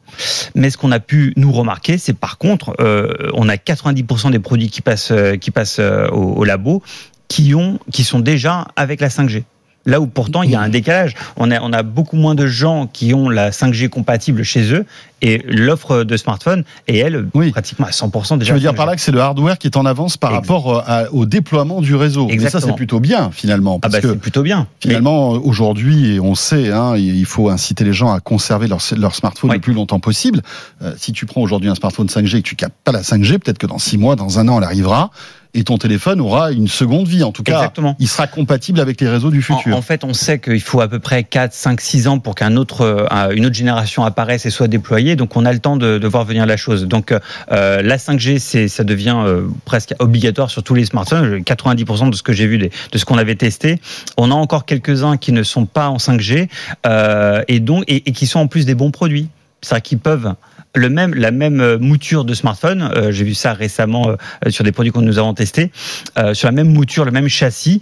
Mais 0.56 0.70
ce 0.70 0.78
qu'on 0.78 0.92
a 0.92 1.00
pu 1.00 1.34
nous 1.36 1.52
remarquer, 1.52 1.98
c'est 1.98 2.14
par 2.14 2.38
contre, 2.38 2.76
euh, 2.80 3.14
on 3.34 3.50
a 3.50 3.58
90% 3.58 4.32
des 4.32 4.40
produits 4.40 4.70
qui 4.70 4.82
passent, 4.82 5.12
euh, 5.12 5.36
qui 5.36 5.52
passent 5.52 5.78
euh, 5.80 6.08
au, 6.16 6.22
au 6.38 6.44
labo 6.44 6.82
qui, 7.28 7.54
ont, 7.56 7.80
qui 7.92 8.04
sont 8.04 8.20
déjà 8.20 8.68
avec 8.76 9.02
la 9.02 9.10
5G. 9.10 9.44
Là 9.88 10.02
où 10.02 10.08
pourtant 10.08 10.42
il 10.42 10.50
y 10.50 10.56
a 10.56 10.62
un 10.62 10.70
décalage. 10.70 11.14
On 11.38 11.52
a, 11.52 11.62
on 11.62 11.72
a 11.72 11.84
beaucoup 11.84 12.16
moins 12.16 12.34
de 12.34 12.48
gens 12.48 12.88
qui 12.92 13.14
ont 13.14 13.30
la 13.30 13.52
5G 13.52 13.88
compatible 13.88 14.42
chez 14.42 14.74
eux 14.74 14.84
et 15.22 15.44
l'offre 15.48 16.04
de 16.04 16.18
smartphone 16.18 16.64
est 16.88 16.98
elle 16.98 17.28
Oui. 17.36 17.52
pratiquement 17.52 17.86
à 17.86 17.92
100% 17.92 18.40
déjà. 18.40 18.50
Tu 18.50 18.54
veux 18.56 18.60
dire 18.60 18.72
5G. 18.72 18.76
par 18.78 18.88
là 18.88 18.96
que 18.96 19.02
c'est 19.02 19.12
le 19.12 19.20
hardware 19.22 19.60
qui 19.60 19.68
est 19.68 19.78
en 19.78 19.86
avance 19.86 20.18
par 20.18 20.32
rapport 20.32 20.76
euh, 20.78 20.82
à- 20.88 21.12
au 21.14 21.28
déploiement 21.28 21.82
du 21.82 21.94
réseau. 21.94 22.26
Et 22.30 22.40
ça, 22.40 22.46
Exactement. 22.46 22.74
c'est 22.74 22.78
plutôt 22.78 23.00
bien, 23.00 23.30
finalement. 23.32 23.80
Ah 23.84 23.90
bah 23.90 24.00
c'est 24.02 24.16
plutôt 24.20 24.42
bien. 24.42 24.66
Mais- 24.84 24.90
Finalement, 24.90 25.30
aujourd'hui, 25.34 26.20
on 26.20 26.34
sait, 26.34 26.72
hein, 26.72 26.98
il 26.98 27.26
faut 27.26 27.50
inciter 27.50 27.84
les 27.84 27.94
gens 27.94 28.12
à 28.12 28.20
conserver 28.20 28.66
leur, 28.68 28.80
leur 28.98 29.14
smartphone 29.14 29.52
Oui. 29.52 29.58
le 29.58 29.62
plus 29.62 29.74
longtemps 29.74 30.00
possible. 30.00 30.42
Euh, 30.82 30.94
si 30.98 31.12
tu 31.12 31.28
prends 31.28 31.42
aujourd'hui 31.42 31.70
un 31.70 31.76
smartphone 31.76 32.08
5G 32.08 32.38
et 32.38 32.42
que 32.42 32.48
tu 32.48 32.56
captes 32.56 32.74
pas 32.84 32.92
la 32.92 33.04
5G, 33.04 33.38
peut-être 33.38 33.60
que 33.60 33.68
dans 33.68 33.78
six 33.78 34.00
mois, 34.00 34.16
dans 34.16 34.40
un 34.40 34.48
an, 34.48 34.58
elle 34.58 34.64
arrivera 34.64 35.12
et 35.56 35.64
ton 35.64 35.78
téléphone 35.78 36.22
aura 36.22 36.52
une 36.52 36.68
seconde 36.68 37.08
vie. 37.08 37.24
En 37.24 37.32
tout 37.32 37.42
cas, 37.42 37.54
Exactement. 37.54 37.96
il 37.98 38.08
sera 38.08 38.28
compatible 38.28 38.80
avec 38.80 39.00
les 39.00 39.08
réseaux 39.08 39.32
du 39.32 39.42
futur. 39.42 39.74
En, 39.74 39.78
en 39.80 39.82
fait, 39.82 40.04
on 40.04 40.14
sait 40.14 40.38
qu'il 40.40 40.62
faut 40.62 40.82
à 40.82 40.88
peu 40.88 41.00
près 41.00 41.24
4, 41.24 41.54
5, 41.54 41.82
6 41.82 42.08
ans 42.08 42.20
pour 42.20 42.36
qu'un 42.36 42.58
autre, 42.58 42.82
euh, 42.82 43.32
une 43.32 43.46
autre 43.46 43.56
génération 43.56 44.04
apparaisse 44.04 44.46
et 44.46 44.50
soit 44.50 44.68
déployée. 44.68 45.16
Donc, 45.16 45.36
on 45.38 45.46
a 45.46 45.54
le 45.54 45.60
temps 45.60 45.78
de, 45.78 45.98
de 45.98 46.08
voir 46.08 46.26
venir 46.26 46.46
la 46.46 46.58
chose. 46.58 46.86
Donc, 46.86 47.12
euh, 47.12 47.82
la 47.82 47.98
5G, 47.98 48.38
c'est, 48.40 48.68
ça 48.68 48.84
devient 48.84 49.16
euh, 49.26 49.48
presque 49.64 49.94
obligatoire 50.00 50.50
sur 50.50 50.62
tous 50.62 50.76
les 50.76 50.86
smartphones. 50.86 51.40
90% 51.40 52.10
de 52.10 52.16
ce 52.16 52.24
que 52.24 52.34
j'ai 52.34 52.48
vu, 52.48 52.58
de 52.58 52.98
ce 52.98 53.06
qu'on 53.06 53.18
avait 53.18 53.36
testé. 53.36 53.80
On 54.18 54.32
a 54.32 54.36
encore 54.36 54.66
quelques-uns 54.66 55.16
qui 55.16 55.32
ne 55.32 55.44
sont 55.44 55.66
pas 55.66 55.88
en 55.88 55.98
5G 55.98 56.50
euh, 56.86 57.42
et 57.48 57.62
donc 57.62 57.86
et, 57.88 58.10
et 58.10 58.12
qui 58.12 58.28
sont 58.28 58.40
en 58.40 58.48
plus 58.48 58.66
des 58.66 58.76
bons 58.76 58.92
produits. 58.92 59.30
C'est-à-dire 59.62 59.84
qu'ils 59.84 60.00
peuvent 60.00 60.34
le 60.76 60.90
même, 60.90 61.14
la 61.14 61.32
même 61.32 61.62
euh, 61.62 61.78
mouture 61.80 62.26
de 62.26 62.34
smartphone, 62.34 62.82
euh, 62.82 63.12
j'ai 63.12 63.24
vu 63.24 63.34
ça 63.34 63.54
récemment 63.54 64.10
euh, 64.10 64.50
sur 64.50 64.64
des 64.64 64.72
produits 64.72 64.92
que 64.92 65.00
nous 65.00 65.18
avons 65.18 65.34
testés, 65.34 65.72
euh, 66.18 66.34
sur 66.34 66.48
la 66.48 66.52
même 66.52 66.72
mouture, 66.72 67.06
le 67.06 67.12
même 67.12 67.28
châssis, 67.28 67.82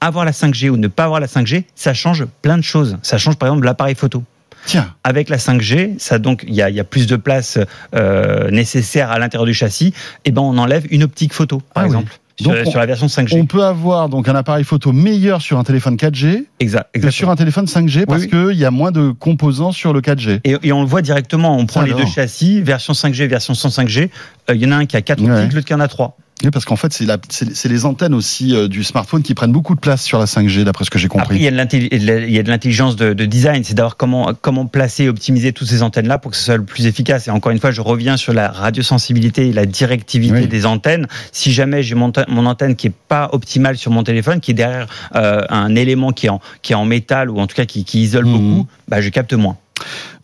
avoir 0.00 0.24
la 0.24 0.32
5G 0.32 0.68
ou 0.68 0.76
ne 0.76 0.88
pas 0.88 1.04
avoir 1.04 1.20
la 1.20 1.26
5G, 1.26 1.64
ça 1.74 1.94
change 1.94 2.26
plein 2.42 2.58
de 2.58 2.62
choses. 2.62 2.98
Ça 3.02 3.18
change 3.18 3.36
par 3.36 3.48
exemple 3.48 3.64
l'appareil 3.64 3.94
photo. 3.94 4.24
Tiens, 4.64 4.94
Avec 5.02 5.28
la 5.28 5.38
5G, 5.38 5.98
ça 5.98 6.18
donc 6.18 6.44
il 6.46 6.54
y 6.54 6.62
a, 6.62 6.70
il 6.70 6.76
y 6.76 6.80
a 6.80 6.84
plus 6.84 7.06
de 7.06 7.16
place 7.16 7.58
euh, 7.94 8.48
nécessaire 8.50 9.10
à 9.10 9.18
l'intérieur 9.18 9.46
du 9.46 9.54
châssis. 9.54 9.92
Et 10.24 10.30
ben 10.30 10.42
on 10.42 10.56
enlève 10.58 10.86
une 10.90 11.02
optique 11.02 11.32
photo, 11.32 11.60
par 11.74 11.84
Ah 11.84 11.88
oui. 11.88 11.96
Sur, 12.40 12.50
Donc, 12.52 12.66
sur 12.66 12.78
la 12.80 12.86
version 12.86 13.06
5G. 13.06 13.38
on 13.40 13.46
peut 13.46 13.62
avoir 13.64 14.08
donc 14.08 14.28
un 14.28 14.34
appareil 14.34 14.64
photo 14.64 14.92
meilleur 14.92 15.42
sur 15.42 15.58
un 15.58 15.64
téléphone 15.64 15.96
4G 15.96 16.44
Exact. 16.60 16.88
que 17.00 17.10
sur 17.10 17.30
un 17.30 17.36
téléphone 17.36 17.66
5G 17.66 18.06
parce 18.06 18.22
Oui, 18.22 18.28
qu'il 18.30 18.58
y 18.58 18.64
a 18.64 18.70
moins 18.70 18.90
de 18.90 19.10
composants 19.10 19.72
sur 19.72 19.92
le 19.92 20.00
4G. 20.00 20.40
Et, 20.44 20.56
et 20.62 20.72
on 20.72 20.80
le 20.82 20.86
voit 20.88 21.02
directement, 21.02 21.56
on 21.56 21.66
prend 21.66 21.82
les 21.82 21.94
deux 21.94 22.06
châssis, 22.06 22.60
version 22.62 22.92
5G, 22.94 23.26
version 23.26 23.54
sans 23.54 23.68
5G. 23.68 24.08
Euh, 24.50 24.54
Il 24.54 24.62
y 24.62 24.66
en 24.66 24.72
a 24.72 24.76
un 24.76 24.86
qui 24.86 24.96
a 24.96 25.02
4 25.02 25.20
Ouais. 25.22 25.30
optiques, 25.30 25.52
l'autre 25.54 25.66
qui 25.66 25.74
en 25.74 25.80
a 25.80 25.88
3. 25.88 26.16
Oui, 26.44 26.50
parce 26.50 26.64
qu'en 26.64 26.76
fait, 26.76 26.92
c'est 26.92 27.68
les 27.68 27.84
antennes 27.84 28.14
aussi 28.14 28.54
euh, 28.54 28.68
du 28.68 28.82
smartphone 28.84 29.22
qui 29.22 29.34
prennent 29.34 29.52
beaucoup 29.52 29.74
de 29.74 29.80
place 29.80 30.02
sur 30.02 30.18
la 30.18 30.24
5G, 30.26 30.64
d'après 30.64 30.84
ce 30.84 30.90
que 30.90 30.98
j'ai 30.98 31.06
Après, 31.06 31.18
compris. 31.20 31.38
y 31.40 31.46
a 31.46 31.50
de 31.50 31.56
l'intelli- 31.56 31.88
il 31.92 32.30
y 32.32 32.38
a 32.38 32.42
de 32.42 32.48
l'intelligence 32.48 32.96
de, 32.96 33.12
de 33.12 33.24
design, 33.26 33.62
c'est 33.64 33.74
d'avoir 33.74 33.96
comment, 33.96 34.32
comment 34.40 34.66
placer 34.66 35.04
et 35.04 35.08
optimiser 35.08 35.52
toutes 35.52 35.68
ces 35.68 35.82
antennes-là 35.82 36.18
pour 36.18 36.30
que 36.32 36.36
ce 36.36 36.44
soit 36.44 36.56
le 36.56 36.64
plus 36.64 36.86
efficace. 36.86 37.28
Et 37.28 37.30
encore 37.30 37.52
une 37.52 37.60
fois, 37.60 37.70
je 37.70 37.80
reviens 37.80 38.16
sur 38.16 38.32
la 38.32 38.48
radiosensibilité 38.48 39.48
et 39.48 39.52
la 39.52 39.66
directivité 39.66 40.34
Oui. 40.40 40.46
des 40.48 40.66
antennes. 40.66 41.06
Si 41.30 41.52
jamais 41.52 41.82
j'ai 41.82 41.94
mon, 41.94 42.10
te- 42.12 42.28
mon 42.30 42.46
antenne 42.46 42.74
qui 42.76 42.88
est 42.88 42.92
pas 43.08 43.28
optimale 43.32 43.76
sur 43.76 43.90
mon 43.92 44.02
téléphone, 44.02 44.40
qui 44.40 44.50
est 44.50 44.54
derrière 44.54 44.86
euh, 45.14 45.42
un 45.48 45.74
élément 45.76 46.12
qui 46.12 46.26
est, 46.26 46.30
en, 46.30 46.40
qui 46.62 46.72
est 46.72 46.76
en 46.76 46.84
métal 46.84 47.30
ou 47.30 47.38
en 47.38 47.46
tout 47.46 47.54
cas 47.56 47.66
qui, 47.66 47.84
qui 47.84 48.02
isole 48.02 48.26
Mhm. 48.26 48.32
beaucoup, 48.32 48.66
bah, 48.88 49.00
je 49.00 49.08
capte 49.10 49.32
moins. 49.34 49.56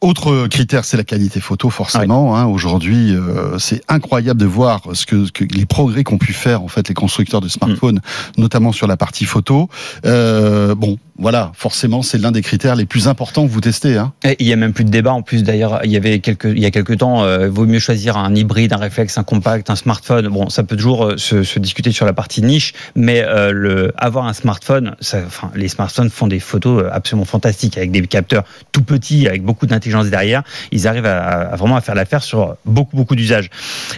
Autre 0.00 0.46
critère, 0.46 0.84
c'est 0.84 0.96
la 0.96 1.04
qualité 1.04 1.40
photo, 1.40 1.70
forcément. 1.70 2.36
hein. 2.36 2.46
Aujourd'hui, 2.46 3.14
euh, 3.14 3.58
c'est 3.58 3.82
incroyable 3.88 4.40
de 4.40 4.46
voir 4.46 4.82
ce 4.92 5.06
que, 5.06 5.28
que 5.30 5.44
les 5.44 5.66
progrès 5.66 6.04
qu'ont 6.04 6.18
pu 6.18 6.32
faire 6.32 6.62
en 6.62 6.68
fait 6.68 6.88
les 6.88 6.94
constructeurs 6.94 7.40
de 7.40 7.48
smartphones, 7.48 7.96
Mm. 8.36 8.40
notamment 8.40 8.72
sur 8.72 8.86
la 8.86 8.96
partie 8.96 9.24
photo. 9.24 9.68
Euh, 10.04 10.74
bon, 10.76 10.98
voilà, 11.18 11.50
forcément, 11.54 12.02
c'est 12.02 12.18
l'un 12.18 12.30
des 12.30 12.42
critères 12.42 12.76
les 12.76 12.86
plus 12.86 13.08
importants 13.08 13.46
que 13.46 13.50
vous 13.50 13.60
testez. 13.60 13.96
Hein. 13.96 14.12
Et 14.22 14.36
il 14.38 14.46
y 14.46 14.52
a 14.52 14.56
même 14.56 14.72
plus 14.72 14.84
de 14.84 14.90
débat. 14.90 15.12
En 15.12 15.22
plus, 15.22 15.42
d'ailleurs, 15.42 15.80
il 15.84 15.90
y 15.90 15.96
avait 15.96 16.20
quelques, 16.20 16.44
il 16.44 16.60
y 16.60 16.66
a 16.66 16.70
quelques 16.70 16.98
temps, 16.98 17.24
euh, 17.24 17.48
vaut 17.48 17.66
mieux 17.66 17.80
choisir 17.80 18.16
un 18.16 18.34
hybride, 18.34 18.72
un 18.72 18.76
réflexe, 18.76 19.18
un 19.18 19.24
compact, 19.24 19.68
un 19.68 19.76
smartphone. 19.76 20.28
Bon, 20.28 20.48
ça 20.48 20.62
peut 20.62 20.76
toujours 20.76 21.04
euh, 21.04 21.16
se, 21.16 21.42
se 21.42 21.58
discuter 21.58 21.90
sur 21.90 22.06
la 22.06 22.12
partie 22.12 22.40
niche, 22.42 22.72
mais 22.94 23.24
euh, 23.24 23.50
le, 23.50 23.92
avoir 23.96 24.26
un 24.26 24.32
smartphone, 24.32 24.94
ça, 25.00 25.18
enfin, 25.26 25.50
les 25.56 25.68
smartphones 25.68 26.10
font 26.10 26.28
des 26.28 26.38
photos 26.38 26.84
euh, 26.84 26.90
absolument 26.92 27.24
fantastiques 27.24 27.76
avec 27.76 27.90
des 27.90 28.06
capteurs 28.06 28.44
tout 28.70 28.82
petits, 28.82 29.26
avec 29.26 29.42
beaucoup 29.42 29.66
d'intelligence 29.66 30.06
derrière. 30.06 30.44
Ils 30.70 30.86
arrivent 30.86 31.06
à, 31.06 31.50
à 31.50 31.56
vraiment 31.56 31.76
à 31.76 31.80
faire 31.80 31.96
l'affaire 31.96 32.22
sur 32.22 32.56
beaucoup, 32.64 32.96
beaucoup 32.96 33.16
d'usages. 33.16 33.50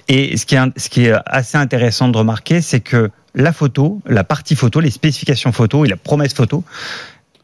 Et 0.09 0.38
ce 0.38 0.46
qui 0.46 0.54
est, 0.54 0.61
ce 0.78 0.88
qui 0.88 1.04
est 1.04 1.14
assez 1.26 1.59
intéressant 1.59 2.09
de 2.09 2.16
remarquer, 2.16 2.62
c'est 2.62 2.80
que 2.80 3.11
la 3.35 3.53
photo, 3.53 4.01
la 4.07 4.25
partie 4.25 4.57
photo, 4.57 4.81
les 4.81 4.90
spécifications 4.90 5.53
photo 5.53 5.85
et 5.85 5.88
la 5.88 5.97
promesse 5.97 6.35
photo 6.35 6.64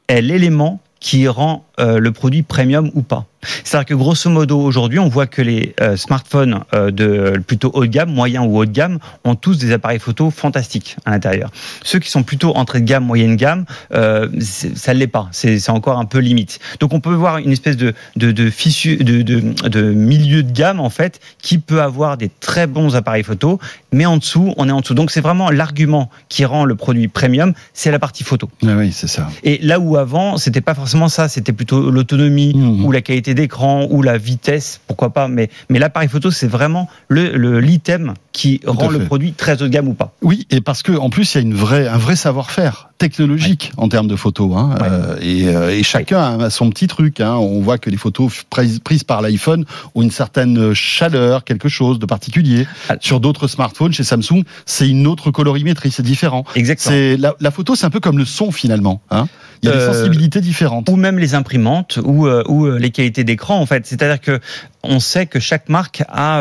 est 0.08 0.22
l'élément 0.22 0.80
qui 1.00 1.28
rend 1.28 1.65
euh, 1.78 1.98
le 1.98 2.12
produit 2.12 2.42
premium 2.42 2.90
ou 2.94 3.02
pas. 3.02 3.26
C'est-à-dire 3.62 3.86
que 3.86 3.94
grosso 3.94 4.28
modo 4.28 4.58
aujourd'hui, 4.58 4.98
on 4.98 5.08
voit 5.08 5.28
que 5.28 5.40
les 5.40 5.74
euh, 5.80 5.96
smartphones 5.96 6.64
euh, 6.74 6.90
de 6.90 7.38
plutôt 7.46 7.70
haut 7.74 7.82
de 7.82 7.90
gamme, 7.90 8.10
moyen 8.10 8.42
ou 8.42 8.58
haut 8.58 8.64
de 8.64 8.72
gamme, 8.72 8.98
ont 9.24 9.36
tous 9.36 9.56
des 9.58 9.70
appareils 9.72 10.00
photo 10.00 10.30
fantastiques 10.30 10.96
à 11.04 11.10
l'intérieur. 11.12 11.50
Ceux 11.84 12.00
qui 12.00 12.10
sont 12.10 12.24
plutôt 12.24 12.56
entrée 12.56 12.80
de 12.80 12.86
gamme, 12.86 13.04
moyenne 13.04 13.36
gamme, 13.36 13.64
euh, 13.94 14.28
ça 14.40 14.94
ne 14.94 14.98
l'est 14.98 15.06
pas. 15.06 15.28
C'est 15.32 15.68
encore 15.70 15.98
un 15.98 16.06
peu 16.06 16.18
limite. 16.18 16.58
Donc 16.80 16.92
on 16.92 17.00
peut 17.00 17.14
voir 17.14 17.38
une 17.38 17.52
espèce 17.52 17.76
de 17.76 17.94
de 18.16 18.32
de, 18.32 18.50
fissu- 18.50 18.96
de, 19.02 19.22
de, 19.22 19.68
de 19.68 19.82
milieu 19.92 20.42
de 20.42 20.50
gamme 20.50 20.80
en 20.80 20.90
fait 20.90 21.20
qui 21.40 21.58
peut 21.58 21.82
avoir 21.82 22.16
des 22.16 22.30
très 22.40 22.66
bons 22.66 22.96
appareils 22.96 23.22
photo, 23.22 23.60
mais 23.92 24.06
en 24.06 24.16
dessous, 24.16 24.54
on 24.56 24.68
est 24.68 24.72
en 24.72 24.80
dessous. 24.80 24.94
Donc 24.94 25.10
c'est 25.10 25.20
vraiment 25.20 25.50
l'argument 25.50 26.10
qui 26.28 26.44
rend 26.44 26.64
le 26.64 26.74
produit 26.74 27.06
premium, 27.08 27.52
c'est 27.74 27.90
la 27.92 27.98
partie 27.98 28.24
photo. 28.24 28.50
Ah 28.66 28.74
oui, 28.76 28.90
c'est 28.92 29.08
ça. 29.08 29.28
Et 29.44 29.58
là 29.62 29.78
où 29.78 29.96
avant, 29.96 30.36
c'était 30.36 30.60
pas 30.60 30.74
forcément 30.74 31.08
ça, 31.08 31.28
c'était 31.28 31.52
plutôt 31.52 31.65
l'autonomie 31.72 32.52
Mhm. 32.54 32.84
ou 32.84 32.92
la 32.92 33.00
qualité 33.00 33.34
d'écran 33.34 33.86
ou 33.90 34.02
la 34.02 34.18
vitesse, 34.18 34.80
pourquoi 34.86 35.10
pas. 35.12 35.28
Mais, 35.28 35.50
mais 35.70 35.78
l'appareil 35.78 36.08
photo, 36.08 36.30
c'est 36.30 36.46
vraiment 36.46 36.88
le 37.08 37.36
le- 37.36 37.60
l'item 37.60 38.14
qui 38.32 38.60
rend 38.66 38.88
le 38.90 39.00
produit 39.00 39.32
très 39.32 39.54
haut 39.62 39.64
de 39.64 39.68
gamme 39.68 39.88
ou 39.88 39.94
pas. 39.94 40.12
Oui, 40.22 40.46
et 40.50 40.60
parce 40.60 40.82
que 40.82 40.92
en 40.92 41.10
plus 41.10 41.34
il 41.34 41.38
y 41.38 41.38
a 41.38 41.42
une 41.42 41.54
vraie, 41.54 41.88
un 41.88 41.96
vrai 41.98 42.16
savoir-faire 42.16 42.90
technologique 42.98 43.72
en 43.76 43.88
termes 43.88 44.08
de 44.08 44.16
photos. 44.16 44.52
Hein, 44.56 44.74
Ouais. 44.80 44.88
euh, 44.90 45.16
et, 45.20 45.48
euh, 45.48 45.70
et 45.76 45.82
chacun 45.82 46.38
a 46.40 46.50
son 46.50 46.70
petit 46.70 46.86
truc. 46.86 47.20
Hein. 47.20 47.34
On 47.34 47.60
voit 47.60 47.78
que 47.78 47.90
les 47.90 47.96
photos 47.96 48.44
prises, 48.50 48.78
prises 48.80 49.04
par 49.04 49.22
l'iPhone 49.22 49.64
ont 49.94 50.02
une 50.02 50.10
certaine 50.10 50.72
chaleur, 50.74 51.44
quelque 51.44 51.68
chose 51.68 51.98
de 51.98 52.06
particulier. 52.06 52.66
Ah. 52.88 52.96
Sur 53.00 53.20
d'autres 53.20 53.48
smartphones, 53.48 53.92
chez 53.92 54.04
Samsung, 54.04 54.42
c'est 54.64 54.88
une 54.88 55.06
autre 55.06 55.30
colorimétrie, 55.30 55.90
c'est 55.90 56.02
différent. 56.02 56.44
Exactement. 56.54 56.96
La, 57.18 57.34
la 57.40 57.50
photo, 57.50 57.74
c'est 57.76 57.86
un 57.86 57.90
peu 57.90 58.00
comme 58.00 58.18
le 58.18 58.24
son 58.24 58.50
finalement. 58.50 59.00
Hein. 59.10 59.26
Il 59.62 59.68
y 59.68 59.72
a 59.72 59.74
des 59.76 59.82
Euh, 59.82 59.92
sensibilités 59.92 60.40
différentes. 60.40 60.88
ou 60.90 60.96
même 60.96 61.18
les 61.18 61.34
imprimantes 61.34 61.98
ou, 62.04 62.26
euh, 62.26 62.42
ou 62.46 62.66
les 62.70 62.90
qualités 62.90 63.24
d'écran 63.24 63.58
en 63.58 63.66
fait. 63.66 63.86
C'est-à-dire 63.86 64.20
que 64.20 64.40
on 64.82 65.00
sait 65.00 65.26
que 65.26 65.40
chaque 65.40 65.68
marque 65.68 66.02
a 66.08 66.40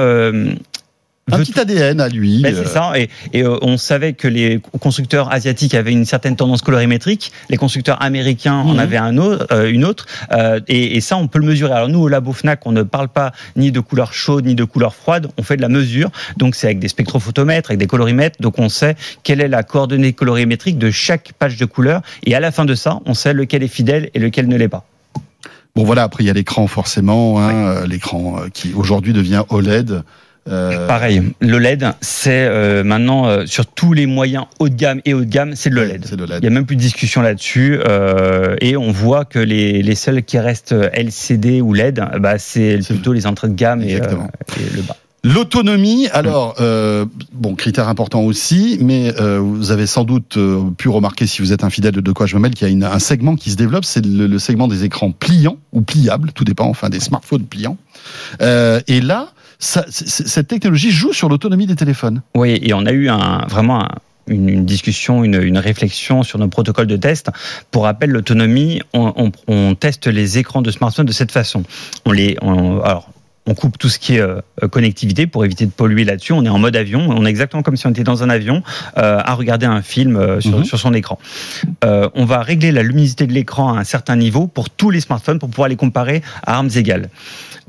Un 1.32 1.40
petit 1.40 1.60
ADN 1.60 2.00
à 2.02 2.08
lui. 2.08 2.44
Ben, 2.44 2.54
euh, 2.54 2.62
c'est 2.64 2.70
ça, 2.70 2.92
et, 3.00 3.10
et, 3.34 3.42
euh, 3.42 3.58
on 3.64 3.78
savait 3.78 4.14
que 4.14 4.28
les 4.28 4.62
constructeurs 4.80 5.32
asiatiques 5.34 5.74
avaient 5.74 5.92
une 5.92 6.06
certaine 6.06 6.36
tendance 6.36 6.62
colorimétrique, 6.62 7.32
les 7.50 7.58
constructeurs 7.58 8.00
américains 8.04 8.54
en 8.54 8.74
Mhm. 8.74 8.80
avaient 8.80 8.98
un 8.98 9.18
autre, 9.18 9.48
euh, 9.52 9.72
une 9.72 9.86
autre, 9.86 10.06
euh, 10.32 10.60
et, 10.68 10.96
et 10.96 11.02
ça 11.02 11.18
on 11.18 11.28
peut 11.28 11.40
le 11.40 11.48
mesurer. 11.48 11.74
Alors 11.74 11.90
nous 11.90 11.98
au 11.98 12.08
labo 12.10 12.32
Fnac, 12.32 12.68
on 12.68 12.72
ne 12.72 12.84
parle 12.84 13.08
pas 13.08 13.32
ni 13.56 13.72
de 13.72 13.80
couleur 13.80 14.14
chaude 14.14 14.46
ni 14.46 14.54
de 14.54 14.64
couleur 14.66 14.94
froide, 14.94 15.28
on 15.40 15.42
fait 15.42 15.58
de 15.58 15.64
la 15.64 15.68
mesure, 15.70 16.12
donc 16.38 16.54
c'est 16.54 16.68
avec 16.68 16.78
des 16.78 16.90
spectrophotomètres, 16.90 17.72
avec 17.72 17.80
des 17.80 17.88
colorimètres, 17.88 18.40
donc 18.40 18.60
on 18.60 18.70
sait 18.70 18.96
quelle 19.24 19.42
est 19.42 19.48
la 19.48 19.64
coordonnée 19.64 20.14
colorimétrique 20.14 20.78
de 20.78 20.92
chaque 20.92 21.34
page 21.40 21.58
de 21.58 21.66
couleur, 21.66 22.04
et 22.24 22.36
à 22.36 22.40
la 22.40 22.52
fin 22.52 22.66
de 22.66 22.76
ça, 22.76 23.00
on 23.08 23.16
sait 23.16 23.34
lequel 23.34 23.64
est 23.64 23.68
fidèle 23.68 24.12
et 24.14 24.20
lequel 24.20 24.48
ne 24.48 24.58
l'est 24.58 24.70
pas. 24.70 24.86
Bon 25.76 25.86
voilà, 25.86 26.04
après 26.04 26.24
il 26.24 26.28
y 26.28 26.30
a 26.30 26.34
l'écran 26.34 26.68
forcément, 26.68 27.42
hein, 27.42 27.88
l'écran 27.88 28.38
euh, 28.38 28.50
qui 28.54 28.74
aujourd'hui 28.76 29.12
devient 29.12 29.42
OLED. 29.50 30.04
Euh, 30.48 30.88
Pareil, 30.88 31.24
le 31.40 31.58
LED, 31.58 31.88
c'est 32.02 32.46
euh, 32.46 32.84
maintenant 32.84 33.28
euh, 33.28 33.46
sur 33.48 33.66
tous 33.66 33.94
les 33.94 34.06
moyens 34.06 34.46
haut 34.60 34.70
de 34.70 34.76
gamme 34.76 35.02
et 35.04 35.16
haut 35.16 35.22
de 35.22 35.26
gamme, 35.26 35.56
c'est 35.56 35.72
le 35.72 35.82
ouais, 35.82 35.88
LED. 35.94 36.06
Le 36.20 36.26
Il 36.36 36.42
n'y 36.42 36.48
a 36.48 36.50
même 36.52 36.68
plus 36.68 36.76
de 36.76 36.82
discussion 36.82 37.22
là-dessus. 37.22 37.80
et 38.62 38.78
on 38.78 38.92
voit 38.92 39.26
que 39.26 39.40
les, 39.40 39.82
les 39.82 39.96
seuls 39.96 40.22
qui 40.24 40.38
restent 40.38 40.76
LCD 40.94 41.62
ou 41.62 41.74
LED, 41.74 42.00
bah, 42.20 42.38
c'est 42.38 42.78
plutôt 42.88 43.14
les 43.14 43.26
entrées 43.26 43.48
de 43.50 43.56
gamme 43.56 43.82
et, 43.82 43.96
le 43.96 44.82
bas. 44.84 44.98
L'autonomie, 45.24 46.08
alors, 46.14 46.54
euh, 46.62 47.08
bon, 47.34 47.56
critère 47.56 47.90
important 47.90 48.22
aussi, 48.22 48.78
mais 48.80 49.12
euh, 49.20 49.40
vous 49.40 49.72
avez 49.72 49.88
sans 49.88 50.04
doute 50.04 50.38
euh, 50.38 50.62
pu 50.78 50.88
remarquer, 50.88 51.26
si 51.26 51.42
vous 51.42 51.52
êtes 51.52 51.64
un 51.64 51.72
fidèle 51.72 51.94
de 51.94 52.02
De 52.02 52.12
quoi 52.12 52.28
je 52.28 52.36
me 52.36 52.42
mêle, 52.42 52.54
qu'il 52.54 52.68
y 52.68 52.70
a 52.70 52.72
une- 52.72 52.84
un 52.84 53.00
segment 53.00 53.36
qui 53.36 53.50
se 53.50 53.56
développe, 53.56 53.86
c'est 53.86 54.06
le, 54.06 54.28
le 54.28 54.38
segment 54.38 54.68
des 54.68 54.84
écrans 54.84 55.10
pliants 55.12 55.58
ou 55.72 55.82
pliables, 55.82 56.32
tout 56.34 56.44
dépend, 56.44 56.68
enfin, 56.68 56.90
des 56.90 57.00
smartphones 57.00 57.46
pliants. 57.46 57.78
Et 58.40 59.02
là, 59.02 59.30
cette 59.60 60.48
technologie 60.48 60.92
joue 60.92 61.14
sur 61.14 61.30
l'autonomie 61.30 61.68
des 61.68 61.76
téléphones. 61.76 62.22
Oui, 62.36 62.60
et 62.62 62.74
on 62.74 62.86
a 62.86 62.92
eu 62.92 63.10
vraiment 63.48 63.84
un- 63.84 63.96
une, 64.28 64.66
discussion, 64.66 65.24
une, 65.24 65.58
réflexion 65.58 66.24
sur 66.24 66.40
nos 66.40 66.48
protocoles 66.48 66.88
de 66.88 66.98
test. 66.98 67.30
Pour 67.72 67.84
rappel, 67.84 68.10
l'autonomie, 68.10 68.82
on, 68.94 69.76
teste 69.76 70.08
les 70.08 70.38
écrans 70.38 70.62
de 70.62 70.72
smartphone 70.72 71.06
de 71.06 71.12
cette 71.12 71.32
façon. 71.32 71.64
On 72.06 72.12
les, 72.12 72.38
alors, 72.42 73.10
on 73.48 73.54
coupe 73.54 73.78
tout 73.78 73.90
ce 73.90 74.00
qui 74.00 74.16
est 74.16 74.22
euh, 74.22 74.42
connectivité 74.72 75.28
pour 75.28 75.46
éviter 75.46 75.66
de 75.66 75.72
polluer 75.72 76.04
là-dessus. 76.04 76.34
On 76.34 76.44
est 76.44 76.50
en 76.50 76.58
mode 76.60 76.76
avion. 76.76 77.08
On 77.10 77.26
est 77.26 77.30
exactement 77.30 77.62
comme 77.64 77.78
si 77.78 77.86
on 77.88 77.92
était 77.92 78.04
dans 78.04 78.24
un 78.24 78.30
avion 78.30 78.64
euh, 78.98 79.20
à 79.24 79.34
regarder 79.36 79.66
un 79.66 79.82
film 79.82 80.16
euh, 80.16 80.42
sur, 80.42 80.58
Mhm. 80.58 80.66
sur 80.66 80.80
son 80.80 80.94
écran. 80.94 81.20
Euh, 81.84 82.10
on 82.16 82.26
va 82.26 82.42
régler 82.42 82.72
la 82.72 82.82
luminosité 82.84 83.28
de 83.28 83.34
l'écran 83.34 83.74
à 83.74 83.80
un 83.80 83.84
certain 83.84 84.16
niveau 84.16 84.48
pour 84.48 84.70
tous 84.70 84.90
les 84.90 85.00
smartphones 85.00 85.40
pour 85.40 85.50
pouvoir 85.50 85.70
les 85.70 85.76
comparer 85.76 86.22
à 86.44 86.56
armes 86.56 86.70
égales. 86.76 87.10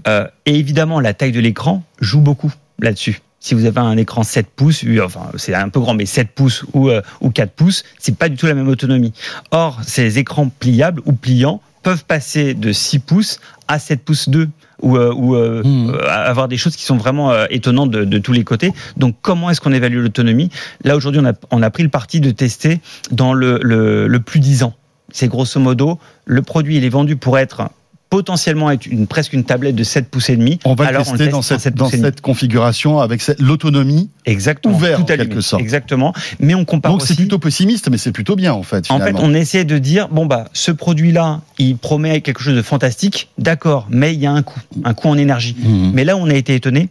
Euh, 0.08 0.26
et 0.46 0.54
évidemment, 0.56 1.00
la 1.00 1.14
taille 1.14 1.32
de 1.32 1.40
l'écran 1.40 1.82
joue 2.00 2.20
beaucoup 2.20 2.52
là-dessus. 2.80 3.20
Si 3.38 3.54
vous 3.54 3.64
avez 3.66 3.80
un 3.80 3.96
écran 3.96 4.22
7 4.22 4.46
pouces, 4.56 4.82
euh, 4.84 5.04
enfin 5.04 5.30
c'est 5.36 5.54
un 5.54 5.68
peu 5.68 5.78
grand, 5.80 5.94
mais 5.94 6.06
7 6.06 6.30
pouces 6.34 6.64
ou, 6.72 6.88
euh, 6.88 7.00
ou 7.20 7.30
4 7.30 7.52
pouces, 7.52 7.84
c'est 7.98 8.16
pas 8.16 8.28
du 8.28 8.36
tout 8.36 8.46
la 8.46 8.54
même 8.54 8.68
autonomie. 8.68 9.12
Or, 9.50 9.78
ces 9.84 10.18
écrans 10.18 10.48
pliables 10.48 11.00
ou 11.04 11.12
pliants 11.12 11.60
peuvent 11.86 12.04
passer 12.04 12.54
de 12.54 12.72
6 12.72 12.98
pouces 12.98 13.38
à 13.68 13.78
7 13.78 14.04
pouces 14.04 14.28
2 14.28 14.48
ou, 14.82 14.96
euh, 14.96 15.12
ou 15.14 15.36
euh, 15.36 15.62
Mhm. 15.62 15.90
euh, 15.94 16.00
avoir 16.10 16.48
des 16.48 16.56
choses 16.56 16.74
qui 16.74 16.82
sont 16.82 16.96
vraiment 16.96 17.30
euh, 17.30 17.46
étonnantes 17.48 17.92
de, 17.92 18.04
de 18.04 18.18
tous 18.18 18.32
les 18.32 18.42
côtés. 18.42 18.72
Donc, 18.96 19.14
comment 19.22 19.50
est-ce 19.50 19.60
qu'on 19.60 19.72
évalue 19.72 20.02
l'autonomie? 20.02 20.50
Là, 20.82 20.96
aujourd'hui, 20.96 21.20
on 21.22 21.26
a, 21.26 21.32
on 21.52 21.62
a 21.62 21.70
pris 21.70 21.84
le 21.84 21.88
parti 21.88 22.18
de 22.18 22.32
tester 22.32 22.80
dans 23.12 23.32
le, 23.34 23.60
le, 23.62 24.08
le 24.08 24.18
plus 24.20 24.40
10 24.40 24.64
ans. 24.64 24.74
C'est 25.12 25.28
grosso 25.28 25.60
modo, 25.60 26.00
le 26.24 26.42
produit, 26.42 26.76
il 26.76 26.84
est 26.84 26.88
vendu 26.88 27.14
pour 27.14 27.38
être 27.38 27.70
potentiellement 28.10 28.70
être 28.70 28.86
une, 28.86 29.06
presque 29.06 29.32
une 29.32 29.44
tablette 29.44 29.74
de 29.74 29.84
7 29.84 30.08
pouces 30.08 30.30
et 30.30 30.36
demi. 30.36 30.58
On 30.64 30.74
va 30.74 30.86
Alors, 30.86 31.02
tester 31.02 31.18
teste 31.18 31.30
dans 31.30 31.42
cette, 31.42 31.60
7 31.60 31.74
dans 31.74 31.84
pouces 31.84 31.94
et 31.94 31.96
demi. 31.98 32.06
cette 32.08 32.20
configuration 32.20 33.00
avec 33.00 33.22
l'autonomie. 33.38 34.10
Exactement. 34.24 34.74
ouvert, 34.74 35.00
en 35.00 35.04
quelque 35.04 35.40
sorte. 35.40 35.62
Exactement. 35.62 36.12
Mais 36.40 36.54
on 36.54 36.64
compare 36.64 36.92
Donc 36.92 37.02
c'est 37.02 37.16
plutôt 37.16 37.38
pessimiste, 37.38 37.88
mais 37.90 37.98
c'est 37.98 38.12
plutôt 38.12 38.36
bien 38.36 38.52
en 38.52 38.62
fait. 38.62 38.90
En 38.90 39.00
fait, 39.00 39.14
on 39.18 39.34
essaie 39.34 39.64
de 39.64 39.78
dire 39.78 40.08
bon 40.08 40.26
bah 40.26 40.46
ce 40.52 40.70
produit-là, 40.70 41.40
il 41.58 41.76
promet 41.76 42.20
quelque 42.20 42.40
chose 42.40 42.56
de 42.56 42.62
fantastique, 42.62 43.28
d'accord, 43.38 43.86
mais 43.90 44.14
il 44.14 44.20
y 44.20 44.26
a 44.26 44.32
un 44.32 44.42
coût, 44.42 44.60
un 44.84 44.94
coût 44.94 45.08
en 45.08 45.18
énergie. 45.18 45.56
Mhm. 45.58 45.92
Mais 45.94 46.04
là, 46.04 46.16
on 46.16 46.28
a 46.28 46.34
été 46.34 46.54
étonné 46.54 46.88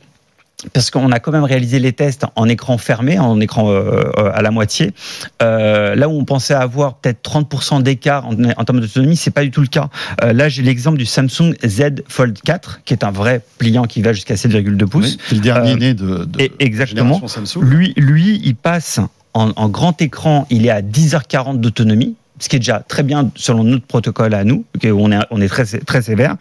parce 0.73 0.89
qu'on 0.89 1.11
a 1.11 1.19
quand 1.19 1.31
même 1.31 1.43
réalisé 1.43 1.79
les 1.79 1.93
tests 1.93 2.25
en 2.35 2.47
écran 2.47 2.77
fermé, 2.77 3.19
en 3.19 3.39
écran 3.39 3.69
euh, 3.69 4.11
euh, 4.17 4.31
à 4.33 4.41
la 4.41 4.51
moitié. 4.51 4.93
Euh, 5.41 5.95
là 5.95 6.09
où 6.09 6.13
on 6.13 6.25
pensait 6.25 6.53
avoir 6.53 6.95
peut-être 6.95 7.21
30% 7.29 7.83
d'écart 7.83 8.25
en, 8.27 8.33
en 8.33 8.63
termes 8.63 8.79
d'autonomie, 8.79 9.15
c'est 9.15 9.31
pas 9.31 9.43
du 9.43 9.51
tout 9.51 9.61
le 9.61 9.67
cas. 9.67 9.89
Euh, 10.23 10.33
là, 10.33 10.49
j'ai 10.49 10.63
l'exemple 10.63 10.97
du 10.97 11.05
Samsung 11.05 11.53
Z 11.65 12.03
Fold 12.07 12.39
4, 12.41 12.81
qui 12.85 12.93
est 12.93 13.03
un 13.03 13.11
vrai 13.11 13.41
pliant 13.57 13.83
qui 13.83 14.01
va 14.01 14.13
jusqu'à 14.13 14.35
7,2 14.35 14.85
pouces. 14.85 15.17
Oui, 15.31 15.37
le 15.37 15.41
dernier 15.41 15.75
né 15.75 15.93
de, 15.93 16.25
de 16.25 16.41
et 16.41 16.51
exactement. 16.59 17.27
Samsung. 17.27 17.61
Lui, 17.61 17.93
lui, 17.97 18.41
il 18.43 18.55
passe 18.55 18.99
en, 19.33 19.51
en 19.55 19.69
grand 19.69 20.01
écran, 20.01 20.47
il 20.49 20.65
est 20.65 20.71
à 20.71 20.81
10h40 20.81 21.59
d'autonomie, 21.59 22.15
ce 22.39 22.50
qui 22.50 22.58
est 22.58 22.60
déjà 22.60 22.80
très 22.88 23.04
bien 23.04 23.30
selon 23.36 23.63
notre 23.63 23.86
protocole 23.86 24.34
à 24.34 24.43
nous, 24.43 24.65
on 24.84 25.12
est, 25.12 25.19
on 25.32 25.39
est 25.41 25.48
très, 25.48 25.65
très 25.65 26.02
sévère. 26.02 26.36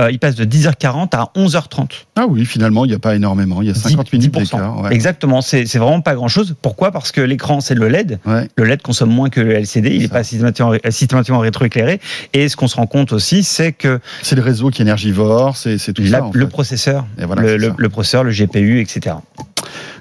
Euh, 0.00 0.10
il 0.10 0.18
passe 0.18 0.34
de 0.34 0.44
10h40 0.44 1.08
à 1.16 1.30
11h30. 1.34 1.88
Ah 2.16 2.26
oui, 2.28 2.44
finalement, 2.44 2.84
il 2.84 2.88
n'y 2.88 2.94
a 2.94 2.98
pas 2.98 3.14
énormément. 3.14 3.62
Il 3.62 3.68
y 3.68 3.70
a 3.70 3.74
50 3.74 4.12
minutes 4.12 4.34
10%. 4.34 4.38
d'écart. 4.42 4.82
Ouais. 4.82 4.92
Exactement, 4.92 5.40
c'est 5.40 5.64
vraiment 5.76 6.00
pas 6.02 6.14
grand 6.14 6.28
chose. 6.28 6.54
Pourquoi? 6.60 6.90
Parce 6.92 7.10
que 7.12 7.20
l'écran, 7.20 7.60
c'est 7.60 7.74
le 7.74 7.88
LED. 7.88 8.18
Ouais. 8.26 8.48
Le 8.56 8.64
LED 8.64 8.82
consomme 8.82 9.10
moins 9.10 9.30
que 9.30 9.40
le 9.40 9.52
LCD, 9.52 9.90
il 9.94 10.02
n'est 10.02 10.08
pas 10.08 10.22
systématiquement, 10.24 10.74
systématiquement 10.90 11.38
rétroéclairé. 11.40 12.00
Et 12.34 12.48
ce 12.48 12.56
qu'on 12.56 12.68
se 12.68 12.76
rend 12.76 12.86
compte 12.86 13.12
aussi, 13.12 13.42
c'est 13.42 13.72
que 13.72 14.00
C'est 14.22 14.36
le 14.36 14.42
réseau 14.42 14.70
qui 14.70 14.82
est 14.82 14.84
énergivore, 14.84 15.56
c'est 15.56 15.78
tout 15.94 16.02
la- 16.02 16.18
ça. 16.18 16.24
en 16.24 16.30
le 16.34 16.44
fait. 16.44 16.50
processeur, 16.50 17.06
Et 17.18 17.24
voilà, 17.24 17.42
le, 17.42 17.48
c'est 17.48 17.56
le- 17.58 17.68
ça. 17.68 17.74
le 17.78 17.88
processeur, 17.88 18.24
le 18.24 18.30
GPU, 18.32 18.80
etc. 18.80 19.16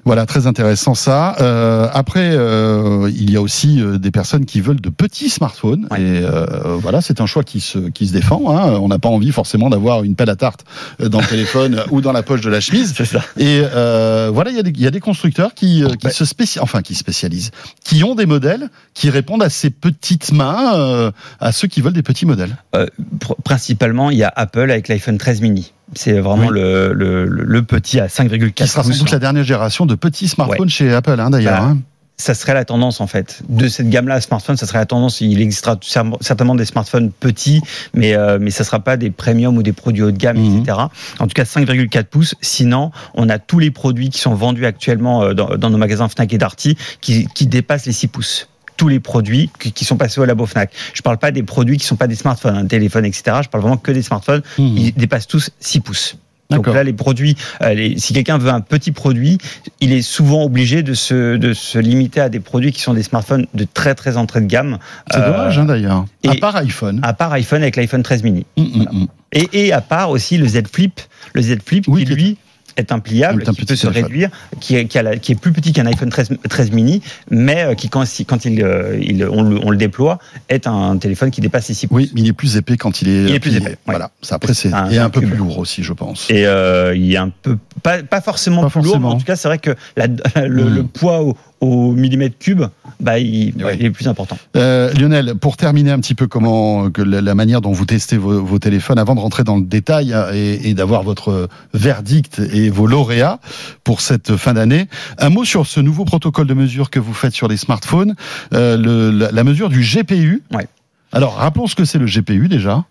Voilà, 0.05 0.25
très 0.25 0.47
intéressant 0.47 0.95
ça. 0.95 1.35
Euh, 1.41 1.87
après, 1.93 2.31
euh, 2.33 3.09
il 3.13 3.29
y 3.31 3.35
a 3.37 3.41
aussi 3.41 3.81
euh, 3.81 3.97
des 3.97 4.11
personnes 4.11 4.45
qui 4.45 4.61
veulent 4.61 4.81
de 4.81 4.89
petits 4.89 5.29
smartphones. 5.29 5.87
Ouais. 5.91 6.01
Et 6.01 6.21
euh, 6.23 6.45
voilà, 6.77 7.01
c'est 7.01 7.21
un 7.21 7.25
choix 7.25 7.43
qui 7.43 7.59
se, 7.59 7.77
qui 7.89 8.07
se 8.07 8.13
défend. 8.13 8.55
Hein. 8.55 8.79
On 8.81 8.87
n'a 8.87 8.99
pas 8.99 9.09
envie 9.09 9.31
forcément 9.31 9.69
d'avoir 9.69 10.03
une 10.03 10.15
pelle 10.15 10.29
à 10.29 10.35
tarte 10.35 10.65
euh, 11.01 11.09
dans 11.09 11.19
le 11.19 11.25
téléphone 11.29 11.83
ou 11.91 12.01
dans 12.01 12.11
la 12.11 12.23
poche 12.23 12.41
de 12.41 12.49
la 12.49 12.59
chemise. 12.59 12.93
C'est 12.95 13.05
ça. 13.05 13.21
Et 13.37 13.61
euh, 13.63 14.31
voilà, 14.33 14.51
il 14.51 14.57
y, 14.57 14.59
a 14.59 14.63
des- 14.63 14.71
il 14.71 14.81
y 14.81 14.87
a 14.87 14.91
des 14.91 14.99
constructeurs 14.99 15.53
qui, 15.53 15.83
euh, 15.83 15.89
qui 15.95 16.07
Ouais. 16.07 16.13
se 16.13 16.25
spécialisent, 16.25 16.63
enfin 16.63 16.81
qui 16.81 16.95
spécialisent, 16.95 17.51
qui 17.83 18.03
ont 18.03 18.15
des 18.15 18.25
modèles 18.25 18.69
qui 18.93 19.09
répondent 19.09 19.43
à 19.43 19.49
ces 19.49 19.69
petites 19.69 20.31
mains, 20.31 20.73
euh, 20.75 21.11
à 21.39 21.51
ceux 21.51 21.67
qui 21.67 21.81
veulent 21.81 21.93
des 21.93 22.03
petits 22.03 22.25
modèles. 22.25 22.57
Euh, 22.75 22.87
pr- 23.19 23.35
principalement, 23.43 24.09
il 24.09 24.17
y 24.17 24.23
a 24.23 24.31
Apple 24.35 24.71
avec 24.71 24.87
l'iPhone 24.87 25.17
13 25.17 25.41
mini. 25.41 25.73
C'est 25.95 26.19
vraiment 26.19 26.47
Oui. 26.47 26.53
le, 26.59 26.93
le, 26.93 27.25
le- 27.25 27.63
petit 27.63 27.99
à 27.99 28.07
5,4 28.07 28.51
Qui 28.53 28.67
sera 28.67 28.83
sans 28.83 28.97
doute 28.97 29.11
la 29.11 29.19
dernière 29.19 29.43
génération 29.43 29.85
de 29.85 29.95
petits 29.95 30.27
smartphones 30.27 30.69
chez 30.69 30.93
Apple, 30.93 31.19
hein, 31.19 31.29
d'ailleurs. 31.29 31.61
Hein. 31.61 31.79
Ça 32.21 32.33
serait 32.33 32.53
la 32.53 32.65
tendance 32.65 32.99
en 32.99 33.07
fait. 33.07 33.41
De 33.47 33.69
cette 33.69 33.89
gamme-là, 33.89 34.19
smartphone, 34.19 34.57
ça 34.57 34.65
serait 34.67 34.79
la 34.79 34.85
tendance. 34.85 35.21
Il 35.21 35.39
existera 35.41 35.75
cer- 35.75 36.17
certainement 36.19 36.53
des 36.53 36.65
smartphones 36.65 37.11
petits, 37.11 37.61
mais 37.93 38.13
euh, 38.13 38.39
mais 38.41 38.51
ça 38.51 38.65
sera 38.65 38.81
pas 38.81 38.97
des 38.97 39.09
premium 39.09 39.55
ou 39.55 39.63
des 39.63 39.71
produits 39.71 40.03
haut 40.03 40.11
de 40.11 40.17
gamme, 40.17 40.37
Mhm. 40.37 40.57
etc. 40.63 40.77
En 41.19 41.27
tout 41.27 41.33
cas, 41.33 41.45
5,4 41.45 42.03
pouces. 42.09 42.35
Sinon, 42.41 42.91
on 43.13 43.29
a 43.29 43.39
tous 43.39 43.59
les 43.59 43.71
produits 43.71 44.09
qui 44.09 44.19
sont 44.19 44.33
vendus 44.35 44.65
actuellement 44.65 45.23
euh, 45.23 45.33
dans, 45.33 45.55
dans 45.55 45.69
nos 45.69 45.77
magasins 45.77 46.09
Fnac 46.09 46.33
et 46.33 46.37
Darty 46.37 46.75
qui, 46.99 47.25
qui 47.33 47.47
dépassent 47.47 47.85
les 47.85 47.93
6 47.93 48.07
pouces. 48.07 48.48
Tous 48.79 48.87
les 48.87 49.01
produits 49.01 49.49
qui, 49.59 49.83
sont 49.83 49.97
passés 49.97 50.21
au 50.21 50.25
labo 50.25 50.45
Fnac. 50.45 50.71
Je 50.93 51.01
parle 51.01 51.17
pas 51.17 51.31
des 51.31 51.43
produits 51.43 51.75
qui 51.77 51.85
sont 51.85 51.97
pas 51.97 52.07
des 52.07 52.15
smartphones, 52.15 52.55
un 52.55 52.65
téléphone, 52.65 53.03
etc. 53.03 53.39
Je 53.43 53.49
parle 53.49 53.61
vraiment 53.61 53.75
que 53.75 53.91
des 53.91 54.01
smartphones. 54.01 54.41
Mhm. 54.57 54.77
Ils 54.77 54.93
dépassent 54.93 55.27
tous 55.27 55.49
6 55.59 55.81
pouces. 55.81 56.15
Donc 56.49 56.65
là, 56.65 56.83
les 56.83 56.93
produits, 56.93 57.35
euh, 57.61 57.73
les- 57.73 57.99
si 57.99 58.13
quelqu'un 58.13 58.37
veut 58.37 58.49
un 58.49 58.61
petit 58.61 58.91
produit, 58.93 59.37
il 59.81 59.91
est 59.91 60.01
souvent 60.01 60.43
obligé 60.43 60.81
de 60.81 60.93
se, 60.93 61.35
de 61.35 61.53
se 61.53 61.77
limiter 61.77 62.21
à 62.21 62.29
des 62.29 62.39
produits 62.39 62.71
qui 62.71 62.79
sont 62.81 62.93
des 62.93 63.03
smartphones 63.03 63.47
de 63.53 63.67
très 63.71 63.93
très 63.95 64.15
entrée 64.17 64.39
de 64.41 64.45
gamme, 64.47 64.79
C'est 65.11 65.19
Euh, 65.19 65.31
dommage, 65.31 65.59
hein, 65.59 65.65
d'ailleurs. 65.65 66.05
À 66.25 66.35
part 66.35 66.55
iPhone. 66.55 67.01
à 67.03 67.13
part 67.13 67.33
iPhone 67.33 67.61
avec 67.61 67.75
l'iPhone 67.75 68.01
13 68.01 68.23
mini. 68.23 68.45
Hum, 68.57 68.87
hum. 68.91 69.07
Et, 69.33 69.47
et 69.67 69.73
à 69.73 69.81
part 69.81 70.09
aussi 70.09 70.37
le 70.37 70.47
Z 70.47 70.63
Flip, 70.73 70.99
le 71.33 71.41
Z 71.41 71.57
Flip 71.65 71.83
Oui, 71.89 72.05
qui 72.05 72.13
lui 72.15 72.37
est 72.77 72.91
un 72.91 72.99
pliable 72.99 73.43
Est 73.43 73.49
un 73.49 73.53
qui 73.53 73.65
peut 73.65 73.75
se 73.75 73.87
réduire, 73.87 74.29
qui 74.59 74.75
est, 74.75 74.85
qui, 74.85 74.97
a 74.97 75.03
la- 75.03 75.17
qui 75.17 75.31
est 75.31 75.35
plus 75.35 75.51
petit 75.51 75.73
qu'un 75.73 75.85
iPhone 75.85 76.09
13, 76.09 76.29
13 76.49 76.71
mini, 76.71 77.01
mais 77.29 77.63
euh, 77.63 77.73
qui 77.75 77.89
quand, 77.89 78.05
il, 78.45 78.63
euh, 78.63 78.97
il- 79.01 79.25
on, 79.25 79.43
le, 79.43 79.59
on 79.63 79.69
le 79.71 79.77
déploie 79.77 80.19
est 80.49 80.67
un 80.67 80.97
téléphone 80.97 81.31
qui 81.31 81.41
dépasse 81.41 81.67
les 81.69 81.73
6 81.75 81.87
pouces. 81.87 81.95
Oui, 81.97 82.11
mais 82.13 82.21
il 82.21 82.27
est 82.27 82.33
plus 82.33 82.57
épais 82.57 82.77
quand 82.77 83.01
il 83.01 83.09
est. 83.09 83.23
Il 83.25 83.35
est 83.35 83.39
plus 83.39 83.55
épais, 83.55 83.69
ouais. 83.71 83.77
Voilà. 83.85 84.11
Ça, 84.21 84.35
après, 84.35 84.53
c'est 84.53 84.73
Un- 84.73 84.89
et 84.89 84.97
un 84.97 85.09
peu 85.09 85.21
plus 85.21 85.35
lourd 85.35 85.57
aussi, 85.59 85.83
je 85.83 85.93
pense. 85.93 86.27
Et 86.29 86.45
euh, 86.45 86.95
il 86.95 87.11
est 87.13 87.17
un 87.17 87.29
peu 87.29 87.57
pas, 87.83 88.03
pas 88.03 88.21
forcément 88.21 88.61
Pas 88.63 88.69
plus 88.69 88.81
lourd, 88.81 88.99
mais 88.99 89.07
en 89.07 89.17
tout 89.17 89.25
cas 89.25 89.35
c'est 89.35 89.47
vrai 89.47 89.57
que 89.59 89.75
la- 89.95 90.07
le, 90.47 90.63
Mm. 90.65 90.75
le 90.75 90.83
poids 90.83 91.21
au, 91.21 91.37
au 91.61 91.91
millimètre 91.91 92.37
cube, 92.37 92.63
bah, 92.99 93.19
il, 93.19 93.53
Oui. 93.57 93.63
ouais, 93.63 93.77
il 93.79 93.85
est 93.85 93.89
plus 93.91 94.07
important. 94.07 94.37
Euh, 94.55 94.93
Lionel, 94.93 95.35
pour 95.35 95.57
terminer 95.57 95.91
un 95.91 95.99
petit 95.99 96.15
peu 96.15 96.27
comment 96.27 96.89
que 96.89 97.01
la, 97.01 97.21
la 97.21 97.35
manière 97.35 97.61
dont 97.61 97.71
vous 97.71 97.85
testez 97.85 98.17
vos, 98.17 98.41
vos 98.43 98.59
téléphones, 98.59 98.97
avant 98.99 99.15
de 99.15 99.19
rentrer 99.19 99.43
dans 99.43 99.57
le 99.57 99.63
détail 99.63 100.13
hein, 100.13 100.27
et, 100.33 100.69
et 100.69 100.73
d'avoir 100.73 101.03
votre 101.03 101.49
verdict 101.73 102.39
et 102.53 102.69
vos 102.69 102.87
lauréats 102.87 103.39
pour 103.83 104.01
cette 104.01 104.35
fin 104.37 104.53
d'année, 104.53 104.87
un 105.17 105.29
mot 105.29 105.43
sur 105.45 105.65
ce 105.67 105.79
nouveau 105.79 106.05
protocole 106.05 106.47
de 106.47 106.53
mesure 106.53 106.89
que 106.89 106.99
vous 106.99 107.13
faites 107.13 107.33
sur 107.33 107.47
les 107.47 107.57
smartphones, 107.57 108.15
euh, 108.53 108.77
le- 108.77 109.11
la, 109.11 109.31
la 109.31 109.43
mesure 109.43 109.69
du 109.69 109.81
GPU. 109.81 110.43
Ouais. 110.53 110.67
Alors, 111.11 111.35
rappelons 111.35 111.67
ce 111.67 111.75
que 111.75 111.85
c'est 111.85 111.97
le 111.99 112.05
GPU 112.05 112.47
déjà. 112.47 112.85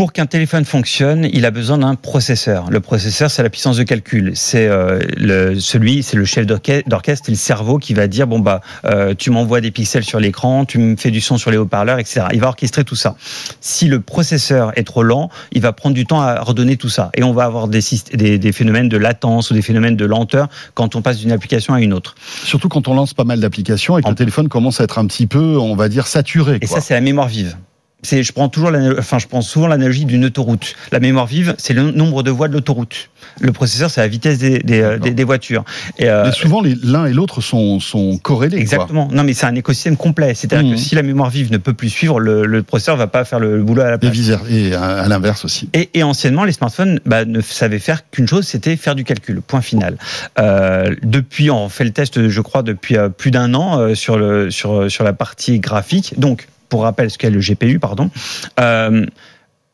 Pour 0.00 0.14
qu'un 0.14 0.24
téléphone 0.24 0.64
fonctionne, 0.64 1.28
il 1.30 1.44
a 1.44 1.50
besoin 1.50 1.76
d'un 1.76 1.94
processeur. 1.94 2.70
Le 2.70 2.80
processeur, 2.80 3.30
c'est 3.30 3.42
la 3.42 3.50
puissance 3.50 3.76
de 3.76 3.82
calcul. 3.82 4.32
C'est 4.34 4.66
euh, 4.66 4.98
le, 5.18 5.60
celui, 5.60 6.02
c'est 6.02 6.16
le 6.16 6.24
chef 6.24 6.46
d'orchestre, 6.46 7.26
c'est 7.26 7.32
le 7.32 7.36
cerveau 7.36 7.76
qui 7.76 7.92
va 7.92 8.06
dire 8.06 8.26
bon 8.26 8.38
bah, 8.38 8.62
euh, 8.86 9.14
tu 9.14 9.30
m'envoies 9.30 9.60
des 9.60 9.70
pixels 9.70 10.02
sur 10.02 10.18
l'écran, 10.18 10.64
tu 10.64 10.78
me 10.78 10.96
fais 10.96 11.10
du 11.10 11.20
son 11.20 11.36
sur 11.36 11.50
les 11.50 11.58
haut-parleurs, 11.58 11.98
etc. 11.98 12.28
Il 12.32 12.40
va 12.40 12.48
orchestrer 12.48 12.82
tout 12.82 12.96
ça. 12.96 13.14
Si 13.60 13.88
le 13.88 14.00
processeur 14.00 14.72
est 14.78 14.84
trop 14.84 15.02
lent, 15.02 15.28
il 15.52 15.60
va 15.60 15.74
prendre 15.74 15.94
du 15.94 16.06
temps 16.06 16.22
à 16.22 16.40
redonner 16.40 16.78
tout 16.78 16.88
ça, 16.88 17.10
et 17.14 17.22
on 17.22 17.34
va 17.34 17.44
avoir 17.44 17.68
des, 17.68 17.80
des, 18.14 18.38
des 18.38 18.52
phénomènes 18.52 18.88
de 18.88 18.96
latence 18.96 19.50
ou 19.50 19.54
des 19.54 19.60
phénomènes 19.60 19.96
de 19.96 20.06
lenteur 20.06 20.48
quand 20.72 20.96
on 20.96 21.02
passe 21.02 21.18
d'une 21.18 21.32
application 21.32 21.74
à 21.74 21.80
une 21.82 21.92
autre. 21.92 22.14
Surtout 22.42 22.70
quand 22.70 22.88
on 22.88 22.94
lance 22.94 23.12
pas 23.12 23.24
mal 23.24 23.38
d'applications 23.38 23.98
et 23.98 24.00
que 24.00 24.06
En- 24.06 24.12
le 24.12 24.16
téléphone 24.16 24.48
commence 24.48 24.80
à 24.80 24.84
être 24.84 24.98
un 24.98 25.04
petit 25.04 25.26
peu, 25.26 25.58
on 25.58 25.76
va 25.76 25.90
dire, 25.90 26.06
saturé. 26.06 26.56
Et 26.62 26.66
quoi. 26.66 26.76
ça, 26.76 26.80
c'est 26.80 26.94
la 26.94 27.02
mémoire 27.02 27.28
vive. 27.28 27.54
C'est, 28.02 28.22
je 28.22 28.32
prends 28.32 28.48
toujours, 28.48 28.72
enfin, 28.98 29.18
je 29.18 29.26
prends 29.26 29.42
souvent 29.42 29.66
l'analogie 29.66 30.04
d'une 30.06 30.24
autoroute. 30.24 30.74
La 30.90 31.00
mémoire 31.00 31.26
vive, 31.26 31.54
c'est 31.58 31.74
le 31.74 31.90
nombre 31.90 32.22
de 32.22 32.30
voies 32.30 32.48
de 32.48 32.54
l'autoroute. 32.54 33.10
Le 33.40 33.52
processeur, 33.52 33.90
c'est 33.90 34.00
la 34.00 34.08
vitesse 34.08 34.38
des, 34.38 34.58
des, 34.60 34.80
euh, 34.80 34.98
des, 34.98 35.10
des 35.10 35.24
voitures. 35.24 35.64
Et, 35.98 36.08
euh, 36.08 36.24
Mais 36.26 36.32
souvent, 36.32 36.62
l'un 36.82 37.06
et 37.06 37.12
l'autre 37.12 37.40
sont, 37.42 37.78
sont 37.78 38.16
corrélés. 38.18 38.56
quoi. 38.56 38.60
Exactement. 38.62 39.08
Non, 39.12 39.22
mais 39.22 39.34
c'est 39.34 39.46
un 39.46 39.54
écosystème 39.54 39.96
complet. 39.96 40.34
C'est-à-dire 40.34 40.72
que 40.72 40.76
si 40.80 40.94
la 40.94 41.02
mémoire 41.02 41.28
vive 41.30 41.52
ne 41.52 41.58
peut 41.58 41.74
plus 41.74 41.90
suivre, 41.90 42.20
le, 42.20 42.46
le 42.46 42.62
processeur 42.62 42.96
va 42.96 43.06
pas 43.06 43.24
faire 43.24 43.38
le 43.38 43.62
boulot 43.62 43.82
à 43.82 43.90
la 43.90 43.98
place. 43.98 44.16
et 44.48 44.74
à, 44.74 44.82
à 45.02 45.08
l'inverse 45.08 45.44
aussi. 45.44 45.68
Et, 45.74 45.90
et 45.94 46.02
anciennement, 46.02 46.44
les 46.44 46.52
smartphones 46.52 47.00
bah, 47.04 47.24
ne 47.26 47.40
savaient 47.40 47.78
faire 47.78 48.08
qu'une 48.10 48.26
chose, 48.26 48.46
c'était 48.46 48.76
faire 48.76 48.94
du 48.94 49.04
calcul. 49.04 49.42
Point 49.42 49.60
final. 49.60 49.96
Euh, 50.38 50.94
depuis, 51.02 51.50
on 51.50 51.68
fait 51.68 51.84
le 51.84 51.90
test, 51.92 52.28
je 52.28 52.40
crois, 52.40 52.62
depuis 52.62 52.96
euh, 52.96 53.08
plus 53.10 53.30
d'un 53.30 53.52
an 53.54 53.78
euh, 53.78 53.94
sur 53.94 54.16
le 54.16 54.50
sur 54.50 54.90
sur 54.90 55.04
la 55.04 55.12
partie 55.12 55.60
graphique. 55.60 56.14
Donc, 56.18 56.48
pour 56.70 56.82
rappel, 56.84 57.10
ce 57.10 57.18
qu'est 57.18 57.28
le 57.30 57.40
GPU, 57.40 57.78
pardon. 57.78 58.10
Euh, 58.58 59.04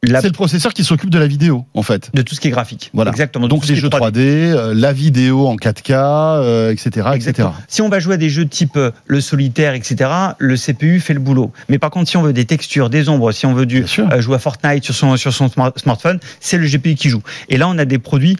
la- 0.02 0.20
C'est 0.20 0.26
le 0.28 0.32
processeur 0.34 0.72
qui 0.74 0.84
s'occupe 0.84 1.10
de 1.10 1.18
la 1.18 1.26
vidéo, 1.26 1.64
en 1.74 1.82
fait. 1.82 2.10
de 2.14 2.22
tout 2.22 2.34
ce 2.34 2.40
qui 2.40 2.48
est 2.48 2.50
graphique. 2.52 2.90
Voilà. 2.92 3.10
Exactement. 3.10 3.48
Donc 3.48 3.66
les 3.66 3.74
jeux 3.74 3.88
3D, 3.88 4.18
euh, 4.18 4.72
la 4.74 4.92
vidéo 4.92 5.46
en 5.48 5.56
4K, 5.56 5.90
euh, 5.94 6.70
etc., 6.70 7.08
etc. 7.14 7.48
Si 7.66 7.82
on 7.82 7.88
va 7.88 7.98
jouer 7.98 8.14
à 8.14 8.16
des 8.16 8.28
jeux 8.28 8.46
type 8.46 8.76
euh, 8.76 8.90
le 9.06 9.20
solitaire, 9.20 9.74
etc., 9.74 10.10
le 10.38 10.56
CPU 10.56 11.00
fait 11.00 11.14
le 11.14 11.20
boulot. 11.20 11.50
Mais 11.68 11.78
par 11.78 11.90
contre, 11.90 12.08
si 12.10 12.16
on 12.16 12.22
veut 12.22 12.32
des 12.34 12.44
textures, 12.44 12.88
des 12.90 13.08
ombres, 13.08 13.32
si 13.32 13.46
on 13.46 13.54
veut 13.54 13.66
du 13.66 13.84
euh, 13.98 14.20
jouer 14.20 14.36
à 14.36 14.38
Fortnite 14.38 14.84
sur 14.84 14.94
son 14.94 15.16
sur 15.16 15.32
son 15.32 15.48
smart- 15.48 15.72
smartphone, 15.76 16.20
c'est 16.40 16.58
le 16.58 16.66
GPU 16.68 16.94
qui 16.94 17.08
joue. 17.08 17.22
Et 17.48 17.56
là, 17.56 17.66
on 17.68 17.76
a 17.78 17.84
des 17.84 17.98
produits 17.98 18.36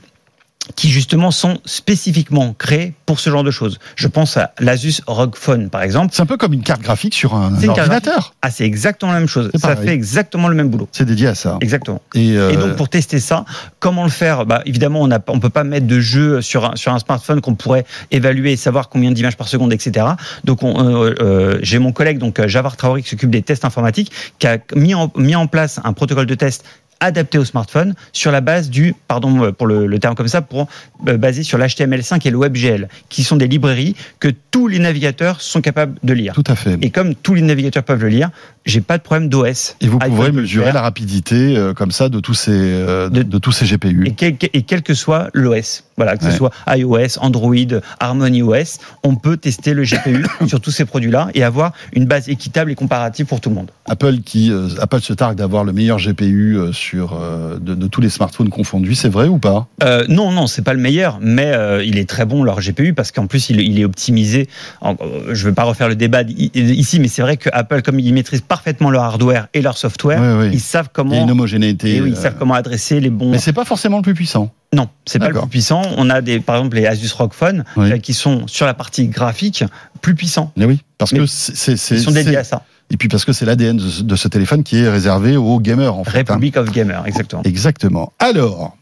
qui 0.74 0.90
justement 0.90 1.30
sont 1.30 1.58
spécifiquement 1.64 2.54
créés 2.58 2.94
pour 3.06 3.20
ce 3.20 3.30
genre 3.30 3.44
de 3.44 3.50
choses. 3.50 3.78
Je 3.94 4.08
pense 4.08 4.36
à 4.36 4.52
l'Asus 4.58 5.00
ROG 5.06 5.36
Phone 5.36 5.70
par 5.70 5.82
exemple. 5.82 6.12
C'est 6.12 6.22
un 6.22 6.26
peu 6.26 6.36
comme 6.36 6.52
une 6.52 6.62
carte 6.62 6.82
graphique 6.82 7.14
sur 7.14 7.34
un, 7.34 7.54
carte 7.56 7.78
ordinateur. 7.78 8.34
Ah, 8.42 8.50
c'est 8.50 8.64
exactement 8.64 9.12
la 9.12 9.20
même 9.20 9.28
chose. 9.28 9.50
Ça 9.54 9.68
pareil. 9.68 9.86
fait 9.88 9.94
exactement 9.94 10.48
le 10.48 10.54
même 10.54 10.68
boulot. 10.68 10.88
C'est 10.92 11.04
dédié 11.04 11.28
à 11.28 11.34
ça. 11.34 11.58
Exactement. 11.60 12.02
Et, 12.14 12.36
euh, 12.36 12.50
Et 12.50 12.56
donc 12.56 12.76
pour 12.76 12.88
tester 12.88 13.20
ça, 13.20 13.44
comment 13.78 14.04
le 14.04 14.10
faire? 14.10 14.46
Bah, 14.46 14.62
Évidemment, 14.66 15.02
on 15.02 15.06
ne 15.06 15.16
on 15.28 15.38
peut 15.38 15.50
pas 15.50 15.64
mettre 15.64 15.86
de 15.86 16.00
jeu 16.00 16.42
sur 16.42 16.64
un, 16.64 16.76
sur 16.76 16.92
un 16.92 16.98
smartphone 16.98 17.40
qu'on 17.40 17.54
pourrait 17.54 17.84
évaluer 18.10 18.52
et 18.52 18.56
savoir 18.56 18.88
combien 18.88 19.12
d'images 19.12 19.36
par 19.36 19.48
seconde, 19.48 19.72
etc. 19.72 20.06
Donc 20.44 20.62
on, 20.62 21.04
euh, 21.04 21.14
euh, 21.20 21.58
j'ai 21.62 21.78
mon 21.78 21.92
collègue 21.92 22.18
donc 22.18 22.44
Javar 22.46 22.76
Traoré 22.76 23.02
qui 23.02 23.08
s'occupe 23.10 23.30
des 23.30 23.42
tests 23.42 23.64
informatiques, 23.64 24.12
qui 24.38 24.46
a 24.46 24.58
mis 24.74 24.94
en, 24.94 25.12
mis 25.16 25.36
en 25.36 25.46
place 25.46 25.80
un 25.84 25.92
protocole 25.92 26.26
de 26.26 26.34
test 26.34 26.64
adapté 27.01 27.38
au 27.38 27.44
smartphone 27.44 27.94
sur 28.12 28.32
la 28.32 28.40
base 28.40 28.70
du, 28.70 28.94
pardon 29.09 29.44
euh, 29.44 29.53
pour 29.53 29.66
le, 29.66 29.86
le 29.86 29.99
terme 29.99 30.14
comme 30.14 30.28
ça, 30.28 30.42
pour 30.42 30.68
euh, 31.09 31.16
basé 31.16 31.42
sur 31.42 31.59
l'HTML5 31.59 32.26
et 32.26 32.30
le 32.30 32.38
WebGL, 32.38 32.88
qui 33.09 33.22
sont 33.22 33.36
des 33.36 33.49
librairies 33.49 33.94
que 34.20 34.28
tous 34.51 34.68
les 34.68 34.78
navigateurs 34.78 35.40
sont 35.40 35.61
capables 35.61 35.99
de 36.03 36.12
lire. 36.12 36.34
tout 36.34 36.44
à 36.47 36.57
fait. 36.57 36.78
Et 36.82 36.90
comme 36.90 37.14
tous 37.14 37.34
les 37.34 37.42
navigateurs 37.42 37.84
peuvent 37.84 38.03
le 38.03 38.09
lire, 38.09 38.30
j'ai 38.66 38.80
pas 38.80 38.98
de 38.98 39.02
problème 39.02 39.28
d'OS. 39.28 39.76
Et 39.80 39.86
vous 39.88 39.98
peut 39.98 40.26
le 40.26 40.32
mesurer 40.32 40.72
la 40.72 40.82
rapidité 40.82 41.56
euh, 41.56 41.72
comme 41.72 41.92
ça 41.92 42.08
de 42.08 42.20
tous 42.20 42.34
ces 42.34 42.50
euh, 42.52 43.08
de, 43.08 43.38
tous 43.38 43.52
ces 43.52 43.64
GPU. 43.64 44.04
et 44.06 44.12
quel, 44.12 44.36
et 44.52 44.62
quel 44.62 44.82
que 44.82 44.92
soit 44.94 45.28
l'OS, 45.34 45.84
voilà, 45.96 46.16
que 46.16 46.24
Ouais. 46.24 46.30
ce 46.32 46.36
soit 46.36 46.50
iOS, 46.68 47.18
Android, 47.20 47.54
Harmony 48.00 48.42
OS, 48.42 48.78
on 49.04 49.14
peut 49.16 49.36
tester 49.36 49.72
le 49.72 49.84
GPU 49.84 50.26
sur 50.48 50.60
tous 50.60 50.70
ces 50.72 50.84
produits-là 50.84 51.28
et 51.34 51.42
avoir 51.44 51.72
une 51.94 52.04
base 52.06 52.28
équitable 52.28 52.70
et 52.72 52.74
comparative 52.74 53.26
pour 53.26 53.40
tout 53.40 53.48
le 53.50 53.54
monde. 53.54 53.70
Apple 53.86 54.18
qui 54.18 54.50
euh, 54.50 54.68
Apple 54.80 55.00
se 55.00 55.12
targue 55.12 55.38
d'avoir 55.38 55.62
le 55.64 55.72
meilleur 55.72 55.98
GPU 55.98 56.58
sur 56.72 57.18
de, 57.60 57.74
de 57.74 57.86
tous 57.86 58.00
les 58.00 58.08
smartphones 58.10 58.50
confondus, 58.50 58.94
c'est 58.96 59.08
vrai 59.08 59.28
ou 59.28 59.38
pas? 59.38 59.68
Non, 60.08 60.32
non, 60.32 60.46
c'est 60.48 60.62
pas 60.62 60.74
le 60.74 60.80
meilleur, 60.80 61.18
mais 61.20 61.52
il 61.84 61.98
est 61.98 62.08
très 62.08 62.24
bon 62.24 62.42
leur 62.42 62.60
GPU 62.60 62.94
parce 62.94 63.12
qu'en 63.12 63.26
plus 63.26 63.48
il, 63.50 63.60
il 63.60 63.78
est 63.80 63.84
optimisé. 63.84 64.48
En- 64.80 64.96
je 65.32 65.42
ne 65.44 65.48
vais 65.50 65.54
pas 65.54 65.62
refaire 65.64 65.88
le 65.88 65.94
débat 65.94 66.22
ici, 66.54 66.98
mais 67.00 67.08
c'est 67.08 67.22
vrai 67.22 67.36
que 67.36 67.48
Apple, 67.52 67.82
comme 67.82 68.00
ils 68.00 68.12
maîtrisent 68.12 68.40
parfaitement 68.57 68.90
leur 68.90 69.02
hardware 69.04 69.48
et 69.52 69.61
leur 69.61 69.76
software, 69.76 70.44
ils 70.52 70.61
savent 70.61 70.86
Il 70.86 70.88
y 70.88 70.90
a 70.90 70.92
comment. 70.94 71.22
une 71.22 71.30
homogénéité. 71.30 71.96
et 71.96 72.00
oui, 72.00 72.11
ils 72.11 72.16
euh, 72.16 72.22
savent 72.22 72.36
comment 72.38 72.54
adresser 72.54 73.00
les 73.00 73.11
bons. 73.11 73.30
Mais 73.30 73.38
c'est 73.38 73.52
pas 73.52 73.64
forcément 73.66 73.98
le 73.98 74.02
plus 74.02 74.14
puissant. 74.14 74.50
Non, 74.72 74.88
c'est 75.04 75.18
pas 75.18 75.28
le 75.28 75.38
plus 75.38 75.48
puissant. 75.48 75.82
On 75.98 76.09
a 76.11 76.20
des, 76.22 76.40
par 76.40 76.57
exemple, 76.57 76.76
les 76.76 76.86
Asus 76.86 77.12
ROG 77.12 77.32
Phone 77.34 77.64
Oui. 77.76 77.92
euh, 77.92 77.98
qui 77.98 78.14
sont 78.14 78.46
sur 78.46 78.64
la 78.66 78.72
partie 78.74 79.09
graphique 79.09 79.62
plus 80.00 80.14
puissants. 80.14 80.52
Mais 80.57 80.64
oui, 80.64 80.80
parce 80.98 81.12
Mais 81.12 81.18
que 81.20 81.26
c'est 81.26 81.72
Ils 81.94 82.00
sont 82.00 82.11
dédiés 82.12 82.36
à 82.38 82.44
ça. 82.44 82.62
et 82.90 82.96
puis 82.96 83.09
parce 83.09 83.24
que 83.26 83.32
c'est 83.32 83.44
l'ADN 83.44 83.76
de, 83.76 83.88
ce- 83.88 84.02
de 84.02 84.16
ce 84.16 84.28
téléphone 84.28 84.62
qui 84.64 84.78
est 84.78 84.88
réservé 84.88 85.36
aux 85.36 85.61
gamers 85.61 85.94
en 85.94 86.04
fait. 86.04 86.18
hein. 86.18 86.34
Republic 86.34 86.57
of 86.57 86.70
Gamer, 86.72 87.07
exactement. 87.07 87.42
Exactement. 87.44 88.12
Alors, 88.18 88.76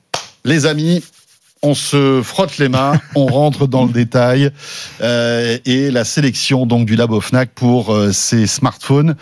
les 0.44 0.66
amis, 0.66 1.02
on 1.64 1.74
se 1.74 2.20
frotte 2.22 2.58
les 2.58 2.68
mains, 2.68 3.00
on 3.14 3.26
rentre 3.26 3.66
dans 3.66 3.84
le 3.84 3.92
détail 3.92 4.50
euh, 5.00 5.58
et 5.64 5.90
la 5.90 6.04
sélection 6.04 6.66
donc 6.66 6.86
du 6.86 6.94
Labo 6.96 7.20
Fnac 7.20 7.50
pour 7.54 7.92
euh, 7.92 8.12
ces 8.12 8.46
smartphones 8.46 9.16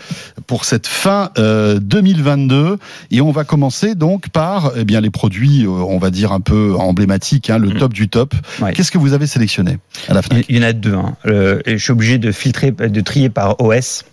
pour 0.47 0.65
cette 0.65 0.87
fin 0.87 1.31
euh, 1.37 1.79
2022 1.79 2.77
et 3.11 3.21
on 3.21 3.31
va 3.31 3.43
commencer 3.43 3.95
donc 3.95 4.29
par 4.29 4.71
eh 4.75 4.83
bien 4.85 5.01
les 5.01 5.09
produits 5.09 5.63
euh, 5.65 5.69
on 5.69 5.97
va 5.97 6.09
dire 6.11 6.31
un 6.31 6.41
peu 6.41 6.75
emblématiques 6.77 7.49
hein, 7.49 7.57
le 7.57 7.69
Mhm. 7.69 7.77
top 7.79 7.93
du 7.93 8.09
top. 8.09 8.33
Ouais. 8.61 8.73
Qu'est-ce 8.73 8.91
que 8.91 8.97
vous 8.99 9.13
avez 9.13 9.25
sélectionné 9.25 9.79
à 10.09 10.13
la 10.13 10.21
Fnac? 10.21 10.45
Il 10.49 10.57
y 10.57 10.59
en 10.59 10.63
a 10.67 10.73
deux. 10.73 10.93
hein. 10.93 11.15
Euh, 11.25 11.59
et 11.65 11.77
je 11.77 11.83
suis 11.83 11.91
obligé 11.91 12.17
de 12.17 12.31
filtrer, 12.31 12.71
de 12.71 13.01
trier 13.01 13.29
par 13.29 13.59
OS. 13.61 14.03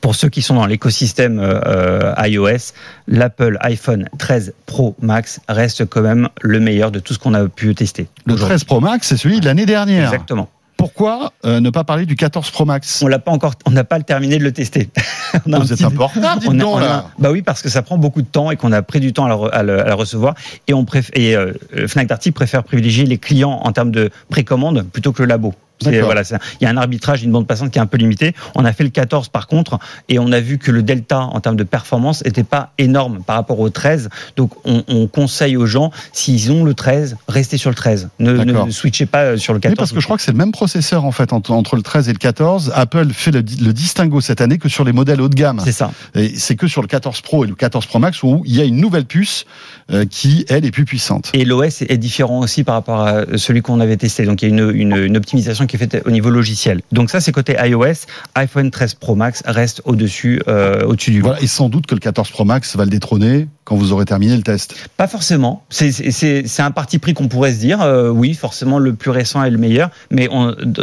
Pour 0.00 0.14
ceux 0.14 0.28
qui 0.30 0.40
sont 0.40 0.54
dans 0.54 0.66
l'écosystème 0.66 1.38
euh, 1.40 2.14
iOS, 2.18 2.72
l'Apple 3.06 3.58
iPhone 3.60 4.08
13 4.18 4.54
Pro 4.64 4.96
Max 5.02 5.40
reste 5.48 5.84
quand 5.84 6.00
même 6.00 6.28
le 6.40 6.58
meilleur 6.58 6.90
de 6.90 6.98
tout 7.00 7.12
ce 7.12 7.18
qu'on 7.18 7.34
a 7.34 7.46
pu 7.48 7.74
tester. 7.74 8.08
Le 8.24 8.32
aujourd'hui. 8.34 8.54
13 8.56 8.64
Pro 8.64 8.80
Max, 8.80 9.06
c'est 9.08 9.16
celui 9.18 9.40
de 9.40 9.44
l'année 9.44 9.66
dernière. 9.66 10.04
Exactement. 10.12 10.48
Pourquoi 10.78 11.32
euh, 11.44 11.60
ne 11.60 11.70
pas 11.70 11.84
parler 11.84 12.06
du 12.06 12.16
14 12.16 12.50
Pro 12.50 12.64
Max? 12.64 13.02
On 13.02 13.08
l'a 13.08 13.18
pas 13.18 13.30
encore, 13.30 13.54
on 13.66 13.70
n'a 13.70 13.84
pas 13.84 14.00
terminé 14.00 14.38
de 14.38 14.44
le 14.44 14.52
tester. 14.52 14.88
On 15.46 15.52
a 15.52 15.58
Vous 15.58 15.72
êtes 15.72 15.78
dites 15.78 15.86
on 15.86 16.22
a- 16.22 16.36
donc 16.36 16.74
on 16.74 16.76
a- 16.78 16.80
là. 16.80 17.06
bah 17.18 17.30
oui, 17.32 17.42
parce 17.42 17.60
que 17.60 17.68
ça 17.68 17.82
prend 17.82 17.98
beaucoup 17.98 18.22
de 18.22 18.26
temps 18.26 18.50
et 18.52 18.56
qu'on 18.56 18.70
a 18.70 18.82
pris 18.82 19.00
du 19.00 19.12
temps 19.12 19.26
à, 19.46 19.62
le 19.64 19.92
recevoir. 19.94 20.34
Et, 20.68 20.74
on 20.74 20.84
préf- 20.84 21.10
et 21.14 21.36
euh, 21.36 21.52
Fnac 21.88 22.06
Darty 22.06 22.30
préfère 22.30 22.62
privilégier 22.62 23.04
les 23.04 23.18
clients 23.18 23.60
en 23.64 23.72
termes 23.72 23.90
de 23.90 24.10
précommande 24.30 24.84
plutôt 24.92 25.10
que 25.12 25.22
le 25.22 25.28
labo. 25.28 25.52
Voilà, 25.90 26.22
il 26.60 26.64
y 26.64 26.66
a 26.66 26.70
un 26.70 26.76
arbitrage, 26.76 27.22
une 27.22 27.32
bande 27.32 27.46
passante 27.46 27.70
qui 27.70 27.78
est 27.78 27.82
un 27.82 27.86
peu 27.86 27.96
limitée. 27.96 28.34
On 28.54 28.64
a 28.64 28.72
fait 28.72 28.84
le 28.84 28.90
14 28.90 29.28
par 29.28 29.46
contre, 29.46 29.78
et 30.08 30.18
on 30.18 30.32
a 30.32 30.40
vu 30.40 30.58
que 30.58 30.70
le 30.70 30.82
delta 30.82 31.20
en 31.20 31.40
termes 31.40 31.56
de 31.56 31.64
performance 31.64 32.24
n'était 32.24 32.44
pas 32.44 32.72
énorme 32.78 33.22
par 33.24 33.36
rapport 33.36 33.60
au 33.60 33.68
13. 33.70 34.08
Donc 34.36 34.52
on, 34.64 34.82
on 34.88 35.06
conseille 35.06 35.56
aux 35.56 35.66
gens, 35.66 35.90
s'ils 36.12 36.52
ont 36.52 36.64
le 36.64 36.74
13, 36.74 37.16
restez 37.28 37.56
sur 37.56 37.70
le 37.70 37.76
13. 37.76 38.08
Ne, 38.18 38.70
switchez 38.70 39.06
pas 39.06 39.22
euh, 39.22 39.36
sur 39.36 39.52
le 39.52 39.58
Oui, 39.58 39.62
14. 39.62 39.76
parce 39.76 39.92
que 39.92 40.00
je 40.00 40.04
crois 40.04 40.16
que 40.16 40.22
c'est 40.22 40.32
le 40.32 40.38
même 40.38 40.52
processeur 40.52 41.04
en 41.04 41.12
fait 41.12 41.32
entre, 41.32 41.52
entre 41.52 41.76
le 41.76 41.82
13 41.82 42.08
et 42.08 42.12
le 42.12 42.18
14. 42.18 42.72
Apple 42.74 43.08
fait 43.12 43.30
le, 43.30 43.38
le 43.38 43.72
distinguo 43.72 44.20
cette 44.20 44.40
année 44.40 44.58
que 44.58 44.68
sur 44.68 44.84
les 44.84 44.92
modèles 44.92 45.20
haut 45.20 45.28
de 45.28 45.34
gamme. 45.34 45.60
c'est 45.64 45.72
ça. 45.72 45.92
Et 46.14 46.32
c'est 46.36 46.56
que 46.56 46.66
sur 46.66 46.82
le 46.82 46.88
14 46.88 47.20
Pro 47.22 47.44
et 47.44 47.48
le 47.48 47.54
14 47.54 47.86
Pro 47.86 47.98
Max 47.98 48.22
où 48.22 48.42
il 48.46 48.56
y 48.56 48.60
a 48.60 48.64
une 48.64 48.76
nouvelle 48.76 49.04
puce 49.04 49.44
euh, 49.90 50.04
qui 50.04 50.44
elle 50.48 50.64
est 50.64 50.70
plus 50.70 50.84
puissante. 50.84 51.30
Et 51.34 51.44
l'OS 51.44 51.82
est 51.82 51.98
différent 51.98 52.40
aussi 52.40 52.64
par 52.64 52.74
rapport 52.74 53.00
à 53.00 53.22
celui 53.36 53.62
qu'on 53.62 53.80
avait 53.80 53.96
testé. 53.96 54.24
Donc 54.24 54.42
il 54.42 54.48
y 54.48 54.52
a 54.52 54.54
une, 54.54 54.70
une, 54.74 54.96
une 54.96 55.16
optimisation 55.16 55.66
qui 55.66 55.73
qui 55.76 55.82
est 55.82 55.88
faite 55.88 56.02
au 56.06 56.10
niveau 56.10 56.30
logiciel. 56.30 56.80
Donc 56.92 57.10
ça, 57.10 57.20
c'est 57.20 57.32
côté 57.32 57.56
iOS. 57.62 58.06
iPhone 58.34 58.70
13 58.70 58.94
Pro 58.94 59.14
Max 59.14 59.42
reste 59.46 59.82
au-dessus 59.84 60.40
euh, 60.48 60.84
au-dessus 60.86 61.10
du 61.10 61.20
Voilà, 61.20 61.40
et 61.42 61.46
sans 61.46 61.68
doute 61.68 61.86
que 61.86 61.94
le 61.94 62.00
14 62.00 62.30
Pro 62.30 62.44
Max 62.44 62.76
va 62.76 62.84
le 62.84 62.90
détrôner 62.90 63.48
quand 63.64 63.76
vous 63.76 63.92
aurez 63.92 64.04
terminé 64.04 64.36
le 64.36 64.42
test. 64.42 64.74
Pas 64.98 65.06
forcément. 65.08 65.64
C'est- 65.70 65.90
C'est 65.90 66.10
c'est- 66.10 66.46
c'est 66.46 66.62
un 66.62 66.70
parti 66.70 66.98
pris 66.98 67.14
qu'on 67.14 67.28
pourrait 67.28 67.52
se 67.54 67.58
dire. 67.60 67.80
euh, 67.80 68.10
oui, 68.10 68.34
forcément, 68.34 68.78
le 68.78 68.94
plus 68.94 69.10
récent 69.10 69.42
est 69.42 69.50
le 69.50 69.58
meilleur. 69.58 69.90
Mais 70.10 70.28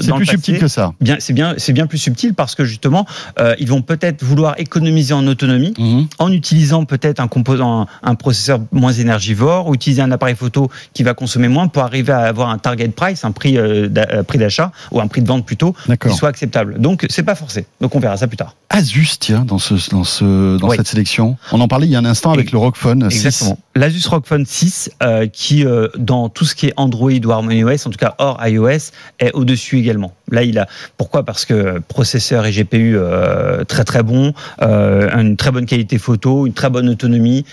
C'est 0.02 0.12
plus 0.14 0.26
subtil 0.26 0.58
que 0.60 0.68
ça. 0.68 0.94
Bien, 1.00 1.18
c'est 1.20 1.34
bien, 1.34 1.54
c'est 1.58 1.74
bien 1.74 1.86
plus 1.88 1.98
subtil 2.00 2.34
parce 2.34 2.56
que 2.56 2.66
justement, 2.66 3.06
euh, 3.40 3.56
ils 3.60 3.68
vont 3.68 3.82
peut-être 3.82 4.24
vouloir 4.24 4.56
économiser 4.60 5.14
en 5.14 5.26
autonomie 5.28 5.74
Mhm. 5.78 6.08
en 6.20 6.32
utilisant 6.32 6.86
peut-être 6.86 7.20
un 7.20 7.28
composant, 7.28 7.88
un 8.04 8.16
processeur 8.16 8.60
moins 8.72 8.92
énergivore, 8.94 9.68
ou 9.68 9.76
utiliser 9.76 10.02
un 10.02 10.12
appareil 10.12 10.36
photo 10.36 10.70
qui 10.94 11.04
va 11.04 11.14
consommer 11.14 11.48
moins 11.48 11.68
pour 11.68 11.84
arriver 11.84 12.12
à 12.14 12.20
avoir 12.22 12.50
un 12.50 12.58
target 12.58 12.90
price, 12.90 13.24
un 13.26 13.32
prix 13.32 13.58
euh, 13.58 13.90
prix 14.28 14.38
d'achat 14.40 14.71
ou 14.92 15.00
un 15.00 15.08
prix 15.08 15.22
de 15.22 15.28
vente 15.28 15.46
plutôt, 15.46 15.76
qui 16.00 16.10
soit 16.12 16.30
acceptable. 16.30 16.80
Donc 16.80 17.06
c'est 17.10 17.24
pas 17.24 17.36
forcé. 17.36 17.66
Donc 17.80 17.96
on 17.96 18.00
verra 18.00 18.18
ça 18.18 18.28
plus 18.28 18.38
tard. 18.38 18.56
Asus, 18.70 19.18
tiens, 19.20 19.44
dans, 19.46 19.60
ce, 19.60 19.74
dans, 19.92 20.04
ce, 20.04 20.58
dans 20.58 20.70
Oui. 20.70 20.78
cette 20.78 20.88
sélection. 20.88 21.38
On 21.52 21.60
en 21.62 21.68
parlait 21.68 21.88
il 21.88 21.92
y 21.92 21.96
a 21.96 22.00
un 22.00 22.06
instant 22.06 22.32
avec 22.32 22.52
le 22.52 22.58
Rock 22.58 22.78
Phone 22.78 23.10
6. 23.10 23.26
Exactement. 23.26 23.58
L'Asus 23.76 24.08
ROG 24.10 24.26
Phone 24.26 24.46
6, 24.46 24.92
euh, 25.02 25.28
qui 25.28 25.66
euh, 25.66 25.88
dans 25.98 26.28
tout 26.30 26.46
ce 26.46 26.56
qui 26.56 26.68
est 26.68 26.74
Android 26.76 27.12
ou 27.12 27.32
HarmonyOS, 27.32 27.88
en 27.88 27.90
tout 27.90 27.98
cas 27.98 28.16
hors 28.18 28.46
iOS, 28.46 28.92
est 29.20 29.32
au-dessus 29.34 29.80
également. 29.80 30.14
Là, 30.30 30.44
il 30.44 30.58
a 30.60 30.68
pourquoi? 30.98 31.24
Parce 31.24 31.46
que 31.46 31.80
processeur 31.88 32.46
et 32.46 32.52
GPU 32.52 32.98
euh, 32.98 33.64
très 33.64 33.84
très 33.84 34.04
bon, 34.04 34.34
euh, 34.62 35.10
une 35.18 35.38
très 35.38 35.52
bonne 35.52 35.66
qualité 35.66 35.98
photo, 35.98 36.48
une 36.48 36.54
très 36.54 36.70
bonne 36.70 36.90
autonomie. 36.90 37.46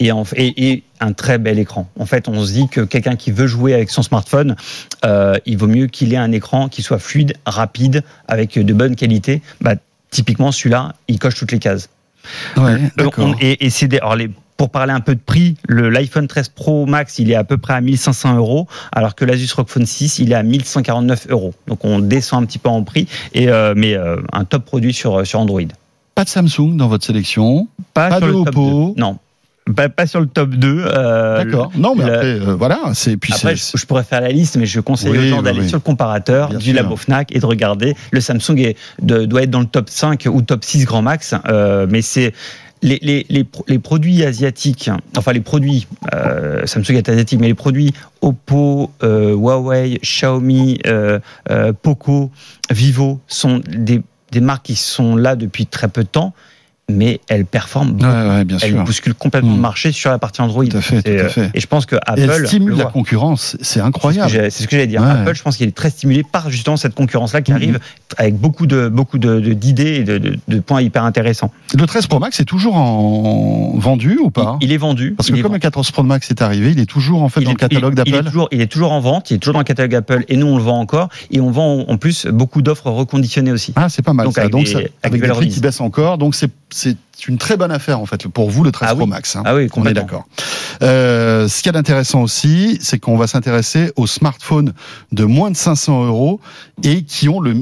Et, 0.00 0.10
en- 0.12 0.24
et, 0.36 0.70
et 0.72 0.82
un 1.00 1.12
très 1.12 1.38
bel 1.38 1.58
écran. 1.58 1.88
En 1.98 2.06
fait, 2.06 2.28
on 2.28 2.44
se 2.44 2.52
dit 2.52 2.68
que 2.68 2.80
quelqu'un 2.80 3.14
qui 3.16 3.30
veut 3.30 3.46
jouer 3.46 3.74
avec 3.74 3.90
son 3.90 4.02
smartphone, 4.02 4.56
euh, 5.04 5.36
il 5.46 5.56
vaut 5.56 5.68
mieux 5.68 5.86
qu'il 5.86 6.12
ait 6.12 6.16
un 6.18 6.32
écran 6.32 6.68
qui 6.68 6.82
soit 6.82 6.98
fluide, 6.98 7.34
rapide, 7.46 8.02
avec 8.26 8.58
de 8.58 8.72
bonnes 8.74 8.96
qualités. 8.96 9.40
Bah, 9.60 9.74
typiquement, 10.10 10.50
celui-là, 10.52 10.94
il 11.08 11.18
coche 11.18 11.36
toutes 11.36 11.52
les 11.52 11.58
cases. 11.60 11.88
Ouais, 12.56 12.62
on- 13.18 13.34
et, 13.40 13.66
et 13.66 13.70
c'est 13.70 13.86
des- 13.86 13.98
alors 13.98 14.16
les, 14.16 14.30
pour 14.56 14.70
parler 14.70 14.92
un 14.92 15.00
peu 15.00 15.14
de 15.14 15.20
prix, 15.20 15.56
le- 15.68 15.90
l'iPhone 15.90 16.26
13 16.26 16.48
Pro 16.48 16.86
Max, 16.86 17.18
il 17.18 17.30
est 17.30 17.34
à 17.34 17.44
peu 17.44 17.58
près 17.58 17.74
à 17.74 17.80
1500 17.80 18.36
euros, 18.36 18.66
alors 18.92 19.14
que 19.14 19.24
l'Asus 19.24 19.48
ROG 19.54 19.68
Phone 19.68 19.86
6, 19.86 20.18
il 20.20 20.32
est 20.32 20.34
à 20.36 20.42
1149 20.42 21.26
euros. 21.30 21.54
Donc 21.68 21.84
on 21.84 21.98
descend 21.98 22.42
un 22.42 22.46
petit 22.46 22.58
peu 22.58 22.68
en 22.68 22.82
prix, 22.82 23.06
et, 23.34 23.48
euh, 23.48 23.74
mais 23.76 23.94
euh, 23.94 24.16
un 24.32 24.44
top 24.44 24.64
produit 24.64 24.92
sur, 24.94 25.26
sur 25.26 25.38
Android. 25.40 25.60
Pas 26.14 26.24
de 26.24 26.28
Samsung 26.28 26.76
dans 26.76 26.88
votre 26.88 27.04
sélection. 27.04 27.68
Pas 27.92 28.20
de 28.20 28.26
Oppo. 28.32 28.94
2. 28.96 29.00
Non. 29.00 29.18
Pas, 29.74 29.88
pas 29.88 30.06
sur 30.06 30.20
le 30.20 30.26
top 30.26 30.50
2. 30.50 30.84
euh, 30.86 31.42
D'accord. 31.42 31.72
Non, 31.74 31.94
mais 31.96 32.04
le- 32.04 32.12
après, 32.12 32.26
euh, 32.40 32.54
voilà, 32.54 32.80
c'est 32.92 33.16
puis 33.16 33.32
Après, 33.32 33.56
c'est- 33.56 33.72
je, 33.76 33.80
je 33.80 33.86
pourrais 33.86 34.04
faire 34.04 34.20
la 34.20 34.28
liste, 34.28 34.56
mais 34.58 34.66
je 34.66 34.78
conseille 34.80 35.12
Oui, 35.12 35.18
aux 35.18 35.36
gens 35.36 35.42
d'aller 35.42 35.60
oui. 35.60 35.68
sur 35.68 35.78
le 35.78 35.82
comparateur 35.82 36.50
Bien 36.50 36.58
du 36.58 36.64
sûr. 36.66 36.74
labo 36.74 36.96
Fnac 36.96 37.34
et 37.34 37.38
de 37.40 37.46
regarder. 37.46 37.94
Le 38.10 38.20
Samsung 38.20 38.58
est, 38.58 38.76
de- 39.00 39.24
doit 39.24 39.42
être 39.42 39.50
dans 39.50 39.60
le 39.60 39.66
top 39.66 39.88
5 39.88 40.28
ou 40.30 40.42
top 40.42 40.64
6 40.64 40.84
grand 40.84 41.00
max, 41.00 41.34
euh, 41.48 41.86
mais 41.88 42.02
c'est 42.02 42.34
les, 42.82 42.98
les, 43.00 43.24
les, 43.30 43.44
pro- 43.44 43.64
les 43.66 43.78
produits 43.78 44.22
asiatiques, 44.22 44.90
enfin 45.16 45.32
les 45.32 45.40
produits, 45.40 45.86
euh, 46.12 46.66
Samsung 46.66 46.96
est 46.96 47.08
asiatique, 47.08 47.40
mais 47.40 47.46
les 47.48 47.54
produits 47.54 47.94
Oppo, 48.20 48.90
euh, 49.02 49.32
Huawei, 49.34 49.98
Xiaomi, 50.02 50.80
euh, 50.86 51.18
Poco, 51.80 52.30
Vivo 52.70 53.18
sont 53.28 53.62
des, 53.66 54.02
des 54.30 54.40
marques 54.40 54.66
qui 54.66 54.76
sont 54.76 55.16
là 55.16 55.36
depuis 55.36 55.64
très 55.64 55.88
peu 55.88 56.02
de 56.02 56.08
temps, 56.08 56.34
mais 56.90 57.20
elles 57.28 57.46
performent 57.46 57.92
beaucoup. 57.92 58.10
Ouais, 58.10 58.28
ouais, 58.28 58.44
bien 58.44 58.58
Elles 58.60 58.70
sûr. 58.72 58.84
bousculent 58.84 59.14
complètement 59.14 59.52
Mm. 59.52 59.56
le 59.56 59.60
marché 59.60 59.92
sur 59.92 60.10
la 60.10 60.18
partie 60.18 60.42
Android. 60.42 60.64
Tout 60.66 60.76
à 60.76 60.80
fait, 60.82 60.96
C'est, 60.96 61.02
tout 61.02 61.22
à 61.22 61.26
euh, 61.26 61.28
fait. 61.30 61.50
Et 61.54 61.60
je 61.60 61.66
pense 61.66 61.86
que 61.86 61.96
Et 61.96 62.00
Apple 62.06 62.20
elle 62.40 62.46
stimule 62.46 62.70
le 62.72 62.76
la 62.76 62.84
concurrence, 62.84 63.56
c'est 63.62 63.80
incroyable. 63.80 64.30
c'est 64.30 64.50
ce 64.50 64.64
que 64.66 64.72
j'allais 64.72 64.86
dire. 64.86 65.00
Ouais. 65.00 65.08
Apple, 65.08 65.34
je 65.34 65.42
pense 65.42 65.56
qu'il 65.56 65.66
est 65.68 65.74
très 65.74 65.88
stimulé 65.90 66.22
par 66.30 66.50
justement 66.50 66.76
cette 66.76 66.94
concurrence-là 66.94 67.40
qui 67.42 67.52
Mhm. 67.52 67.56
arrive 67.56 67.78
avec 68.18 68.36
beaucoup 68.38 68.66
de 68.66 68.88
beaucoup 68.88 69.18
de- 69.18 69.40
d'idées 69.40 69.94
et 69.94 70.04
de, 70.04 70.18
de- 70.18 70.38
de 70.46 70.60
points 70.60 70.82
hyper 70.82 71.04
intéressants. 71.04 71.50
Le 71.74 71.86
13 71.86 72.06
Pro 72.06 72.18
Max 72.18 72.38
est 72.40 72.44
toujours 72.44 72.76
en 72.76 73.72
vendu 73.78 74.18
ou 74.22 74.30
pas? 74.30 74.58
Il 74.60 74.72
est 74.72 74.76
vendu. 74.76 75.14
Parce 75.16 75.28
que 75.28 75.32
comme 75.34 75.42
le 75.42 75.48
vendu. 75.48 75.60
14 75.60 75.90
Pro 75.90 76.02
Max 76.02 76.30
est 76.30 76.42
arrivé, 76.42 76.72
il 76.72 76.80
est 76.80 76.86
toujours 76.86 77.22
en 77.22 77.28
fait 77.28 77.40
Il 77.40 77.44
dans 77.44 77.50
est- 77.50 77.54
le 77.54 77.58
catalogue 77.58 77.94
il- 77.96 78.02
il 78.06 78.14
est 78.14 78.16
d'Apple. 78.18 78.26
toujours, 78.28 78.48
il 78.52 78.60
est 78.60 78.66
toujours 78.66 78.92
en 78.92 79.00
vente, 79.00 79.30
il 79.30 79.34
est 79.34 79.38
toujours 79.38 79.54
dans 79.54 79.60
le 79.60 79.64
catalogue 79.64 79.94
Apple 79.94 80.24
et 80.28 80.36
nous 80.36 80.46
on 80.46 80.56
le 80.58 80.62
vend 80.62 80.80
encore 80.80 81.08
et 81.30 81.40
on 81.40 81.50
vend 81.50 81.84
en 81.88 81.96
plus 81.96 82.26
beaucoup 82.26 82.60
d'offres 82.62 82.90
reconditionnées 82.90 83.52
aussi. 83.52 83.72
Ah, 83.76 83.88
c'est 83.88 84.02
pas 84.02 84.12
mal 84.12 84.26
Donc 84.26 84.34
ça. 84.34 84.42
avec 84.42 84.52
Donc 84.52 84.64
des- 84.64 84.70
ça- 84.72 84.78
avec 84.78 84.92
avec 85.02 85.12
des 85.12 85.18
des 85.18 85.20
valeurs 85.22 85.36
prix 85.38 85.48
qui 85.48 85.60
baissent 85.60 85.80
encore. 85.80 86.18
Donc 86.18 86.34
c'est 86.34 86.50
c'est 86.76 86.96
une 87.28 87.38
très 87.38 87.56
bonne 87.56 87.70
affaire 87.70 88.00
en 88.00 88.06
fait 88.06 88.26
pour 88.26 88.50
vous 88.50 88.64
le 88.64 88.72
13 88.72 88.88
Ah 88.90 88.94
Pro 88.96 89.04
oui. 89.04 89.10
Max. 89.10 89.36
hein. 89.36 89.42
Ah 89.44 89.54
oui, 89.54 89.68
On 89.76 89.86
est 89.86 89.94
d'accord. 89.94 90.24
Euh, 90.82 91.46
ce 91.46 91.58
qu'il 91.58 91.66
y 91.66 91.68
a 91.68 91.72
d'intéressant 91.72 92.20
aussi, 92.22 92.78
c'est 92.80 92.98
qu'on 92.98 93.16
va 93.16 93.28
s'intéresser 93.28 93.92
aux 93.94 94.08
smartphones 94.08 94.72
de 95.12 95.24
moins 95.24 95.52
de 95.52 95.56
500 95.56 96.04
euros 96.06 96.40
et 96.82 97.04
qui 97.04 97.28
ont 97.28 97.38
le, 97.38 97.54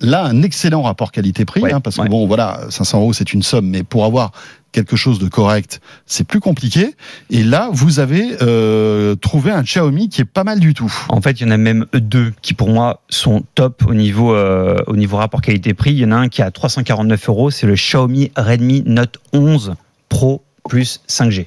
là 0.00 0.24
un 0.24 0.42
excellent 0.42 0.80
rapport 0.82 1.12
qualité-prix, 1.12 1.60
Ouais, 1.60 1.72
hein, 1.74 1.80
parce 1.80 1.96
que 1.98 2.08
bon, 2.08 2.26
voilà, 2.26 2.60
500 2.70 3.00
euros 3.00 3.12
c'est 3.12 3.34
une 3.34 3.42
somme, 3.42 3.66
mais 3.68 3.82
pour 3.82 4.06
avoir 4.06 4.32
quelque 4.76 4.94
chose 4.94 5.18
de 5.18 5.26
correct, 5.28 5.80
c'est 6.04 6.24
plus 6.24 6.38
compliqué. 6.38 6.94
Et 7.30 7.42
là, 7.42 7.70
vous 7.72 7.98
avez 7.98 8.36
euh, 8.42 9.14
trouvé 9.14 9.50
un 9.50 9.62
Xiaomi 9.62 10.10
qui 10.10 10.20
est 10.20 10.26
pas 10.26 10.44
mal 10.44 10.60
du 10.60 10.74
tout. 10.74 10.92
En 11.08 11.22
fait, 11.22 11.40
il 11.40 11.44
y 11.44 11.46
en 11.46 11.50
a 11.50 11.56
même 11.56 11.86
deux 11.94 12.34
qui 12.42 12.52
pour 12.52 12.68
moi 12.68 13.00
sont 13.08 13.42
top 13.54 13.84
au 13.88 13.94
niveau 13.94 14.34
euh, 14.34 14.76
au 14.86 14.96
niveau 14.96 15.16
rapport 15.16 15.40
qualité-prix. 15.40 15.92
Il 15.92 15.98
y 15.98 16.04
en 16.04 16.12
a 16.12 16.16
un 16.16 16.28
qui 16.28 16.42
est 16.42 16.44
à 16.44 16.50
349 16.50 17.28
euros, 17.30 17.50
c'est 17.50 17.66
le 17.66 17.72
Xiaomi 17.72 18.32
Redmi 18.36 18.82
Note 18.84 19.18
11 19.32 19.76
Pro 20.10 20.44
plus 20.68 21.00
5G. 21.08 21.46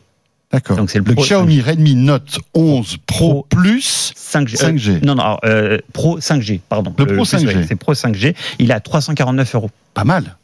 D'accord. 0.52 0.78
Donc, 0.78 0.90
c'est 0.90 0.98
le 0.98 1.06
le 1.06 1.14
Pro 1.14 1.24
Xiaomi 1.24 1.62
Redmi 1.62 1.94
Note 1.94 2.40
11 2.56 2.98
Pro, 3.06 3.44
Pro 3.44 3.48
Plus 3.48 4.12
5G. 4.16 4.58
5G. 4.58 4.90
Euh, 4.90 5.00
non, 5.04 5.14
non, 5.14 5.22
alors, 5.22 5.40
euh, 5.46 5.78
Pro 5.94 6.18
5G, 6.20 6.62
pardon. 6.68 6.96
Le 6.98 7.06
Pro 7.06 7.16
plus, 7.18 7.36
5G. 7.36 7.46
ouais, 7.46 7.66
C'est 7.68 7.76
Pro 7.76 7.94
5G. 7.94 8.36
Il 8.58 8.72
est 8.72 8.74
à 8.74 8.80
349 8.80 9.54
euros. 9.54 9.70
Pas 9.94 10.04
mal. 10.04 10.36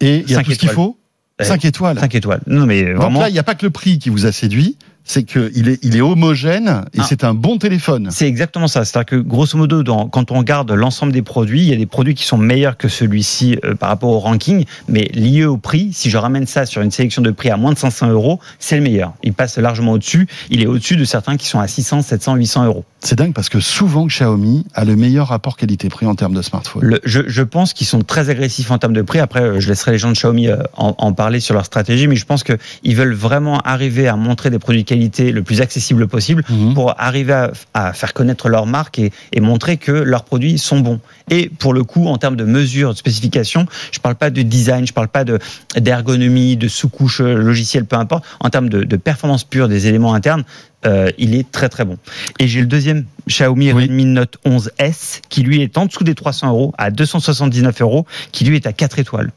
Et 0.00 0.16
il 0.18 0.30
y 0.30 0.34
a 0.34 0.36
Cinq 0.36 0.44
tout 0.44 0.52
ce 0.52 0.58
qu'il 0.58 0.68
faut? 0.68 0.98
5 1.40 1.64
étoiles. 1.64 1.98
5 1.98 2.14
étoiles. 2.14 2.40
Non, 2.46 2.66
mais 2.66 2.84
Donc 2.84 2.96
vraiment. 2.96 3.20
là, 3.20 3.28
il 3.28 3.32
n'y 3.32 3.38
a 3.38 3.42
pas 3.42 3.54
que 3.54 3.66
le 3.66 3.70
prix 3.70 3.98
qui 3.98 4.08
vous 4.10 4.26
a 4.26 4.32
séduit, 4.32 4.76
c'est 5.04 5.24
qu'il 5.24 5.68
est, 5.68 5.78
il 5.82 5.96
est 5.96 6.00
homogène 6.00 6.84
et 6.94 6.98
Ah. 7.00 7.06
c'est 7.08 7.24
un 7.24 7.34
bon 7.34 7.58
téléphone. 7.58 8.08
C'est 8.10 8.26
exactement 8.26 8.68
ça. 8.68 8.84
C'est-à-dire 8.84 9.06
que 9.06 9.16
grosso 9.16 9.56
modo, 9.58 9.82
dans, 9.82 10.08
quand 10.08 10.30
on 10.32 10.38
regarde 10.38 10.70
l'ensemble 10.72 11.12
des 11.12 11.22
produits, 11.22 11.60
il 11.62 11.68
y 11.68 11.72
a 11.72 11.76
des 11.76 11.86
produits 11.86 12.14
qui 12.14 12.24
sont 12.24 12.38
meilleurs 12.38 12.76
que 12.76 12.88
celui-ci 12.88 13.58
euh, 13.64 13.74
par 13.74 13.90
rapport 13.90 14.10
au 14.10 14.18
ranking, 14.18 14.64
mais 14.88 15.10
lié 15.12 15.44
au 15.44 15.56
prix, 15.58 15.90
si 15.92 16.08
je 16.10 16.16
ramène 16.16 16.46
ça 16.46 16.64
sur 16.66 16.80
une 16.82 16.90
sélection 16.90 17.22
de 17.22 17.30
prix 17.30 17.50
à 17.50 17.56
moins 17.56 17.72
de 17.72 17.78
500 17.78 18.08
euros, 18.10 18.40
c'est 18.58 18.76
le 18.76 18.82
meilleur. 18.82 19.12
Il 19.22 19.34
passe 19.34 19.58
largement 19.58 19.92
au-dessus. 19.92 20.26
Il 20.50 20.62
est 20.62 20.66
au-dessus 20.66 20.96
de 20.96 21.04
certains 21.04 21.36
qui 21.36 21.46
sont 21.48 21.60
à 21.60 21.68
600, 21.68 22.02
700, 22.02 22.36
800 22.36 22.64
euros. 22.66 22.84
C'est 23.00 23.16
dingue 23.18 23.34
parce 23.34 23.50
que 23.50 23.60
souvent 23.60 24.06
Xiaomi 24.06 24.64
a 24.74 24.84
le 24.86 24.96
meilleur 24.96 25.28
rapport 25.28 25.56
qualité-prix 25.58 26.06
en 26.06 26.14
termes 26.14 26.34
de 26.34 26.40
smartphone. 26.42 26.82
Le- 26.82 27.00
je, 27.04 27.20
je 27.26 27.42
pense 27.42 27.74
qu'ils 27.74 27.86
sont 27.86 28.00
très 28.00 28.30
agressifs 28.30 28.70
en 28.70 28.78
termes 28.78 28.94
de 28.94 29.02
prix. 29.02 29.18
Après, 29.18 29.42
euh, 29.42 29.60
je 29.60 29.68
laisserai 29.68 29.92
les 29.92 29.98
gens 29.98 30.08
de 30.08 30.14
Xiaomi 30.14 30.48
euh, 30.48 30.56
en, 30.76 30.94
en 30.96 31.12
parler 31.12 31.40
sur 31.40 31.54
leur 31.54 31.66
stratégie, 31.66 32.06
mais 32.08 32.16
je 32.16 32.24
pense 32.24 32.42
qu'ils 32.44 32.96
veulent 32.96 33.12
vraiment 33.12 33.58
arriver 33.60 34.08
à 34.08 34.16
montrer 34.16 34.48
des 34.48 34.58
produits 34.58 34.82
de 34.84 34.88
qualité 34.94 35.32
le 35.32 35.42
plus 35.42 35.60
accessible 35.60 36.06
possible 36.06 36.42
Mhm. 36.48 36.74
pour 36.74 36.94
arriver 37.00 37.32
à, 37.32 37.52
à 37.74 37.92
faire 37.92 38.12
connaître 38.12 38.48
leur 38.48 38.66
marque 38.66 38.98
et, 38.98 39.10
et 39.32 39.40
montrer 39.40 39.76
que 39.76 39.92
leurs 39.92 40.24
produits 40.24 40.58
sont 40.58 40.80
bons. 40.80 41.00
Et 41.30 41.48
pour 41.48 41.72
le 41.74 41.82
coup, 41.84 42.06
en 42.06 42.16
termes 42.18 42.36
de 42.36 42.44
mesures, 42.44 42.92
de 42.92 42.98
spécifications, 42.98 43.66
je 43.92 43.98
parle 43.98 44.14
pas 44.14 44.30
de 44.30 44.42
design, 44.42 44.86
je 44.86 44.92
parle 44.92 45.08
pas 45.08 45.24
de 45.24 45.38
d'ergonomie, 45.76 46.56
de 46.56 46.68
sous-couche 46.68 47.20
euh, 47.20 47.34
logicielle, 47.34 47.84
peu 47.86 47.96
importe. 47.96 48.24
En 48.40 48.50
termes 48.50 48.68
de, 48.68 48.84
de 48.84 48.96
performance 48.96 49.44
pure 49.44 49.68
des 49.68 49.86
éléments 49.86 50.14
internes, 50.14 50.44
euh, 50.86 51.10
il 51.18 51.34
est 51.34 51.50
très 51.50 51.68
très 51.68 51.84
bon. 51.84 51.96
Et 52.38 52.46
j'ai 52.46 52.60
le 52.60 52.66
deuxième 52.66 53.04
Xiaomi 53.28 53.72
Oui. 53.72 53.84
Redmi 53.84 54.04
Note 54.04 54.36
11S 54.46 55.20
qui 55.28 55.42
lui 55.42 55.62
est 55.62 55.76
en 55.78 55.86
dessous 55.86 56.04
des 56.04 56.14
300 56.14 56.48
euros, 56.50 56.74
à 56.78 56.90
279 56.90 57.80
euros, 57.80 58.06
qui 58.32 58.44
lui 58.44 58.56
est 58.56 58.66
à 58.66 58.72
4 58.72 58.98
étoiles. 58.98 59.30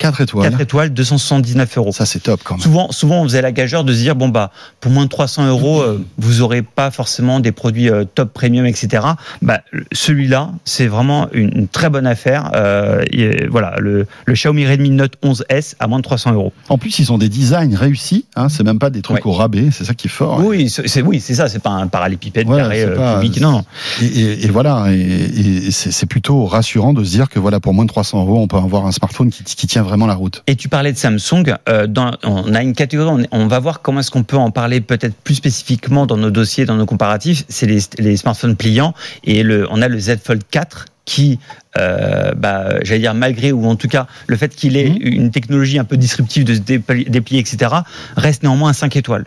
4 0.00 0.20
étoiles. 0.22 0.50
4 0.50 0.60
étoiles, 0.62 0.90
279 0.92 1.76
euros. 1.78 1.92
Ça, 1.92 2.06
c'est 2.06 2.20
top 2.20 2.40
quand 2.42 2.54
même. 2.54 2.62
Souvent, 2.62 2.90
souvent, 2.90 3.20
on 3.20 3.24
faisait 3.24 3.42
la 3.42 3.52
gageure 3.52 3.84
de 3.84 3.92
se 3.92 3.98
dire 3.98 4.16
bon 4.16 4.28
bah 4.28 4.50
pour 4.80 4.90
moins 4.90 5.04
de 5.04 5.10
300 5.10 5.46
euros, 5.48 5.82
euh, 5.82 6.02
vous 6.18 6.40
aurez 6.40 6.62
pas 6.62 6.90
forcément 6.90 7.38
des 7.38 7.52
produits 7.52 7.90
euh, 7.90 8.04
top 8.14 8.32
premium, 8.32 8.64
etc. 8.66 9.04
Bah 9.42 9.60
celui-là, 9.92 10.50
c'est 10.64 10.86
vraiment 10.86 11.28
une, 11.32 11.50
une 11.56 11.68
très 11.68 11.90
bonne 11.90 12.06
affaire. 12.06 12.50
Euh, 12.54 13.04
et 13.12 13.46
voilà, 13.46 13.74
le, 13.78 14.06
le 14.24 14.32
Xiaomi 14.34 14.66
Redmi 14.66 14.90
Note 14.90 15.14
11S 15.22 15.74
à 15.78 15.86
moins 15.86 15.98
de 15.98 16.02
300 16.04 16.32
euros. 16.32 16.52
En 16.70 16.78
plus, 16.78 16.98
ils 16.98 17.12
ont 17.12 17.18
des 17.18 17.28
designs 17.28 17.74
réussis. 17.76 18.24
Hein, 18.36 18.48
c'est 18.48 18.64
même 18.64 18.78
pas 18.78 18.90
des 18.90 19.02
trucs 19.02 19.24
Ouais. 19.24 19.30
au 19.30 19.32
rabais. 19.32 19.68
C'est 19.70 19.84
ça 19.84 19.92
qui 19.94 20.06
est 20.06 20.10
fort. 20.10 20.40
Oui, 20.42 20.70
c'est 20.70 20.88
c'est- 20.88 21.02
oui, 21.02 21.20
c'est 21.20 21.34
ça. 21.34 21.48
C'est 21.48 21.58
pas 21.58 21.70
un 21.70 21.86
parallépipède 21.88 22.48
carré 22.48 22.86
pas- 22.94 23.20
cubique. 23.20 23.40
Non. 23.40 23.64
Et, 24.00 24.06
et- 24.06 24.44
et 24.46 24.48
voilà. 24.48 24.86
Et, 24.90 25.70
c'est 25.70 26.06
plutôt 26.06 26.46
rassurant 26.46 26.92
de 26.94 27.04
se 27.04 27.10
dire 27.10 27.28
que 27.28 27.38
voilà, 27.38 27.60
pour 27.60 27.74
moins 27.74 27.84
de 27.84 27.90
300 27.90 28.20
euros, 28.22 28.38
on 28.40 28.46
peut 28.48 28.56
avoir 28.56 28.86
un 28.86 28.92
smartphone 28.92 29.30
qui, 29.30 29.44
qui 29.44 29.66
tient 29.66 29.82
vraiment 29.90 30.06
la 30.06 30.14
route. 30.14 30.42
Et 30.46 30.56
tu 30.56 30.68
parlais 30.70 30.92
de 30.92 30.96
Samsung. 30.96 31.54
euh, 31.68 31.86
dans, 31.86 32.12
on 32.24 32.54
a 32.54 32.62
une 32.62 32.72
catégorie. 32.74 33.26
On, 33.32 33.42
on 33.42 33.46
va 33.46 33.58
voir 33.58 33.82
comment 33.82 34.00
est-ce 34.00 34.10
qu'on 34.10 34.22
peut 34.22 34.38
en 34.38 34.50
parler 34.50 34.80
peut-être 34.80 35.14
plus 35.14 35.34
spécifiquement 35.34 36.06
dans 36.06 36.16
nos 36.16 36.30
dossiers, 36.30 36.64
dans 36.64 36.76
nos 36.76 36.86
comparatifs. 36.86 37.44
C'est 37.48 37.66
les, 37.66 37.80
les 37.98 38.16
smartphones 38.16 38.56
pliants 38.56 38.94
et 39.24 39.42
le, 39.42 39.66
on 39.70 39.82
a 39.82 39.88
le 39.88 39.98
Z 39.98 40.16
Fold 40.24 40.42
4 40.50 40.86
qui, 41.04 41.38
euh, 41.76 42.32
bah, 42.36 42.74
j'allais 42.82 43.00
dire 43.00 43.14
malgré 43.14 43.50
ou 43.52 43.66
en 43.66 43.74
tout 43.76 43.88
cas 43.88 44.06
le 44.28 44.36
fait 44.36 44.54
qu'il 44.54 44.76
ait 44.76 44.90
Mhm. 44.90 44.98
une 45.02 45.30
technologie 45.30 45.78
un 45.78 45.84
peu 45.84 45.96
disruptive 45.96 46.44
de 46.44 46.54
se 46.54 46.60
dépli- 46.60 47.08
déplier, 47.10 47.40
etc., 47.40 47.72
reste 48.16 48.42
néanmoins 48.44 48.70
à 48.70 48.74
5 48.74 48.94
étoiles. 48.96 49.24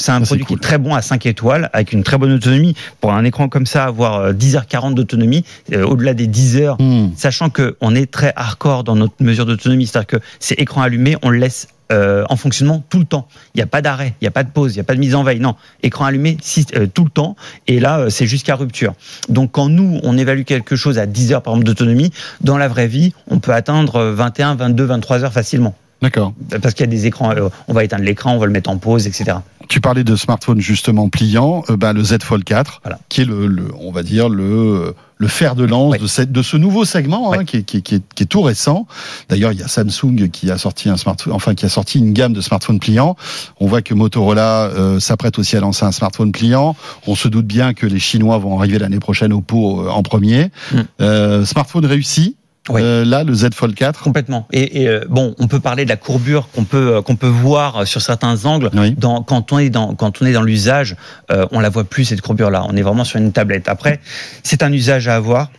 C'est 0.00 0.12
un 0.12 0.20
Ça, 0.20 0.26
produit 0.26 0.46
qui 0.46 0.54
est 0.54 0.62
très 0.62 0.78
bon 0.78 0.94
à 0.94 1.02
5 1.02 1.26
étoiles, 1.26 1.68
avec 1.74 1.92
une 1.92 2.02
très 2.02 2.16
bonne 2.16 2.32
autonomie. 2.32 2.74
Pour 3.00 3.12
un 3.12 3.22
écran 3.24 3.48
comme 3.48 3.66
ça, 3.66 3.84
avoir 3.84 4.16
euh, 4.16 4.32
10h40 4.32 4.94
d'autonomie, 4.94 5.44
euh, 5.72 5.84
au-delà 5.84 6.14
des 6.14 6.26
10 6.26 6.56
heures, 6.56 6.76
Hmm. 6.80 7.08
sachant 7.16 7.50
qu'on 7.50 7.94
est 7.94 8.10
très 8.10 8.32
hardcore 8.34 8.84
dans 8.84 8.96
notre 8.96 9.14
mesure 9.20 9.44
d'autonomie, 9.44 9.86
c'est-à-dire 9.86 10.06
que 10.06 10.16
c'est 10.38 10.58
écran 10.58 10.80
allumé, 10.80 11.16
on 11.22 11.28
le 11.28 11.38
laisse 11.38 11.68
euh, 11.92 12.24
en 12.30 12.36
fonctionnement 12.36 12.82
tout 12.88 12.98
le 12.98 13.04
temps. 13.04 13.26
Il 13.54 13.58
n'y 13.58 13.62
a 13.62 13.66
pas 13.66 13.82
d'arrêt, 13.82 14.14
il 14.20 14.24
n'y 14.24 14.28
a 14.28 14.30
pas 14.30 14.44
de 14.44 14.50
pause, 14.50 14.72
il 14.72 14.76
n'y 14.76 14.80
a 14.80 14.84
pas 14.84 14.94
de 14.94 15.00
mise 15.00 15.14
en 15.14 15.22
veille. 15.22 15.40
Non, 15.40 15.56
écran 15.82 16.04
allumé 16.06 16.38
euh, 16.76 16.86
tout 16.86 17.04
le 17.04 17.10
temps. 17.10 17.36
Et 17.66 17.80
là, 17.80 17.98
euh, 17.98 18.10
c'est 18.10 18.26
jusqu'à 18.26 18.54
rupture. 18.54 18.94
Donc 19.28 19.52
quand 19.52 19.68
nous, 19.68 19.98
on 20.02 20.16
évalue 20.16 20.44
quelque 20.44 20.76
chose 20.76 20.98
à 20.98 21.06
10 21.06 21.32
heures 21.32 21.42
par 21.42 21.54
exemple 21.54 21.66
d'autonomie, 21.66 22.12
dans 22.40 22.56
la 22.56 22.68
vraie 22.68 22.86
vie, 22.86 23.12
on 23.28 23.38
peut 23.40 23.52
atteindre 23.52 23.96
euh, 23.96 24.14
21, 24.14 24.54
22, 24.54 24.84
23 24.84 25.24
heures 25.24 25.32
facilement. 25.32 25.74
D'accord. 26.02 26.32
Parce 26.62 26.74
qu'il 26.74 26.84
y 26.84 26.88
a 26.88 26.90
des 26.90 27.06
écrans, 27.06 27.30
euh, 27.32 27.48
on 27.68 27.74
va 27.74 27.84
éteindre 27.84 28.04
l'écran, 28.04 28.34
on 28.34 28.38
va 28.38 28.46
le 28.46 28.52
mettre 28.52 28.70
en 28.70 28.78
pause, 28.78 29.06
etc. 29.06 29.36
Tu 29.68 29.80
parlais 29.80 30.02
de 30.02 30.16
smartphone 30.16 30.60
justement 30.60 31.08
pliant, 31.08 31.62
euh, 31.70 31.76
ben, 31.76 31.92
le 31.92 32.02
Z 32.02 32.18
Fold 32.22 32.42
4, 32.44 32.80
Voilà. 32.82 32.98
qui 33.08 33.20
est 33.20 33.24
le, 33.24 33.46
le- 33.46 33.68
on 33.78 33.92
va 33.92 34.02
dire 34.02 34.28
le 34.28 34.94
le 35.22 35.28
fer 35.28 35.54
de 35.54 35.64
lance 35.64 35.92
Ouais. 35.92 35.98
de, 35.98 36.06
cette, 36.06 36.32
de 36.32 36.40
ce 36.40 36.56
nouveau 36.56 36.86
segment 36.86 37.34
hein, 37.34 37.44
qui, 37.44 37.58
est, 37.58 37.62
qui, 37.62 37.76
est, 37.76 37.80
qui, 37.82 37.96
est, 37.96 38.02
qui 38.14 38.22
est 38.22 38.26
tout 38.26 38.40
récent. 38.40 38.86
D'ailleurs, 39.28 39.52
il 39.52 39.58
y 39.58 39.62
a 39.62 39.68
Samsung 39.68 40.30
qui 40.32 40.50
a 40.50 40.56
sorti 40.56 40.88
un 40.88 40.96
smartphone, 40.96 41.34
enfin 41.34 41.54
qui 41.54 41.66
a 41.66 41.68
sorti 41.68 41.98
une 41.98 42.14
gamme 42.14 42.32
de 42.32 42.40
smartphones 42.40 42.80
pliants. 42.80 43.16
On 43.60 43.66
voit 43.66 43.82
que 43.82 43.92
Motorola 43.92 44.68
euh, 44.68 44.98
s'apprête 44.98 45.38
aussi 45.38 45.58
à 45.58 45.60
lancer 45.60 45.84
un 45.84 45.92
smartphone 45.92 46.32
pliant. 46.32 46.74
On 47.06 47.14
se 47.14 47.28
doute 47.28 47.46
bien 47.46 47.74
que 47.74 47.84
les 47.86 47.98
Chinois 47.98 48.38
vont 48.38 48.58
arriver 48.58 48.78
l'année 48.78 48.98
prochaine 48.98 49.34
au 49.34 49.42
pot 49.42 49.82
euh, 49.82 49.90
en 49.90 50.02
premier. 50.02 50.50
Mm. 50.72 50.78
Euh, 51.02 51.44
smartphone 51.44 51.84
réussi. 51.84 52.36
Ouais. 52.68 52.82
Euh, 52.82 53.04
là, 53.04 53.24
le 53.24 53.32
Z 53.32 53.48
Fold 53.54 53.74
4. 53.74 54.02
Complètement. 54.02 54.46
Et, 54.52 54.82
et, 54.82 54.88
euh, 54.88 55.04
bon, 55.08 55.34
on 55.38 55.48
peut 55.48 55.60
parler 55.60 55.84
de 55.84 55.88
la 55.88 55.96
courbure 55.96 56.48
qu'on 56.54 56.64
peut 56.64 56.96
euh, 56.96 57.02
qu'on 57.02 57.16
peut 57.16 57.26
voir 57.26 57.86
sur 57.86 58.02
certains 58.02 58.44
angles. 58.44 58.70
Oui. 58.74 58.94
Dans, 58.96 59.22
quand 59.22 59.52
on 59.52 59.58
est 59.58 59.70
dans 59.70 59.94
quand 59.94 60.20
on 60.20 60.26
est 60.26 60.32
dans 60.32 60.42
l'usage, 60.42 60.96
euh, 61.30 61.46
on 61.52 61.60
la 61.60 61.70
voit 61.70 61.84
plus 61.84 62.04
cette 62.04 62.20
courbure-là. 62.20 62.64
On 62.68 62.76
est 62.76 62.82
vraiment 62.82 63.04
sur 63.04 63.18
une 63.18 63.32
tablette. 63.32 63.68
Après, 63.68 64.00
c'est 64.42 64.62
un 64.62 64.72
usage 64.72 65.08
à 65.08 65.16
avoir. 65.16 65.50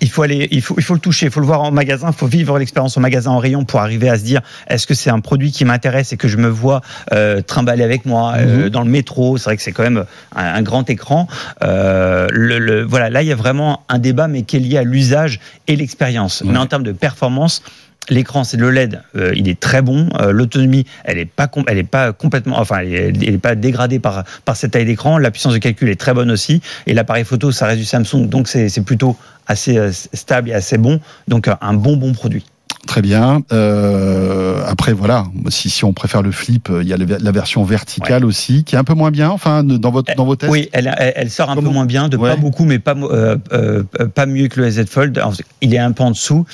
Il 0.00 0.10
faut 0.10 0.22
aller, 0.22 0.48
il 0.50 0.60
faut, 0.60 0.74
il 0.76 0.82
faut 0.82 0.94
le 0.94 1.00
toucher, 1.00 1.26
il 1.26 1.32
faut 1.32 1.38
le 1.40 1.46
voir 1.46 1.62
en 1.62 1.70
magasin, 1.70 2.08
il 2.08 2.14
faut 2.14 2.26
vivre 2.26 2.58
l'expérience 2.58 2.96
en 2.96 3.00
magasin 3.00 3.30
en 3.30 3.38
rayon 3.38 3.64
pour 3.64 3.80
arriver 3.80 4.08
à 4.08 4.18
se 4.18 4.24
dire 4.24 4.40
est-ce 4.66 4.88
que 4.88 4.92
c'est 4.94 5.08
un 5.08 5.20
produit 5.20 5.52
qui 5.52 5.64
m'intéresse 5.64 6.12
et 6.12 6.16
que 6.16 6.26
je 6.26 6.36
me 6.36 6.48
vois 6.48 6.80
euh, 7.12 7.40
trimballer 7.42 7.84
avec 7.84 8.04
moi 8.04 8.34
euh, 8.36 8.64
Mhm. 8.64 8.68
dans 8.70 8.82
le 8.82 8.90
métro? 8.90 9.38
C'est 9.38 9.44
vrai 9.44 9.56
que 9.56 9.62
c'est 9.62 9.70
quand 9.72 9.84
même 9.84 10.04
un, 10.34 10.44
un 10.44 10.62
grand 10.62 10.90
écran. 10.90 11.28
Euh, 11.62 12.26
le, 12.32 12.58
le- 12.58 12.82
voilà, 12.82 13.08
là 13.08 13.22
il 13.22 13.28
y 13.28 13.32
a 13.32 13.36
vraiment 13.36 13.84
un 13.88 13.98
débat, 13.98 14.26
mais 14.26 14.42
qui 14.42 14.56
est 14.56 14.60
lié 14.60 14.78
à 14.78 14.82
l'usage 14.82 15.38
et 15.68 15.76
l'expérience. 15.76 16.40
Ouais. 16.40 16.48
Mais 16.52 16.58
en 16.58 16.66
termes 16.66 16.82
de 16.82 16.92
performance, 16.92 17.62
L'écran, 18.10 18.44
c'est 18.44 18.58
le 18.58 18.70
LED, 18.70 19.00
euh, 19.16 19.32
il 19.34 19.48
est 19.48 19.58
très 19.58 19.80
bon. 19.80 20.08
Euh, 20.20 20.30
L'autonomie, 20.30 20.84
elle 21.04 21.18
est 21.18 21.24
pas, 21.24 21.50
elle 21.68 21.78
est 21.78 21.84
pas 21.84 22.12
complètement, 22.12 22.58
enfin, 22.58 22.78
elle 22.80 22.94
est, 22.94 23.26
elle 23.26 23.34
est 23.34 23.38
pas 23.38 23.54
dégradée 23.54 23.98
par 23.98 24.24
par 24.44 24.56
cette 24.56 24.72
taille 24.72 24.84
d'écran. 24.84 25.16
La 25.18 25.30
puissance 25.30 25.54
de 25.54 25.58
calcul 25.58 25.88
est 25.88 25.98
très 25.98 26.12
bonne 26.12 26.30
aussi. 26.30 26.60
Et 26.86 26.92
l'appareil 26.92 27.24
photo, 27.24 27.50
ça 27.50 27.66
reste 27.66 27.78
du 27.78 27.86
Samsung, 27.86 28.28
donc 28.28 28.48
c'est 28.48 28.68
c'est 28.68 28.82
plutôt 28.82 29.16
assez 29.46 29.78
euh, 29.78 29.90
stable 29.92 30.50
et 30.50 30.54
assez 30.54 30.78
bon. 30.78 31.00
Donc 31.28 31.48
euh, 31.48 31.54
un 31.60 31.74
bon 31.74 31.96
bon 31.96 32.12
produit. 32.12 32.44
Très 32.86 33.02
bien. 33.02 33.42
Euh, 33.52 34.62
après, 34.66 34.92
voilà, 34.92 35.24
si, 35.48 35.70
si 35.70 35.84
on 35.84 35.92
préfère 35.92 36.22
le 36.22 36.32
flip, 36.32 36.68
euh, 36.70 36.82
il 36.82 36.88
y 36.88 36.92
a 36.92 36.96
la 36.96 37.32
version 37.32 37.64
verticale 37.64 38.24
aussi, 38.24 38.64
qui 38.64 38.74
est 38.74 38.78
un 38.78 38.84
peu 38.84 38.94
moins 38.94 39.10
bien, 39.10 39.30
enfin, 39.30 39.64
dans, 39.64 39.90
votre, 39.90 40.14
dans 40.14 40.24
vos 40.24 40.36
tests. 40.36 40.52
Oui, 40.52 40.68
elle, 40.72 41.30
sort 41.30 41.50
un 41.50 41.54
Comment 41.54 41.68
peu 41.68 41.74
moins 41.74 41.86
bien, 41.86 42.08
de 42.08 42.16
Ouais. 42.16 42.30
pas 42.30 42.36
beaucoup, 42.36 42.64
mais 42.64 42.78
pas 42.78 42.94
euh, 42.94 43.82
pas 44.14 44.26
mieux 44.26 44.48
que 44.48 44.60
le 44.60 44.70
Z 44.70 44.86
Fold. 44.86 45.16
Alors, 45.18 45.34
il 45.60 45.74
est 45.74 45.78
un 45.78 45.92
peu 45.92 46.02
en 46.02 46.10
dessous. 46.10 46.46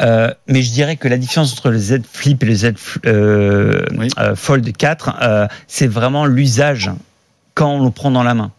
Mais 0.00 0.62
je 0.62 0.72
dirais 0.72 0.96
que 0.96 1.08
la 1.08 1.18
différence 1.18 1.52
entre 1.52 1.70
le 1.70 1.78
Z 1.78 2.00
Flip 2.10 2.42
et 2.42 2.46
le 2.46 2.54
Z 2.54 2.72
Oui. 3.04 4.08
Fold 4.34 4.76
4, 4.76 5.16
euh, 5.22 5.46
c'est 5.66 5.86
vraiment 5.86 6.26
l'usage 6.26 6.90
quand 7.54 7.70
on 7.74 7.84
le 7.84 7.90
prend 7.90 8.10
dans 8.10 8.22
la 8.22 8.34
main. 8.34 8.52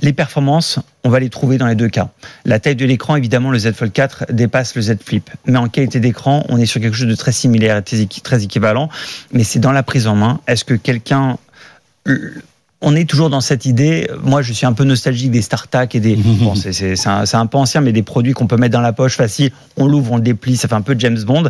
Les 0.00 0.12
performances, 0.12 0.78
on 1.04 1.08
va 1.08 1.18
les 1.20 1.30
trouver 1.30 1.56
dans 1.58 1.66
les 1.66 1.74
deux 1.74 1.88
cas. 1.88 2.08
La 2.44 2.60
taille 2.60 2.76
de 2.76 2.84
l'écran, 2.84 3.16
évidemment, 3.16 3.50
le 3.50 3.58
Z 3.58 3.72
Fold 3.72 3.92
4 3.92 4.26
dépasse 4.32 4.74
le 4.74 4.82
Z 4.82 4.96
Flip. 5.04 5.30
Mais 5.46 5.58
en 5.58 5.68
qualité 5.68 5.98
d'écran, 6.00 6.44
on 6.48 6.58
est 6.58 6.66
sur 6.66 6.80
quelque 6.80 6.96
chose 6.96 7.08
de 7.08 7.14
très 7.14 7.32
similaire, 7.32 7.82
très 7.82 7.96
équi- 7.98 8.20
très 8.22 8.44
équivalent. 8.44 8.88
Mais 9.32 9.44
c'est 9.44 9.58
dans 9.58 9.72
la 9.72 9.82
prise 9.82 10.06
en 10.06 10.14
main. 10.14 10.40
Est-ce 10.46 10.64
que 10.64 10.74
quelqu'un 10.74 11.38
on 12.82 12.94
est 12.94 13.08
toujours 13.08 13.30
dans 13.30 13.40
cette 13.40 13.64
idée. 13.64 14.08
Moi, 14.22 14.42
je 14.42 14.52
suis 14.52 14.66
un 14.66 14.74
peu 14.74 14.84
nostalgique 14.84 15.30
des 15.30 15.40
StarTAC 15.42 15.94
et 15.94 16.00
des. 16.00 16.14
Bon, 16.24 16.54
c'est- 16.54 17.06
un, 17.06 17.24
un 17.32 17.46
peu 17.46 17.56
ancien, 17.58 17.80
mais 17.80 17.92
des 17.92 18.02
produits 18.02 18.32
qu'on 18.34 18.46
peut 18.46 18.58
mettre 18.58 18.74
dans 18.74 18.82
la 18.82 18.92
poche 18.92 19.16
facile. 19.16 19.50
On 19.78 19.86
l'ouvre, 19.86 20.12
on 20.12 20.16
le 20.16 20.22
déplie, 20.22 20.56
ça 20.56 20.68
fait 20.68 20.74
un 20.74 20.82
peu 20.82 20.94
James 20.98 21.18
Bond. 21.24 21.44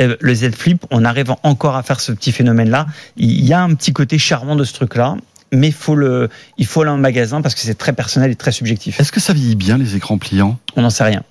Euh, 0.00 0.16
le 0.20 0.34
Z 0.34 0.52
Flip, 0.54 0.84
on 0.90 1.04
arrive 1.04 1.34
encore 1.42 1.74
à 1.74 1.82
faire 1.82 2.00
ce 2.00 2.12
petit 2.12 2.30
phénomène-là. 2.30 2.86
Il 3.16 3.44
y 3.44 3.52
a 3.52 3.60
un 3.60 3.74
petit 3.74 3.92
côté 3.92 4.18
charmant 4.18 4.54
de 4.54 4.62
ce 4.64 4.72
truc-là, 4.72 5.16
mais 5.52 5.70
faut 5.70 5.94
le, 5.94 6.28
il 6.56 6.66
faut 6.66 6.82
aller 6.82 6.90
en 6.90 6.98
magasin 6.98 7.40
parce 7.42 7.54
que 7.54 7.60
c'est 7.60 7.76
très 7.76 7.92
personnel 7.92 8.30
et 8.30 8.36
très 8.36 8.52
subjectif. 8.52 9.00
Est-ce 9.00 9.12
que 9.12 9.20
ça 9.20 9.32
vieillit 9.32 9.56
bien 9.56 9.78
les 9.78 9.96
écrans 9.96 10.18
pliants? 10.18 10.58
On 10.76 10.82
n'en 10.82 10.90
sait 10.90 11.04
rien. 11.04 11.22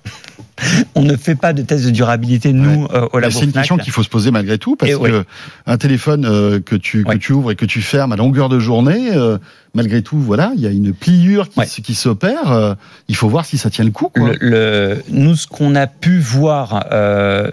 On 0.96 1.02
ne 1.02 1.16
fait 1.16 1.36
pas 1.36 1.52
de 1.52 1.62
test 1.62 1.84
de 1.84 1.90
durabilité 1.90 2.52
nous 2.52 2.86
euh, 2.92 3.06
au 3.12 3.18
labo 3.20 3.38
C'est 3.38 3.44
une 3.44 3.52
question 3.52 3.76
qu'il 3.76 3.92
faut 3.92 4.02
se 4.02 4.08
poser 4.08 4.30
malgré 4.32 4.58
tout, 4.58 4.74
parce 4.74 4.90
Et 4.90 4.94
oui. 4.96 5.10
que 5.10 5.24
un 5.66 5.76
téléphone 5.78 6.24
euh, 6.24 6.58
que 6.60 6.74
tu 6.74 7.04
que 7.04 7.10
Ouais. 7.10 7.18
tu 7.18 7.32
ouvres 7.32 7.52
et 7.52 7.56
que 7.56 7.64
tu 7.64 7.80
fermes 7.80 8.12
à 8.12 8.16
longueur 8.16 8.48
de 8.48 8.58
journée, 8.58 9.10
euh, 9.14 9.38
malgré 9.74 10.02
tout, 10.02 10.18
voilà, 10.18 10.50
il 10.56 10.60
y 10.60 10.66
a 10.66 10.70
une 10.70 10.92
pliure 10.92 11.48
qui, 11.48 11.94
s'opère. 11.94 12.76
il 13.08 13.14
faut 13.14 13.28
voir 13.28 13.44
si 13.44 13.56
ça 13.56 13.70
tient 13.70 13.84
le 13.84 13.92
coup. 13.92 14.08
Quoi. 14.12 14.30
Le, 14.30 14.36
le- 14.40 15.02
nous, 15.10 15.36
ce 15.36 15.46
qu'on 15.46 15.74
a 15.76 15.86
pu 15.86 16.18
voir 16.18 16.84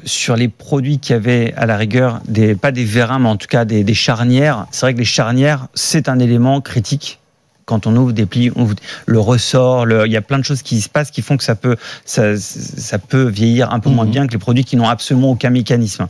sur 0.05 0.35
les 0.35 0.47
produits 0.47 0.97
qui 0.99 1.13
avaient 1.13 1.53
à 1.57 1.65
la 1.67 1.77
rigueur 1.77 2.21
des 2.27 2.55
pas 2.55 2.71
des 2.71 2.85
vérins, 2.85 3.19
mais 3.19 3.29
en 3.29 3.37
tout 3.37 3.47
cas 3.47 3.65
des, 3.65 3.83
des 3.83 3.93
charnières, 3.93 4.65
c'est 4.71 4.81
vrai 4.87 4.93
que 4.93 4.99
les 4.99 5.05
charnières, 5.05 5.67
c'est 5.75 6.09
un 6.09 6.17
élément 6.19 6.59
critique. 6.61 7.19
Quand 7.65 7.87
on 7.87 7.95
ouvre 7.95 8.11
des 8.11 8.25
plis, 8.25 8.51
on 8.55 8.63
ouvre 8.63 8.75
le 9.07 9.19
ressort, 9.19 9.85
le- 9.85 10.05
il 10.05 10.11
y 10.11 10.17
a 10.17 10.21
plein 10.21 10.37
de 10.39 10.43
choses 10.45 10.61
qui 10.61 10.81
se 10.81 10.89
passent 10.89 11.09
qui 11.11 11.21
font 11.21 11.35
que 11.37 11.43
ça 11.43 11.55
peut, 11.55 11.75
ça, 12.05 12.37
ça 12.37 12.99
peut 12.99 13.23
vieillir 13.27 13.71
un 13.73 13.79
peu 13.79 13.89
moins 13.89 14.05
Mhm. 14.05 14.11
bien 14.11 14.27
que 14.27 14.33
les 14.33 14.37
produits 14.37 14.63
qui 14.65 14.75
n'ont 14.75 14.87
absolument 14.87 15.31
aucun 15.31 15.49
mécanisme. 15.49 16.07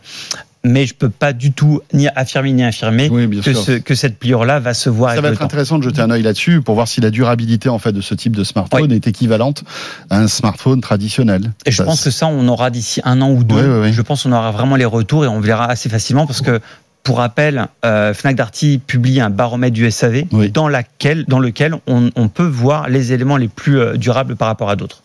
Mais 0.67 0.87
je 0.87 0.95
peux 0.95 1.09
pas 1.11 1.31
du 1.31 1.51
tout 1.51 1.81
ni 1.93 2.07
affirmer 2.15 2.51
ni 2.51 2.63
infirmer 2.63 3.07
Oui, 3.11 3.29
que, 3.39 3.53
sûr. 3.53 3.63
ce- 3.63 3.71
que 3.73 3.93
cette 3.93 4.17
pliure-là 4.17 4.59
va 4.59 4.73
se 4.73 4.89
voir 4.89 5.11
Ça 5.11 5.19
avec 5.19 5.23
va 5.23 5.29
être 5.33 5.37
temps. 5.39 5.45
intéressant 5.45 5.77
de 5.77 5.83
jeter 5.83 6.01
un 6.01 6.09
œil 6.09 6.23
là-dessus 6.23 6.61
pour 6.63 6.73
voir 6.73 6.87
si 6.87 7.01
la 7.01 7.11
durabilité 7.11 7.69
en 7.69 7.77
fait 7.77 7.91
de 7.91 8.01
ce 8.01 8.15
type 8.15 8.35
de 8.35 8.43
smartphone 8.43 8.91
est 8.91 9.05
équivalente 9.07 9.63
à 10.09 10.17
un 10.19 10.27
smartphone 10.27 10.81
traditionnel. 10.81 11.53
Et 11.67 11.71
je 11.71 11.77
Ça, 11.77 11.83
pense 11.83 12.03
que 12.03 12.09
ça, 12.09 12.25
on 12.25 12.47
aura 12.47 12.71
d'ici 12.71 12.99
un 13.05 13.21
an 13.21 13.29
ou 13.29 13.43
deux. 13.43 13.91
Je 13.91 14.01
pense 14.01 14.23
qu'on 14.23 14.31
aura 14.31 14.49
vraiment 14.51 14.75
les 14.75 14.85
retours 14.85 15.23
et 15.23 15.27
on 15.27 15.39
verra 15.39 15.69
assez 15.69 15.87
facilement 15.87 16.25
parce 16.25 16.41
que, 16.41 16.59
pour 17.05 17.19
rappel, 17.19 17.67
euh, 17.85 18.13
Fnac 18.13 18.35
Darty 18.35 18.79
publie 18.85 19.21
un 19.21 19.29
baromètre 19.29 19.75
du 19.75 19.89
SAV 19.89 20.23
Oui. 20.31 20.49
dans, 20.49 20.67
laquelle, 20.67 21.23
dans 21.27 21.39
lequel 21.39 21.75
on, 21.87 22.09
on 22.15 22.27
peut 22.27 22.47
voir 22.47 22.89
les 22.89 23.13
éléments 23.13 23.37
les 23.37 23.47
plus 23.47 23.79
euh, 23.79 23.95
durables 23.95 24.35
par 24.35 24.47
rapport 24.49 24.69
à 24.71 24.75
d'autres. 24.75 25.03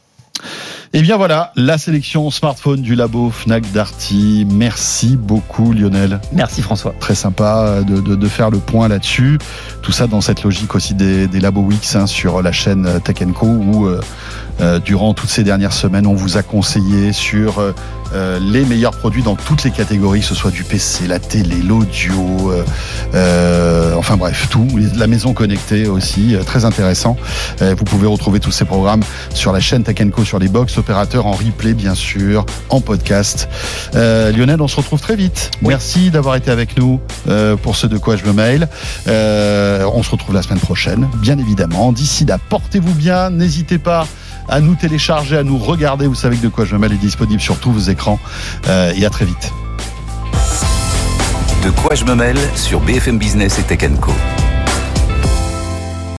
Et 0.93 1.03
bien 1.03 1.17
voilà, 1.17 1.53
la 1.55 1.79
sélection 1.79 2.31
smartphone 2.31 2.83
du 2.83 2.97
labo 2.97 3.31
Fnac 3.31 3.71
Darty. 3.73 4.45
Merci 4.51 5.17
beaucoup 5.17 5.73
Lionel. 5.73 6.19
Merci 6.33 6.63
François. 6.63 6.95
Très 6.99 7.15
sympa 7.15 7.83
de, 7.87 8.01
de, 8.01 8.17
de 8.17 8.29
faire 8.29 8.51
le 8.51 8.59
point 8.59 8.89
là-dessus. 8.89 9.39
Tout 9.83 9.93
ça 9.93 10.09
dans 10.09 10.21
cette 10.21 10.43
logique 10.43 10.75
aussi 10.75 10.95
des, 10.95 11.29
des 11.29 11.39
Labo 11.39 11.61
Weeks 11.61 11.95
hein, 11.95 12.07
sur 12.09 12.43
la 12.43 12.51
chaîne 12.51 12.89
Tech 13.05 13.19
Co 13.39 13.47
où 13.47 13.87
euh, 13.87 14.01
euh, 14.01 14.01
durant 14.85 15.15
toutes 15.15 15.31
ces 15.31 15.45
dernières 15.45 15.73
semaines 15.73 16.07
on 16.07 16.15
vous 16.15 16.37
a 16.37 16.43
conseillé 16.43 17.13
sur 17.13 17.59
euh, 17.59 17.73
euh, 18.13 18.39
les 18.41 18.65
meilleurs 18.65 18.97
produits 18.97 19.23
dans 19.23 19.37
toutes 19.37 19.63
les 19.63 19.71
catégories, 19.71 20.21
que 20.21 20.27
ce 20.27 20.35
soit 20.35 20.51
du 20.51 20.65
PC, 20.65 21.07
la 21.07 21.19
télé, 21.19 21.57
l'audio, 21.63 22.51
euh, 22.51 22.65
euh, 23.15 23.95
enfin 23.97 24.17
bref, 24.17 24.49
tout, 24.51 24.67
la 24.97 25.07
maison 25.07 25.33
connectée 25.33 25.87
aussi, 25.87 26.35
euh, 26.35 26.43
très 26.43 26.65
intéressant. 26.65 27.17
Euh, 27.63 27.75
vous 27.79 27.85
pouvez 27.85 28.09
retrouver 28.09 28.41
tous 28.41 28.51
ces 28.51 28.65
programmes 28.65 29.03
sur 29.33 29.53
la 29.53 29.61
chaîne 29.61 29.85
Tech 29.85 29.97
Co, 30.11 30.25
sur 30.25 30.39
les 30.39 30.49
box 30.49 30.77
opérateurs, 30.79 31.27
en 31.27 31.33
replay 31.33 31.75
bien 31.75 31.95
sûr, 31.95 32.45
en 32.69 32.81
podcast. 32.81 33.49
Euh, 33.95 34.33
Lionel, 34.33 34.61
on 34.61 34.69
se 34.69 34.77
retrouve 34.77 35.01
très 35.01 35.17
vite. 35.17 35.51
Oui. 35.63 35.69
Merci 35.69 36.11
d'avoir 36.11 36.35
été 36.35 36.51
avec 36.51 36.77
nous 36.77 37.01
euh, 37.29 37.57
pour 37.57 37.77
ce 37.77 37.87
de 37.87 37.99
quoi 37.99 38.17
je 38.17 38.25
me 38.25 38.33
mail. 38.33 38.69
Euh, 39.07 39.85
on 39.95 40.03
se 40.03 40.11
retrouve 40.11 40.35
la 40.35 40.43
semaine 40.43 40.59
prochaine, 40.59 41.09
bien 41.23 41.39
évidemment. 41.39 41.93
D'ici 41.93 42.25
là, 42.25 42.39
portez-vous 42.49 42.95
bien, 42.95 43.31
n'hésitez 43.31 43.79
pas 43.79 44.07
à 44.51 44.61
nous 44.61 44.75
télécharger, 44.75 45.37
à 45.37 45.45
nous 45.45 45.59
regarder. 45.59 46.07
Vous 46.07 46.15
savez 46.15 46.37
que 46.37 46.43
de 46.43 46.49
quoi 46.49 46.65
je 46.65 46.75
me 46.75 46.81
mail 46.81 46.93
est 46.93 46.97
disponible 46.97 47.41
sur 47.41 47.59
tous 47.59 47.73
vos 47.73 47.81
écrans. 47.81 48.19
Euh, 48.69 48.93
et 48.95 49.07
à 49.07 49.11
très 49.11 49.25
vite. 49.25 49.53
De 51.65 51.71
quoi 51.71 51.95
je 51.95 52.05
me 52.05 52.15
mêle 52.15 52.39
sur 52.57 52.81
BFM 52.81 53.19
Business 53.19 53.59
et 53.59 53.63
Tech 53.63 53.89
Co. 54.01 54.13